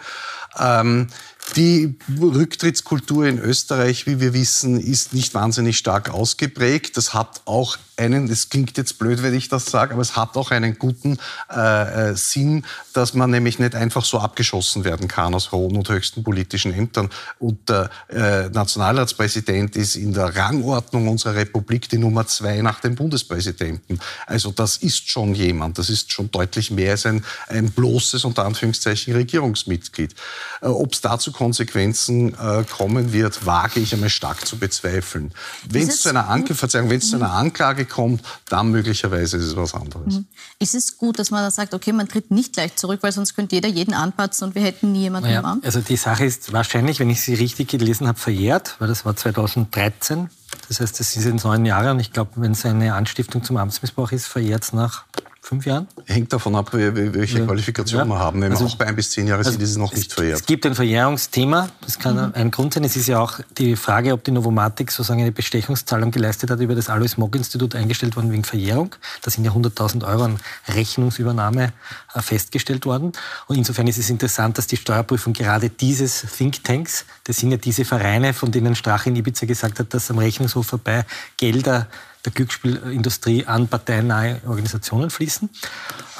Ähm, 0.58 1.08
die 1.56 1.96
Rücktrittskultur 2.20 3.26
in 3.26 3.38
Österreich, 3.38 4.06
wie 4.08 4.20
wir 4.20 4.34
wissen, 4.34 4.80
ist 4.80 5.14
nicht 5.14 5.34
wahnsinnig 5.34 5.78
stark 5.78 6.10
ausgeprägt. 6.10 6.98
Das 6.98 7.14
hat 7.14 7.42
auch 7.46 7.78
einen, 7.98 8.30
es 8.30 8.50
klingt 8.50 8.78
jetzt 8.78 8.98
blöd, 8.98 9.24
wenn 9.24 9.34
ich 9.34 9.50
das 9.50 9.66
sage, 9.66 9.94
aber 9.94 10.02
es 10.02 10.16
hat 10.16 10.36
auch 10.36 10.52
einen 10.52 10.78
guten 10.78 11.18
äh, 11.52 12.12
äh, 12.12 12.16
Sinn, 12.16 12.66
dass 12.94 13.14
man 13.14 13.32
nämlich 13.32 13.60
nicht 13.60 13.76
einfach 13.76 14.06
so 14.06 14.20
abgeschossen 14.20 14.84
werden 14.84 15.08
kann 15.08 15.34
aus 15.34 15.52
hohen 15.52 15.76
und 15.78 15.90
höchsten 15.90 16.24
politischen 16.24 16.74
Ämtern. 16.74 17.10
Und 17.40 17.70
der 17.70 17.90
äh, 18.10 18.50
Nationalratspräsident 18.50 19.76
ist 19.76 19.96
in 19.96 20.14
der 20.14 20.36
Rangordnung 20.36 21.08
unserer 21.08 21.36
Republik 21.36 21.90
die 21.90 21.98
Nummer 21.98 22.26
zwei 22.28 22.62
nach 22.62 22.80
dem 22.80 22.96
Bundespräsidenten. 22.96 24.00
Also 24.26 24.52
das 24.52 24.78
ist 24.78 25.10
schon 25.10 25.36
jemand, 25.36 25.78
das 25.78 25.90
ist 25.90 26.12
schon 26.12 26.32
deutlich 26.32 26.72
mehr 26.72 26.92
als 26.92 27.06
ein, 27.06 27.24
ein 27.48 27.72
bloßes, 27.72 28.26
unter 28.26 28.46
Anführungszeichen, 28.46 29.14
Regierungsmitglied. 29.14 30.16
Äh, 30.62 30.68
Ob 30.68 30.94
es 30.94 31.02
dazu 31.02 31.32
Konsequenzen 31.32 32.34
äh, 32.34 32.64
kommen 32.64 33.14
wird, 33.14 33.46
wage 33.46 33.80
ich 33.80 33.94
einmal 33.94 34.10
stark 34.10 34.46
zu 34.46 34.58
bezweifeln. 34.58 35.32
Wenn 35.70 35.88
es 35.88 36.02
zu 36.02 36.10
einer 36.10 36.30
Anklage, 36.30 36.56
Verzeihung, 36.56 36.90
wenn 36.90 37.00
es 37.00 37.10
zu 37.10 37.16
einer 37.16 37.34
Anklage 37.34 37.83
Frage 37.84 37.86
kommt, 37.86 38.22
dann 38.50 38.72
möglicherweise 38.72 39.38
ist 39.38 39.44
es 39.44 39.56
was 39.56 39.74
anderes. 39.74 40.16
Mhm. 40.16 40.26
Ist 40.60 40.76
es 40.76 40.98
gut, 40.98 41.20
dass 41.20 41.32
man 41.32 41.44
da 41.44 41.52
sagt, 41.52 41.74
okay, 41.74 41.92
man 41.92 42.08
tritt 42.08 42.32
nicht 42.32 42.54
gleich 42.54 42.76
zurück, 42.76 43.00
weil 43.02 43.12
sonst 43.12 43.36
könnte 43.36 43.56
jeder 43.56 43.70
jeden 43.70 43.94
anpatzen 43.94 44.48
und 44.48 44.56
wir 44.56 44.62
hätten 44.62 44.92
nie 44.92 45.02
jemanden 45.02 45.28
naja, 45.28 45.40
im 45.40 45.46
Amt? 45.46 45.66
Also 45.66 45.80
die 45.82 45.96
Sache 45.96 46.26
ist 46.26 46.54
wahrscheinlich, 46.54 47.00
wenn 47.00 47.10
ich 47.10 47.22
sie 47.22 47.34
richtig 47.34 47.70
gelesen 47.70 48.08
habe, 48.08 48.20
verjährt, 48.20 48.76
weil 48.80 48.88
das 48.88 49.06
war 49.06 49.16
2013. 49.16 50.30
Das 50.68 50.80
heißt, 50.80 51.00
das 51.00 51.16
ist 51.16 51.26
jetzt 51.26 51.44
neun 51.44 51.66
Jahre 51.66 51.92
und 51.92 52.00
ich 52.00 52.12
glaube, 52.14 52.32
wenn 52.36 52.52
es 52.52 52.66
eine 52.66 52.94
Anstiftung 52.94 53.44
zum 53.44 53.58
Amtsmissbrauch 53.58 54.12
ist, 54.12 54.28
verjährt 54.28 54.64
es 54.64 54.74
nach 54.74 55.06
fünf 55.44 55.66
Jahren? 55.66 55.88
Hängt 56.06 56.32
davon 56.32 56.56
ab, 56.56 56.70
welche 56.72 57.40
ja. 57.40 57.46
Qualifikation 57.46 58.00
ja. 58.00 58.06
wir 58.06 58.18
haben. 58.18 58.42
Wenn 58.42 58.52
also, 58.52 58.64
wir 58.64 58.72
auch 58.72 58.76
bei 58.78 58.86
ein 58.86 58.96
bis 58.96 59.12
zehn 59.12 59.28
Jahre 59.28 59.40
also 59.40 59.52
sind, 59.52 59.62
ist 59.62 59.72
es 59.72 59.78
noch 59.78 59.94
nicht 59.94 60.14
verjährt. 60.14 60.40
Es 60.40 60.46
gibt 60.46 60.66
ein 60.66 60.74
Verjährungsthema. 60.74 61.70
Das 61.82 62.00
kann 62.00 62.16
mhm. 62.16 62.32
ein 62.34 62.50
Grund 62.50 62.74
sein. 62.74 62.86
Es 62.86 62.96
ist 62.96 63.08
ja 63.08 63.20
auch 63.20 63.40
die 63.58 63.76
Frage, 63.76 64.14
ob 64.14 64.24
die 64.24 64.32
Novomatic 64.32 64.90
sozusagen 64.90 65.22
eine 65.22 65.34
Bestechungszahlung 65.34 66.12
geleistet 66.12 66.50
hat 66.50 66.62
über 66.62 66.76
das 66.76 66.90
Alois 66.90 67.18
Mock 67.18 67.36
Institut 67.36 67.76
eingestellt 67.76 68.16
worden 68.16 68.32
wegen 68.32 68.46
Verjährung. 68.46 68.96
Da 69.22 69.32
sind 69.32 69.44
ja 69.44 69.52
100.000 69.52 70.08
Euro 70.08 70.24
an 70.24 70.40
Rechnungsübernahme 70.70 71.74
äh, 72.14 72.22
festgestellt 72.22 72.86
worden. 72.86 73.12
Und 73.48 73.58
insofern 73.58 73.88
ist 73.88 73.98
es 73.98 74.10
interessant, 74.10 74.58
dass 74.58 74.68
die 74.68 74.78
Steuerprüfung 74.78 75.34
gerade 75.34 75.70
dieses 75.70 76.26
Thinktanks, 76.38 77.06
das 77.26 77.38
sind 77.38 77.52
ja 77.52 77.58
diese 77.58 77.84
Vereine, 77.84 78.34
von 78.34 78.52
denen 78.52 78.76
Strache 78.76 79.10
in 79.10 79.18
Ibiza 79.18 79.46
gesagt 79.46 79.80
hat, 79.80 79.94
dass 79.94 80.10
am 80.10 80.20
Rechnungshof 80.20 80.66
vorbei 80.68 81.06
Gelder 81.36 81.88
der 82.26 82.32
Glücksspielindustrie 82.32 83.46
an 83.46 83.68
parteinahe 83.68 84.42
Organisationen 84.48 85.10
fließen. 85.10 85.50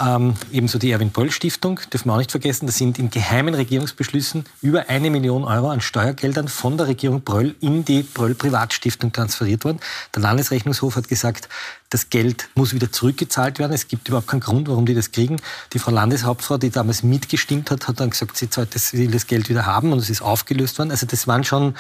Ähm, 0.02 0.36
ebenso 0.52 0.78
die 0.80 0.92
Erwin 0.92 1.12
Böll 1.12 1.32
Stiftung, 1.32 1.80
dürfen 1.92 2.10
wir 2.10 2.14
auch 2.14 2.18
nicht 2.18 2.32
vergessen, 2.32 2.66
da 2.66 2.72
sind 2.72 3.00
in 3.00 3.10
geheimen 3.10 3.54
Regierungsbeschlüssen 3.54 4.46
über 4.62 4.90
eine 4.90 5.10
Million 5.10 5.44
Euro 5.44 5.70
an 5.70 5.82
Steuergeldern 5.82 6.48
von 6.48 6.78
der 6.78 6.88
Regierung 6.88 7.22
Bröll 7.22 7.56
in 7.62 7.86
die 7.86 8.04
Bröll 8.04 8.36
Privatstiftung 8.36 9.14
transferiert 9.14 9.64
worden. 9.64 9.80
Der 10.14 10.22
Landesrechnungshof 10.24 10.96
hat 10.96 11.08
gesagt, 11.08 11.48
das 11.94 12.10
Geld 12.10 12.50
muss 12.56 12.74
wieder 12.74 12.92
zurückgezahlt 12.92 13.60
werden. 13.60 13.72
Es 13.72 13.88
gibt 13.88 14.08
überhaupt 14.08 14.28
keinen 14.28 14.40
Grund, 14.40 14.68
warum 14.68 14.86
die 14.88 14.96
das 14.96 15.12
kriegen. 15.12 15.38
Die 15.74 15.80
Frau 15.80 15.92
Landeshauptfrau, 15.92 16.58
die 16.58 16.72
damals 16.72 17.04
mitgestimmt 17.04 17.70
hat, 17.70 17.88
hat 17.88 18.00
dann 18.00 18.10
gesagt, 18.10 18.36
sie 18.36 18.98
will 18.98 19.12
das 19.12 19.28
Geld 19.28 19.48
wieder 19.48 19.68
haben 19.68 19.94
und 19.94 20.00
es 20.00 20.10
ist 20.10 20.24
aufgelöst 20.24 20.80
worden. 20.80 20.90
Also 20.90 21.06
das 21.06 21.28
waren 21.28 21.44
schon 21.44 21.76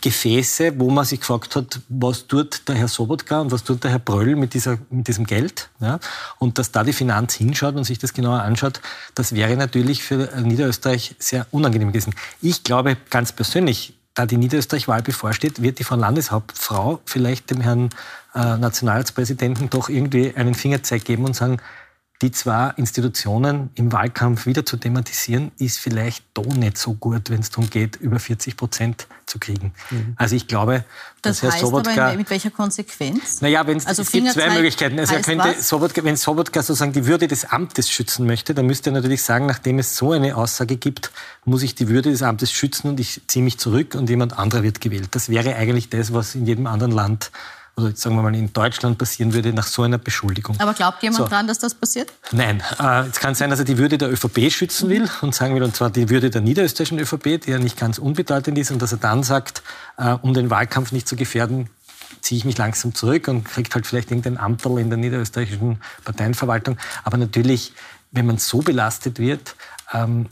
Gefäße, 0.00 0.78
wo 0.78 0.90
man 0.90 1.04
sich 1.04 1.20
gefragt 1.20 1.56
hat, 1.56 1.80
was 1.88 2.26
tut 2.26 2.68
der 2.68 2.76
Herr 2.76 2.88
Sobotka 2.88 3.40
und 3.40 3.50
was 3.50 3.64
tut 3.64 3.82
der 3.84 3.90
Herr 3.90 3.98
Bröll 3.98 4.36
mit, 4.36 4.54
dieser, 4.54 4.78
mit 4.90 5.08
diesem 5.08 5.26
Geld. 5.26 5.70
Ja? 5.80 5.98
Und 6.38 6.58
dass 6.58 6.72
da 6.72 6.84
die 6.84 6.92
Finanz 6.92 7.34
hinschaut 7.34 7.74
und 7.74 7.84
sich 7.84 7.98
das 7.98 8.12
genauer 8.12 8.42
anschaut, 8.42 8.80
das 9.14 9.34
wäre 9.34 9.56
natürlich 9.56 10.02
für 10.02 10.28
Niederösterreich 10.40 11.16
sehr 11.18 11.46
unangenehm 11.50 11.88
gewesen. 11.88 12.14
Ich 12.40 12.62
glaube 12.62 12.96
ganz 13.10 13.32
persönlich, 13.32 13.94
da 14.14 14.26
die 14.26 14.36
Niederösterreich-Wahl 14.36 15.02
bevorsteht, 15.02 15.62
wird 15.62 15.78
die 15.78 15.84
Frau 15.84 15.96
Landeshauptfrau 15.96 17.00
vielleicht 17.04 17.50
dem 17.50 17.60
Herrn 17.60 17.90
äh, 18.34 18.56
Nationalratspräsidenten 18.56 19.70
doch 19.70 19.88
irgendwie 19.88 20.34
einen 20.34 20.54
Fingerzeig 20.54 21.04
geben 21.04 21.24
und 21.24 21.34
sagen, 21.34 21.58
die 22.22 22.30
zwei 22.32 22.72
Institutionen 22.76 23.70
im 23.76 23.92
Wahlkampf 23.92 24.44
wieder 24.44 24.66
zu 24.66 24.76
thematisieren, 24.76 25.52
ist 25.58 25.78
vielleicht 25.78 26.24
doch 26.34 26.44
nicht 26.44 26.76
so 26.76 26.92
gut, 26.92 27.30
wenn 27.30 27.40
es 27.40 27.50
darum 27.50 27.70
geht, 27.70 27.96
über 27.96 28.18
40 28.18 28.58
Prozent 28.58 29.06
zu 29.24 29.38
kriegen. 29.38 29.72
Mhm. 29.90 30.14
Also 30.16 30.36
ich 30.36 30.46
glaube, 30.46 30.84
das 31.22 31.40
dass 31.40 31.44
heißt 31.44 31.62
Herr 31.62 31.68
Sobotka... 31.68 32.08
Aber 32.08 32.16
mit 32.16 32.28
welcher 32.28 32.50
Konsequenz? 32.50 33.40
Naja, 33.40 33.66
wenn 33.66 33.84
also 33.86 34.02
es 34.02 34.10
gibt 34.10 34.32
zwei 34.32 34.50
Möglichkeiten. 34.50 34.98
Also 34.98 35.14
er 35.14 35.22
könnte 35.22 35.62
Sobotka, 35.62 36.04
wenn 36.04 36.16
Sobotka 36.16 36.62
sozusagen 36.62 36.92
die 36.92 37.06
Würde 37.06 37.26
des 37.26 37.46
Amtes 37.46 37.90
schützen 37.90 38.26
möchte, 38.26 38.52
dann 38.54 38.66
müsste 38.66 38.90
er 38.90 38.94
natürlich 38.94 39.22
sagen, 39.22 39.46
nachdem 39.46 39.78
es 39.78 39.96
so 39.96 40.12
eine 40.12 40.36
Aussage 40.36 40.76
gibt, 40.76 41.12
muss 41.46 41.62
ich 41.62 41.74
die 41.74 41.88
Würde 41.88 42.10
des 42.10 42.22
Amtes 42.22 42.52
schützen 42.52 42.88
und 42.88 43.00
ich 43.00 43.22
ziehe 43.28 43.42
mich 43.42 43.58
zurück 43.58 43.94
und 43.94 44.10
jemand 44.10 44.38
anderer 44.38 44.62
wird 44.62 44.82
gewählt. 44.82 45.08
Das 45.12 45.30
wäre 45.30 45.56
eigentlich 45.56 45.88
das, 45.88 46.12
was 46.12 46.34
in 46.34 46.44
jedem 46.44 46.66
anderen 46.66 46.92
Land 46.92 47.30
oder 47.80 47.96
sagen 47.96 48.16
wir 48.16 48.22
mal 48.22 48.34
in 48.34 48.52
Deutschland 48.52 48.98
passieren 48.98 49.32
würde 49.32 49.52
nach 49.52 49.66
so 49.66 49.82
einer 49.82 49.98
Beschuldigung. 49.98 50.58
Aber 50.60 50.74
glaubt 50.74 51.02
jemand 51.02 51.24
so. 51.24 51.28
dran, 51.28 51.46
dass 51.46 51.58
das 51.58 51.74
passiert? 51.74 52.12
Nein. 52.32 52.62
Äh, 52.78 53.08
es 53.08 53.20
kann 53.20 53.34
sein, 53.34 53.50
dass 53.50 53.58
er 53.58 53.64
die 53.64 53.78
Würde 53.78 53.98
der 53.98 54.10
ÖVP 54.12 54.50
schützen 54.50 54.88
will 54.88 55.08
und 55.22 55.34
sagen 55.34 55.54
will, 55.54 55.62
und 55.62 55.74
zwar 55.74 55.90
die 55.90 56.08
Würde 56.08 56.30
der 56.30 56.40
niederösterreichischen 56.40 56.98
ÖVP, 56.98 57.40
die 57.40 57.50
ja 57.50 57.58
nicht 57.58 57.78
ganz 57.78 57.98
unbedeutend 57.98 58.58
ist, 58.58 58.70
und 58.70 58.80
dass 58.80 58.92
er 58.92 58.98
dann 58.98 59.22
sagt, 59.22 59.62
äh, 59.96 60.12
um 60.22 60.34
den 60.34 60.50
Wahlkampf 60.50 60.92
nicht 60.92 61.08
zu 61.08 61.16
gefährden, 61.16 61.68
ziehe 62.20 62.38
ich 62.38 62.44
mich 62.44 62.58
langsam 62.58 62.94
zurück 62.94 63.28
und 63.28 63.44
kriegt 63.44 63.74
halt 63.74 63.86
vielleicht 63.86 64.10
irgendein 64.10 64.38
Amtel 64.38 64.78
in 64.78 64.90
der 64.90 64.98
niederösterreichischen 64.98 65.80
Parteienverwaltung. 66.04 66.76
Aber 67.04 67.16
natürlich, 67.16 67.72
wenn 68.10 68.26
man 68.26 68.38
so 68.38 68.58
belastet 68.58 69.18
wird, 69.18 69.56
ähm, 69.92 70.26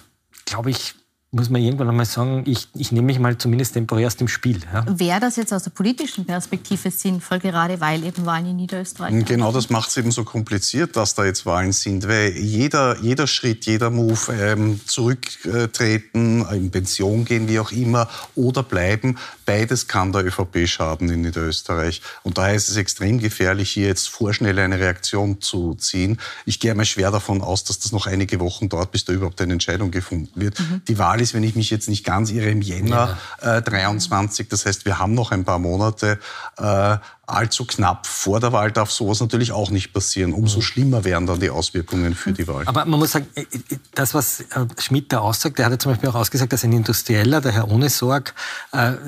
glaube 0.45 0.71
ich, 0.71 0.95
muss 1.31 1.51
man 1.51 1.61
irgendwann 1.61 1.91
einmal 1.91 2.07
sagen, 2.07 2.45
ich, 2.47 2.69
ich 2.75 2.91
nehme 2.91 3.07
mich 3.07 3.19
mal 3.19 3.37
zumindest 3.37 3.75
temporär 3.75 4.07
aus 4.07 4.17
dem 4.17 4.29
Spiel. 4.29 4.61
Ja. 4.73 4.87
Wäre 4.89 5.21
das 5.21 5.37
jetzt 5.37 5.53
aus 5.53 5.65
der 5.65 5.71
politischen 5.71 6.25
Perspektive 6.25 6.91
sinnvoll, 6.91 7.39
gerade 7.39 7.79
weil 7.83 8.03
eben 8.03 8.25
Wahlen 8.25 8.47
in 8.47 8.57
Niederösterreich 8.57 9.27
Genau 9.27 9.53
das 9.53 9.69
macht 9.69 9.91
es 9.91 9.99
eben 9.99 10.11
so 10.11 10.25
kompliziert, 10.25 10.97
dass 10.97 11.15
da 11.15 11.27
jetzt 11.27 11.45
Wahlen 11.45 11.73
sind, 11.73 12.09
weil 12.09 12.31
jeder, 12.31 12.99
jeder 13.03 13.27
Schritt, 13.27 13.67
jeder 13.67 13.91
Move, 13.91 14.33
ähm, 14.33 14.81
zurücktreten, 14.87 16.47
in 16.51 16.71
Pension 16.71 17.27
gehen, 17.27 17.47
wie 17.47 17.61
auch 17.61 17.73
immer, 17.73 18.09
oder 18.35 18.63
bleiben, 18.63 19.19
beides 19.45 19.87
kann 19.87 20.13
der 20.13 20.25
ÖVP 20.25 20.67
schaden 20.67 21.11
in 21.11 21.21
Niederösterreich. 21.21 22.01
Und 22.23 22.39
daher 22.39 22.55
ist 22.55 22.71
es 22.71 22.77
extrem 22.77 23.19
gefährlich, 23.19 23.71
hier 23.71 23.89
jetzt 23.89 24.09
vorschnell 24.09 24.59
eine 24.59 24.79
Reaktion 24.79 25.43
zu 25.43 25.75
ziehen. 25.75 26.19
Ich 26.47 26.59
gehe 26.59 26.71
einmal 26.71 26.87
schwer 26.87 27.11
davon 27.11 27.43
aus, 27.43 27.65
dass 27.65 27.79
das 27.81 27.93
noch 27.93 28.07
einige 28.07 28.41
Wochen 28.41 28.71
dauert, 28.71 28.93
bis 28.93 29.05
da 29.05 29.13
überhaupt 29.13 29.43
eine 29.43 29.53
Entscheidung 29.53 29.91
gefunden 29.91 30.41
wird. 30.41 30.59
Mhm. 30.59 30.81
Die 30.89 30.97
Wahl 30.97 31.18
Wahl 31.19 31.23
ist, 31.23 31.35
wenn 31.35 31.43
ich 31.43 31.57
mich 31.57 31.71
jetzt 31.71 31.89
nicht 31.89 32.05
ganz 32.05 32.31
irre, 32.31 32.51
im 32.51 32.63
Jänner 32.63 33.19
ja. 33.43 33.59
äh, 33.59 33.63
23. 33.63 34.49
Das 34.49 34.67
heißt, 34.67 34.85
wir 34.85 34.99
haben 34.99 35.15
noch 35.15 35.33
ein 35.33 35.45
paar 35.45 35.59
Monate. 35.59 36.19
Äh, 36.57 36.97
allzu 37.29 37.67
knapp 37.67 38.07
vor 38.07 38.41
der 38.41 38.53
Wahl 38.53 38.73
darf 38.73 38.91
sowas 38.91 39.21
natürlich 39.21 39.53
auch 39.53 39.71
nicht 39.71 39.93
passieren. 39.93 40.33
Umso 40.33 40.59
mhm. 40.59 40.63
schlimmer 40.63 41.05
wären 41.05 41.27
dann 41.27 41.39
die 41.39 41.51
Auswirkungen 41.51 42.15
für 42.15 42.33
die 42.33 42.49
Wahl. 42.49 42.63
Aber 42.67 42.87
man 42.87 42.99
muss 42.99 43.13
sagen, 43.13 43.27
äh, 43.35 43.43
äh, 43.43 43.77
das, 43.95 44.15
was 44.15 44.41
äh, 44.41 44.67
Schmidt 44.79 45.13
da 45.13 45.19
aussagt, 45.19 45.59
der 45.59 45.67
hat 45.67 45.73
ja 45.73 45.79
zum 45.79 45.93
Beispiel 45.93 46.09
auch 46.09 46.15
ausgesagt, 46.15 46.53
dass 46.53 46.65
ein 46.65 46.73
Industrieller, 46.73 47.41
der 47.41 47.53
Herr 47.53 47.71
Ohne 47.71 47.91
Sorg, 47.91 48.35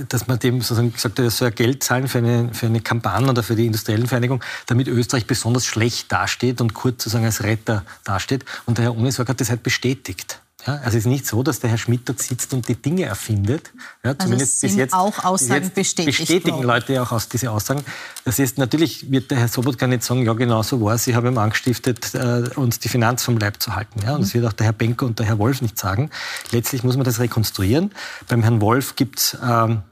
dass 0.09 0.27
man 0.27 0.39
dem 0.39 0.61
sozusagen 0.61 0.93
gesagt 0.93 1.19
hat, 1.19 1.25
er 1.25 1.31
soll 1.31 1.51
Geld 1.51 1.83
zahlen 1.83 2.09
für 2.09 2.19
eine, 2.19 2.53
für 2.53 2.67
eine 2.67 2.81
Kampagne 2.81 3.29
oder 3.29 3.43
für 3.43 3.57
die 3.57 3.67
industriellen 3.67 4.07
Vereinigung, 4.07 4.43
damit 4.67 4.89
Österreich 4.89 5.27
besonders 5.27 5.65
schlecht 5.65 6.13
dasteht 6.13 6.61
und 6.61 6.75
kurz 6.75 7.05
sozusagen 7.05 7.25
als 7.25 7.43
Retter 7.43 7.85
dasteht. 8.05 8.45
Und 8.67 8.79
der 8.79 8.87
Herr 8.87 8.97
Ohne 8.97 9.13
Sorg 9.13 9.29
hat 9.29 9.41
das 9.41 9.51
halt 9.51 9.63
bestätigt. 9.63 10.41
Ja, 10.67 10.75
also 10.77 10.89
es 10.89 10.95
ist 10.97 11.07
nicht 11.07 11.27
so, 11.27 11.43
dass 11.43 11.61
der 11.61 11.71
Herr 11.71 11.79
Schmidt 11.79 12.09
dort 12.09 12.21
sitzt 12.21 12.53
und 12.53 12.69
die 12.69 12.75
Dinge 12.75 13.05
erfindet. 13.05 13.73
Ja, 14.05 14.11
also 14.11 14.25
zumindest 14.25 14.61
bis 14.61 14.75
jetzt, 14.75 14.93
auch 14.93 15.25
Aussagen 15.25 15.65
jetzt 15.65 15.75
bestätigt 15.75 16.19
bestätigen 16.19 16.57
worden. 16.57 16.67
Leute 16.67 17.03
auch 17.03 17.13
aus 17.13 17.29
diese 17.29 17.51
Aussagen. 17.51 17.83
Das 18.25 18.39
ist 18.39 18.59
natürlich 18.59 19.11
wird 19.11 19.31
der 19.31 19.39
Herr 19.39 19.49
Sobotka 19.49 19.87
nicht 19.87 20.03
sagen, 20.03 20.25
ja 20.25 20.33
genau 20.35 20.63
so 20.63 20.81
war 20.83 20.95
es, 20.95 21.07
ich 21.07 21.15
habe 21.15 21.29
ihm 21.29 21.39
angestiftet, 21.39 22.15
äh, 22.15 22.51
uns 22.57 22.79
die 22.79 22.89
Finanz 22.89 23.23
vom 23.23 23.39
Leib 23.39 23.63
zu 23.63 23.75
halten. 23.75 24.01
Ja, 24.05 24.15
und 24.15 24.23
das 24.23 24.35
wird 24.35 24.47
auch 24.47 24.53
der 24.53 24.67
Herr 24.67 24.73
Benko 24.73 25.07
und 25.07 25.19
der 25.19 25.27
Herr 25.27 25.39
Wolf 25.39 25.63
nicht 25.63 25.79
sagen. 25.79 26.11
Letztlich 26.51 26.85
muss 26.85 26.97
man 26.97 27.05
das 27.05 27.21
rekonstruieren. 27.21 27.93
Beim 28.29 28.43
Herrn 28.43 28.61
Wolf 28.61 28.97
gibt 28.97 29.19
es 29.19 29.39
ähm, 29.43 29.83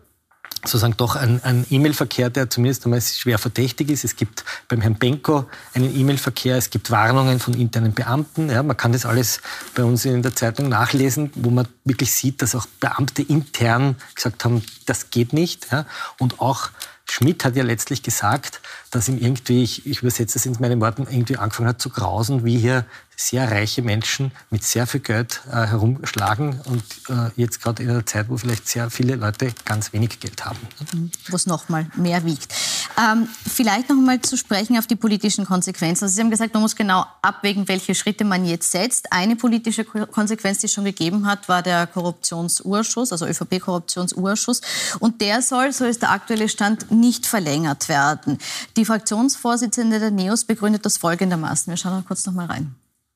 sozusagen 0.64 0.96
doch 0.96 1.16
ein, 1.16 1.42
ein 1.44 1.66
E-Mail-Verkehr, 1.70 2.30
der 2.30 2.50
zumindest 2.50 2.84
einmal 2.84 3.00
schwer 3.00 3.38
verdächtig 3.38 3.90
ist. 3.90 4.04
Es 4.04 4.16
gibt 4.16 4.44
beim 4.68 4.80
Herrn 4.80 4.96
Benko 4.96 5.48
einen 5.74 5.94
E-Mail-Verkehr, 5.94 6.56
es 6.56 6.70
gibt 6.70 6.90
Warnungen 6.90 7.38
von 7.38 7.54
internen 7.54 7.94
Beamten. 7.94 8.50
Ja, 8.50 8.62
man 8.62 8.76
kann 8.76 8.92
das 8.92 9.06
alles 9.06 9.40
bei 9.74 9.84
uns 9.84 10.04
in 10.04 10.22
der 10.22 10.34
Zeitung 10.34 10.68
nachlesen, 10.68 11.30
wo 11.34 11.50
man 11.50 11.68
wirklich 11.84 12.12
sieht, 12.12 12.42
dass 12.42 12.54
auch 12.54 12.66
Beamte 12.80 13.22
intern 13.22 13.96
gesagt 14.14 14.44
haben, 14.44 14.62
das 14.86 15.10
geht 15.10 15.32
nicht. 15.32 15.68
Ja, 15.70 15.86
und 16.18 16.40
auch 16.40 16.70
Schmidt 17.10 17.44
hat 17.44 17.56
ja 17.56 17.64
letztlich 17.64 18.02
gesagt, 18.02 18.60
dass 18.90 19.08
ihm 19.08 19.18
irgendwie, 19.18 19.62
ich, 19.62 19.86
ich 19.86 20.02
übersetze 20.02 20.34
das 20.34 20.46
in 20.46 20.56
meinen 20.60 20.80
Worten, 20.80 21.06
irgendwie 21.10 21.36
angefangen 21.36 21.68
hat 21.68 21.80
zu 21.80 21.90
grausen, 21.90 22.44
wie 22.44 22.58
hier 22.58 22.84
sehr 23.16 23.50
reiche 23.50 23.82
Menschen 23.82 24.30
mit 24.50 24.62
sehr 24.62 24.86
viel 24.86 25.00
Geld 25.00 25.42
äh, 25.50 25.66
herumschlagen 25.66 26.60
und 26.66 26.84
äh, 27.08 27.30
jetzt 27.34 27.60
gerade 27.60 27.82
in 27.82 27.90
einer 27.90 28.06
Zeit, 28.06 28.28
wo 28.28 28.36
vielleicht 28.36 28.68
sehr 28.68 28.90
viele 28.90 29.16
Leute 29.16 29.52
ganz 29.64 29.92
wenig 29.92 30.20
Geld 30.20 30.44
haben. 30.44 30.58
Mhm. 30.92 31.10
Wo 31.28 31.36
es 31.36 31.46
noch 31.46 31.68
mal 31.68 31.86
mehr 31.96 32.24
wiegt. 32.24 32.54
Ähm, 32.98 33.28
vielleicht 33.46 33.88
noch 33.88 33.96
mal 33.96 34.20
zu 34.20 34.36
sprechen 34.36 34.76
auf 34.76 34.88
die 34.88 34.96
politischen 34.96 35.46
Konsequenzen. 35.46 36.04
Also 36.04 36.16
Sie 36.16 36.20
haben 36.20 36.30
gesagt, 36.30 36.52
man 36.52 36.62
muss 36.62 36.74
genau 36.74 37.04
abwägen, 37.22 37.68
welche 37.68 37.94
Schritte 37.94 38.24
man 38.24 38.44
jetzt 38.44 38.72
setzt. 38.72 39.12
Eine 39.12 39.36
politische 39.36 39.84
Konsequenz, 39.84 40.58
die 40.58 40.66
es 40.66 40.72
schon 40.72 40.84
gegeben 40.84 41.24
hat, 41.26 41.48
war 41.48 41.62
der 41.62 41.86
Korruptionsurschuss, 41.86 43.12
also 43.12 43.26
ÖVP-Korruptionsurschuss. 43.26 44.62
Und 44.98 45.20
der 45.20 45.42
soll, 45.42 45.72
so 45.72 45.84
ist 45.84 46.02
der 46.02 46.10
aktuelle 46.10 46.48
Stand, 46.48 46.90
nicht 46.90 47.26
verlängert 47.26 47.88
werden. 47.88 48.38
Die 48.76 48.84
Fraktionsvorsitzende 48.84 50.00
der 50.00 50.10
NEOS 50.10 50.44
begründet 50.44 50.84
das 50.84 50.96
folgendermaßen. 50.96 51.70
Wir 51.70 51.76
schauen 51.76 51.98
noch 51.98 52.06
kurz 52.06 52.26
noch 52.26 52.34
mal 52.34 52.46
rein. 52.46 52.74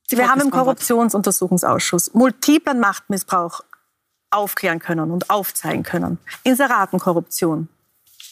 Wir 0.09 0.31
haben 0.31 0.43
im 0.43 0.51
Korruptionsuntersuchungsausschuss 0.51 2.15
multiplen 2.15 2.79
Machtmissbrauch 2.79 3.63
aufklären 4.31 4.79
können 4.79 5.11
und 5.11 5.31
aufzeigen 5.31 5.83
können. 5.83 6.19
Inseratenkorruption, 6.45 7.69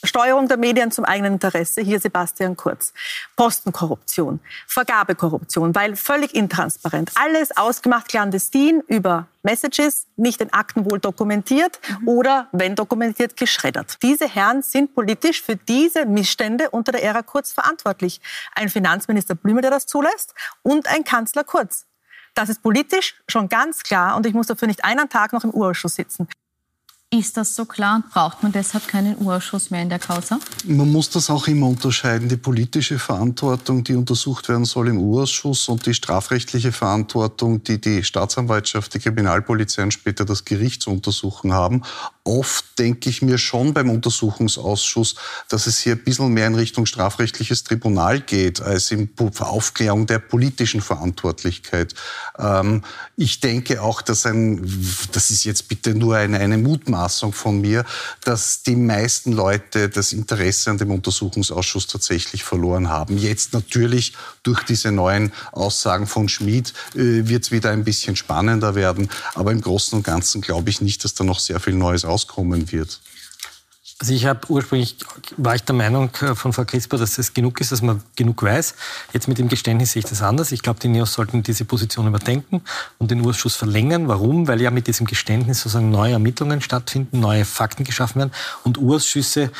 Steuerung 0.02 0.48
der 0.48 0.56
Medien 0.56 0.90
zum 0.90 1.04
eigenen 1.04 1.34
Interesse, 1.34 1.82
hier 1.82 2.00
Sebastian 2.00 2.56
Kurz. 2.56 2.92
Postenkorruption, 3.36 4.40
Vergabekorruption, 4.66 5.74
weil 5.74 5.96
völlig 5.96 6.34
intransparent. 6.34 7.12
Alles 7.14 7.56
ausgemacht 7.56 8.08
clandestin 8.08 8.82
über 8.86 9.26
Messages, 9.42 10.06
nicht 10.16 10.40
in 10.40 10.52
Akten 10.52 10.90
wohl 10.90 10.98
dokumentiert 10.98 11.80
mhm. 12.00 12.08
oder, 12.08 12.48
wenn 12.52 12.74
dokumentiert, 12.74 13.36
geschreddert. 13.36 13.98
Diese 14.02 14.28
Herren 14.28 14.62
sind 14.62 14.94
politisch 14.94 15.42
für 15.42 15.56
diese 15.56 16.06
Missstände 16.06 16.70
unter 16.70 16.92
der 16.92 17.02
Ära 17.02 17.22
Kurz 17.22 17.52
verantwortlich. 17.52 18.20
Ein 18.54 18.68
Finanzminister 18.68 19.34
Blümel, 19.34 19.62
der 19.62 19.70
das 19.70 19.86
zulässt, 19.86 20.34
und 20.62 20.88
ein 20.88 21.04
Kanzler 21.04 21.44
Kurz. 21.44 21.86
Das 22.34 22.48
ist 22.48 22.62
politisch 22.62 23.20
schon 23.28 23.48
ganz 23.48 23.82
klar 23.82 24.16
und 24.16 24.24
ich 24.24 24.34
muss 24.34 24.46
dafür 24.46 24.68
nicht 24.68 24.84
einen 24.84 25.08
Tag 25.08 25.32
noch 25.32 25.44
im 25.44 25.50
Urausschuss 25.50 25.96
sitzen. 25.96 26.28
Ist 27.12 27.36
das 27.36 27.56
so 27.56 27.64
klar 27.64 27.96
und 27.96 28.08
braucht 28.08 28.44
man 28.44 28.52
deshalb 28.52 28.86
keinen 28.86 29.18
Urschuss 29.18 29.70
mehr 29.70 29.82
in 29.82 29.88
der 29.88 29.98
Causa? 29.98 30.38
Man 30.64 30.92
muss 30.92 31.10
das 31.10 31.28
auch 31.28 31.48
immer 31.48 31.66
unterscheiden. 31.66 32.28
Die 32.28 32.36
politische 32.36 33.00
Verantwortung, 33.00 33.82
die 33.82 33.96
untersucht 33.96 34.48
werden 34.48 34.64
soll 34.64 34.86
im 34.86 34.98
Urausschuss 34.98 35.68
und 35.68 35.86
die 35.86 35.94
strafrechtliche 35.94 36.70
Verantwortung, 36.70 37.64
die 37.64 37.80
die 37.80 38.04
Staatsanwaltschaft, 38.04 38.94
die 38.94 39.00
Kriminalpolizei 39.00 39.82
und 39.82 39.92
später 39.92 40.24
das 40.24 40.44
Gericht 40.44 40.82
zu 40.82 40.92
untersuchen 40.92 41.52
haben. 41.52 41.82
Oft 42.22 42.78
denke 42.78 43.10
ich 43.10 43.22
mir 43.22 43.38
schon 43.38 43.74
beim 43.74 43.90
Untersuchungsausschuss, 43.90 45.16
dass 45.48 45.66
es 45.66 45.78
hier 45.78 45.94
ein 45.94 46.04
bisschen 46.04 46.32
mehr 46.32 46.46
in 46.46 46.54
Richtung 46.54 46.86
strafrechtliches 46.86 47.64
Tribunal 47.64 48.20
geht, 48.20 48.60
als 48.60 48.92
in 48.92 49.10
Aufklärung 49.40 50.06
der 50.06 50.20
politischen 50.20 50.80
Verantwortlichkeit. 50.80 51.94
Ähm, 52.38 52.84
ich 53.16 53.40
denke 53.40 53.82
auch, 53.82 54.00
dass 54.00 54.26
ein, 54.26 54.60
das 55.10 55.30
ist 55.30 55.42
jetzt 55.42 55.66
bitte 55.66 55.94
nur 55.94 56.14
eine, 56.14 56.38
eine 56.38 56.58
Mutmaßung, 56.58 56.99
Mutmaßung 57.00 57.32
von 57.32 57.60
mir, 57.60 57.84
dass 58.24 58.62
die 58.62 58.76
meisten 58.76 59.32
Leute 59.32 59.88
das 59.88 60.12
Interesse 60.12 60.70
an 60.70 60.78
dem 60.78 60.90
Untersuchungsausschuss 60.90 61.86
tatsächlich 61.86 62.44
verloren 62.44 62.88
haben. 62.88 63.16
Jetzt 63.16 63.52
natürlich 63.52 64.12
durch 64.42 64.62
diese 64.64 64.92
neuen 64.92 65.32
Aussagen 65.52 66.06
von 66.06 66.28
Schmid 66.28 66.72
äh, 66.94 67.26
wird 67.28 67.44
es 67.44 67.52
wieder 67.52 67.70
ein 67.70 67.84
bisschen 67.84 68.16
spannender 68.16 68.74
werden. 68.74 69.08
Aber 69.34 69.52
im 69.52 69.60
Großen 69.60 69.96
und 69.96 70.02
Ganzen 70.04 70.40
glaube 70.40 70.70
ich 70.70 70.80
nicht, 70.80 71.04
dass 71.04 71.14
da 71.14 71.24
noch 71.24 71.40
sehr 71.40 71.60
viel 71.60 71.74
Neues 71.74 72.04
rauskommen 72.04 72.70
wird. 72.70 73.00
Also 74.00 74.14
ich 74.14 74.24
habe 74.24 74.40
ursprünglich 74.48 74.96
war 75.36 75.54
ich 75.54 75.62
der 75.62 75.74
Meinung 75.74 76.08
äh, 76.22 76.34
von 76.34 76.54
Frau 76.54 76.64
Crisper, 76.64 76.96
dass 76.96 77.18
es 77.18 77.34
genug 77.34 77.60
ist, 77.60 77.70
dass 77.70 77.82
man 77.82 78.02
genug 78.16 78.42
weiß. 78.42 78.74
Jetzt 79.12 79.28
mit 79.28 79.36
dem 79.36 79.48
Geständnis 79.48 79.92
sehe 79.92 80.00
ich 80.00 80.06
das 80.06 80.22
anders. 80.22 80.52
Ich 80.52 80.62
glaube, 80.62 80.80
die 80.80 80.88
Neos 80.88 81.12
sollten 81.12 81.42
diese 81.42 81.66
Position 81.66 82.06
überdenken 82.06 82.62
und 82.96 83.10
den 83.10 83.20
Urschuss 83.20 83.56
verlängern. 83.56 84.08
Warum? 84.08 84.48
Weil 84.48 84.62
ja 84.62 84.70
mit 84.70 84.86
diesem 84.86 85.06
Geständnis 85.06 85.58
sozusagen 85.58 85.90
neue 85.90 86.12
Ermittlungen 86.12 86.62
stattfinden, 86.62 87.20
neue 87.20 87.44
Fakten 87.44 87.84
geschaffen 87.84 88.20
werden 88.20 88.32
und 88.64 88.78
Urschüsse 88.78 89.50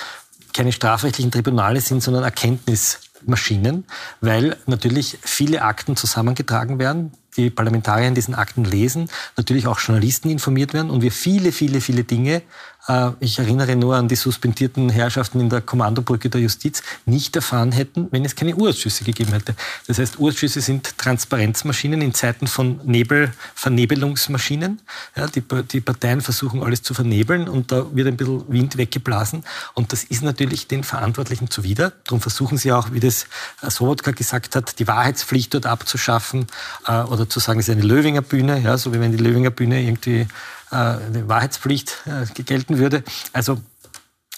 keine 0.55 0.73
strafrechtlichen 0.73 1.31
Tribunale 1.31 1.83
sind, 1.83 2.03
sondern 2.03 2.25
Erkenntnismaschinen, 2.25 3.85
weil 4.23 4.57
natürlich 4.65 5.19
viele 5.21 5.61
Akten 5.63 5.97
zusammengetragen 5.97 6.79
werden, 6.79 7.13
die 7.37 7.51
Parlamentarier 7.51 8.09
in 8.09 8.15
diesen 8.15 8.35
Akten 8.35 8.65
lesen, 8.65 9.09
natürlich 9.37 9.67
auch 9.67 9.79
Journalisten 9.79 10.31
informiert 10.31 10.73
werden 10.73 10.91
und 10.91 11.03
wir 11.03 11.13
viele, 11.13 11.53
viele, 11.53 11.81
viele 11.81 12.05
Dinge 12.05 12.43
ich 13.21 13.39
erinnere 13.39 13.77
nur 13.77 13.97
an 13.97 14.09
die 14.09 14.17
suspendierten 14.17 14.89
Herrschaften 14.91 15.39
in 15.39 15.49
der 15.49 15.61
Kommandobrücke 15.61 16.31
der 16.31 16.41
Justiz, 16.41 16.83
nicht 17.05 17.37
erfahren 17.37 17.73
hätten, 17.73 18.09
wenn 18.11 18.25
es 18.25 18.35
keine 18.35 18.57
Urausschüsse 18.57 19.05
gegeben 19.05 19.33
hätte. 19.33 19.55
Das 19.87 19.99
heißt, 19.99 20.19
Urausschüsse 20.19 20.61
sind 20.61 20.97
Transparenzmaschinen 20.99 22.01
in 22.01 22.15
Zeiten 22.15 22.47
von 22.47 22.81
Nebel, 22.85 23.33
Vernebelungsmaschinen. 23.55 24.81
Ja, 25.15 25.27
die, 25.29 25.43
die 25.71 25.81
Parteien 25.81 26.21
versuchen 26.21 26.63
alles 26.63 26.83
zu 26.83 26.95
vernebeln 26.95 27.49
und 27.49 27.71
da 27.71 27.87
wird 27.95 28.09
ein 28.09 28.17
bisschen 28.17 28.51
Wind 28.51 28.77
weggeblasen. 28.77 29.45
Und 29.75 29.93
das 29.93 30.05
ist 30.05 30.23
natürlich 30.23 30.67
den 30.67 30.83
Verantwortlichen 30.83 31.51
zuwider. 31.51 31.93
Darum 32.05 32.21
versuchen 32.21 32.59
sie 32.59 32.73
auch, 32.73 32.93
wie 32.93 33.01
das 33.01 33.27
Sobotka 33.63 34.11
gesagt 34.13 34.57
hat, 34.57 34.79
die 34.79 34.89
Wahrheitspflicht 34.89 35.55
dort 35.55 35.67
abzuschaffen 35.67 36.47
äh, 36.87 37.03
oder 37.03 37.29
zu 37.29 37.41
sagen, 37.41 37.61
es 37.61 37.69
ist 37.69 37.73
eine 37.73 37.83
Löwinger 37.83 38.23
Bühne, 38.23 38.59
ja, 38.61 38.77
so 38.79 38.93
wie 38.95 39.01
wenn 39.01 39.13
die 39.13 39.23
Löwinger 39.23 39.51
Bühne 39.51 39.83
irgendwie 39.83 40.21
äh, 40.21 40.27
eine 40.77 41.29
Wahrheitspflicht 41.29 42.05
äh, 42.07 42.43
gelten 42.43 42.79
würde. 42.79 43.05
Also 43.33 43.59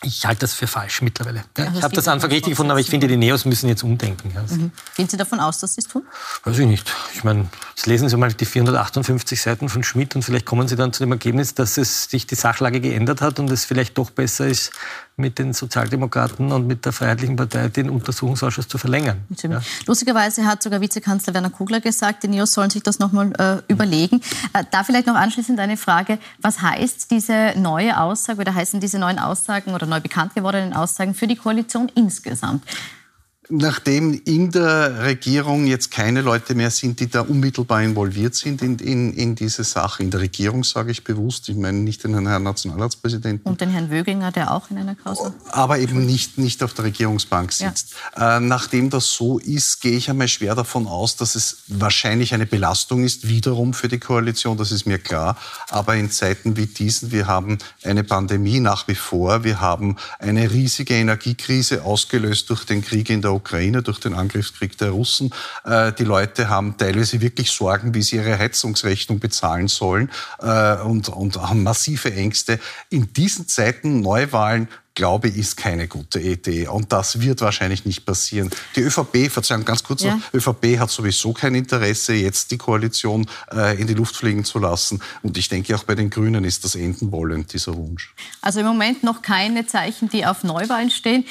ich 0.04 0.26
halte 0.26 0.40
das 0.40 0.54
für 0.54 0.66
falsch 0.66 1.00
mittlerweile. 1.02 1.44
Ja, 1.56 1.66
also 1.66 1.78
ich 1.78 1.84
habe 1.84 1.94
das 1.94 2.08
Anfang 2.08 2.30
richtig 2.30 2.50
gefunden, 2.50 2.70
aber 2.70 2.80
ich 2.80 2.90
finde, 2.90 3.06
die 3.06 3.16
Neos 3.16 3.44
müssen 3.44 3.68
jetzt 3.68 3.84
umdenken. 3.84 4.32
Mhm. 4.34 4.72
Gehen 4.96 5.08
Sie 5.08 5.16
davon 5.16 5.38
aus, 5.38 5.58
dass 5.60 5.74
Sie 5.74 5.80
es 5.80 5.88
tun? 5.88 6.02
Weiß 6.44 6.58
ich 6.58 6.66
nicht. 6.66 6.92
Ich 7.14 7.22
meine, 7.22 7.48
jetzt 7.70 7.86
lesen 7.86 8.08
Sie 8.08 8.16
mal 8.16 8.32
die 8.32 8.44
458 8.44 9.40
Seiten 9.40 9.68
von 9.68 9.84
Schmidt 9.84 10.16
und 10.16 10.22
vielleicht 10.22 10.44
kommen 10.44 10.66
Sie 10.66 10.76
dann 10.76 10.92
zu 10.92 11.04
dem 11.04 11.12
Ergebnis, 11.12 11.54
dass 11.54 11.78
es 11.78 12.04
sich 12.04 12.26
die 12.26 12.34
Sachlage 12.34 12.80
geändert 12.80 13.20
hat 13.20 13.38
und 13.38 13.50
es 13.50 13.64
vielleicht 13.64 13.96
doch 13.96 14.10
besser 14.10 14.46
ist, 14.46 14.72
mit 15.22 15.38
den 15.38 15.54
Sozialdemokraten 15.54 16.52
und 16.52 16.66
mit 16.66 16.84
der 16.84 16.92
Freiheitlichen 16.92 17.36
Partei 17.36 17.68
den 17.68 17.88
Untersuchungsausschuss 17.88 18.68
zu 18.68 18.76
verlängern. 18.76 19.22
Ja. 19.42 19.62
Lustigerweise 19.86 20.44
hat 20.44 20.62
sogar 20.62 20.80
Vizekanzler 20.80 21.32
Werner 21.32 21.50
Kugler 21.50 21.80
gesagt, 21.80 22.24
die 22.24 22.28
NEOS 22.28 22.52
sollen 22.52 22.68
sich 22.68 22.82
das 22.82 22.98
nochmal 22.98 23.32
äh, 23.38 23.72
überlegen. 23.72 24.20
Äh, 24.52 24.64
da 24.70 24.84
vielleicht 24.84 25.06
noch 25.06 25.14
anschließend 25.14 25.58
eine 25.60 25.76
Frage. 25.76 26.18
Was 26.42 26.60
heißt 26.60 27.10
diese 27.10 27.54
neue 27.56 27.98
Aussage 27.98 28.40
oder 28.40 28.54
heißen 28.54 28.80
diese 28.80 28.98
neuen 28.98 29.18
Aussagen 29.18 29.72
oder 29.72 29.86
neu 29.86 30.00
bekannt 30.00 30.34
gewordenen 30.34 30.74
Aussagen 30.74 31.14
für 31.14 31.26
die 31.26 31.36
Koalition 31.36 31.90
insgesamt? 31.94 32.64
Nachdem 33.52 34.18
in 34.24 34.50
der 34.50 35.02
Regierung 35.02 35.66
jetzt 35.66 35.90
keine 35.90 36.22
Leute 36.22 36.54
mehr 36.54 36.70
sind, 36.70 37.00
die 37.00 37.08
da 37.08 37.20
unmittelbar 37.20 37.82
involviert 37.82 38.34
sind 38.34 38.62
in, 38.62 38.78
in, 38.78 39.12
in 39.12 39.34
diese 39.34 39.62
Sache, 39.62 40.02
in 40.02 40.10
der 40.10 40.20
Regierung 40.20 40.64
sage 40.64 40.90
ich 40.90 41.04
bewusst, 41.04 41.48
ich 41.50 41.56
meine 41.56 41.78
nicht 41.78 42.02
den 42.02 42.26
Herrn 42.26 42.42
Nationalratspräsidenten. 42.42 43.46
Und 43.50 43.60
den 43.60 43.68
Herrn 43.70 43.90
Wöginger, 43.90 44.32
der 44.32 44.52
auch 44.52 44.70
in 44.70 44.78
einer 44.78 44.94
Klausel. 44.94 45.34
Aber 45.50 45.78
eben 45.78 46.06
nicht, 46.06 46.38
nicht 46.38 46.62
auf 46.62 46.72
der 46.72 46.86
Regierungsbank 46.86 47.52
sitzt. 47.52 47.94
Ja. 48.16 48.38
Äh, 48.38 48.40
nachdem 48.40 48.88
das 48.88 49.12
so 49.12 49.38
ist, 49.38 49.82
gehe 49.82 49.96
ich 49.96 50.08
einmal 50.08 50.28
schwer 50.28 50.54
davon 50.54 50.86
aus, 50.86 51.16
dass 51.16 51.34
es 51.34 51.58
wahrscheinlich 51.68 52.32
eine 52.32 52.46
Belastung 52.46 53.04
ist, 53.04 53.28
wiederum 53.28 53.74
für 53.74 53.88
die 53.88 53.98
Koalition, 53.98 54.56
das 54.56 54.72
ist 54.72 54.86
mir 54.86 54.98
klar. 54.98 55.36
Aber 55.68 55.94
in 55.94 56.10
Zeiten 56.10 56.56
wie 56.56 56.66
diesen, 56.66 57.12
wir 57.12 57.26
haben 57.26 57.58
eine 57.84 58.02
Pandemie 58.02 58.60
nach 58.60 58.88
wie 58.88 58.94
vor, 58.94 59.44
wir 59.44 59.60
haben 59.60 59.96
eine 60.18 60.50
riesige 60.50 60.94
Energiekrise 60.94 61.84
ausgelöst 61.84 62.48
durch 62.48 62.64
den 62.64 62.82
Krieg 62.82 63.10
in 63.10 63.20
der 63.20 63.32
Ukraine. 63.32 63.41
Ukraine, 63.42 63.82
durch 63.82 63.98
den 63.98 64.14
Angriffskrieg 64.14 64.78
der 64.78 64.90
Russen. 64.90 65.30
Äh, 65.64 65.92
die 65.92 66.04
Leute 66.04 66.48
haben 66.48 66.76
teilweise 66.76 67.20
wirklich 67.20 67.50
Sorgen, 67.50 67.94
wie 67.94 68.02
sie 68.02 68.16
ihre 68.16 68.38
Heizungsrechnung 68.38 69.18
bezahlen 69.18 69.68
sollen 69.68 70.10
äh, 70.40 70.76
und, 70.76 71.08
und 71.08 71.36
haben 71.36 71.62
massive 71.64 72.14
Ängste. 72.14 72.60
In 72.88 73.12
diesen 73.12 73.48
Zeiten 73.48 74.00
Neuwahlen 74.00 74.68
glaube, 74.94 75.28
ist 75.28 75.56
keine 75.56 75.88
gute 75.88 76.20
Idee. 76.20 76.68
Und 76.68 76.92
das 76.92 77.20
wird 77.20 77.40
wahrscheinlich 77.40 77.84
nicht 77.84 78.04
passieren. 78.04 78.50
Die 78.76 78.80
ÖVP, 78.80 79.30
Verzeihung, 79.30 79.64
ganz 79.64 79.82
kurz 79.82 80.02
ja. 80.02 80.16
noch, 80.16 80.34
ÖVP 80.34 80.78
hat 80.78 80.90
sowieso 80.90 81.32
kein 81.32 81.54
Interesse, 81.54 82.14
jetzt 82.14 82.50
die 82.50 82.58
Koalition 82.58 83.26
äh, 83.52 83.80
in 83.80 83.86
die 83.86 83.94
Luft 83.94 84.16
fliegen 84.16 84.44
zu 84.44 84.58
lassen. 84.58 85.00
Und 85.22 85.38
ich 85.38 85.48
denke, 85.48 85.74
auch 85.74 85.84
bei 85.84 85.94
den 85.94 86.10
Grünen 86.10 86.44
ist 86.44 86.64
das 86.64 86.74
enden 86.74 87.10
wollend, 87.12 87.52
dieser 87.52 87.74
Wunsch. 87.76 88.14
Also 88.40 88.60
im 88.60 88.66
Moment 88.66 89.02
noch 89.02 89.22
keine 89.22 89.66
Zeichen, 89.66 90.08
die 90.08 90.26
auf 90.26 90.44
Neuwahlen 90.44 90.90
stehen. 90.90 91.24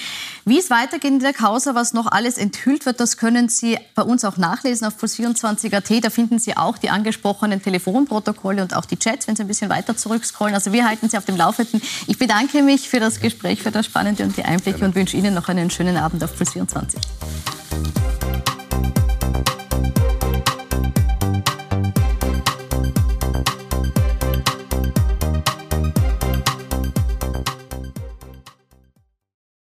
Wie 0.43 0.57
es 0.57 0.71
weitergeht 0.71 1.11
in 1.11 1.19
der 1.19 1.33
Causa, 1.33 1.75
was 1.75 1.93
noch 1.93 2.07
alles 2.07 2.37
enthüllt 2.37 2.85
wird, 2.85 2.99
das 2.99 3.17
können 3.17 3.47
Sie 3.47 3.77
bei 3.93 4.01
uns 4.01 4.25
auch 4.25 4.37
nachlesen 4.37 4.87
auf 4.87 4.95
plus24.at. 5.01 6.03
Da 6.03 6.09
finden 6.09 6.39
Sie 6.39 6.57
auch 6.57 6.77
die 6.79 6.89
angesprochenen 6.89 7.61
Telefonprotokolle 7.61 8.63
und 8.63 8.75
auch 8.75 8.85
die 8.85 8.97
Chats, 8.97 9.27
wenn 9.27 9.35
Sie 9.35 9.43
ein 9.43 9.47
bisschen 9.47 9.69
weiter 9.69 9.95
zurückscrollen. 9.95 10.55
Also 10.55 10.73
wir 10.73 10.87
halten 10.87 11.09
Sie 11.09 11.17
auf 11.17 11.25
dem 11.25 11.37
Laufenden. 11.37 11.81
Ich 12.07 12.17
bedanke 12.17 12.63
mich 12.63 12.89
für 12.89 12.99
das 12.99 13.19
Gespräch, 13.19 13.61
für 13.61 13.71
das 13.71 13.85
Spannende 13.85 14.23
und 14.23 14.35
die 14.35 14.43
Einblicke 14.43 14.83
und 14.83 14.95
wünsche 14.95 15.15
Ihnen 15.15 15.35
noch 15.35 15.47
einen 15.47 15.69
schönen 15.69 15.97
Abend 15.97 16.23
auf 16.23 16.35
plus 16.35 16.51
24. 16.51 16.99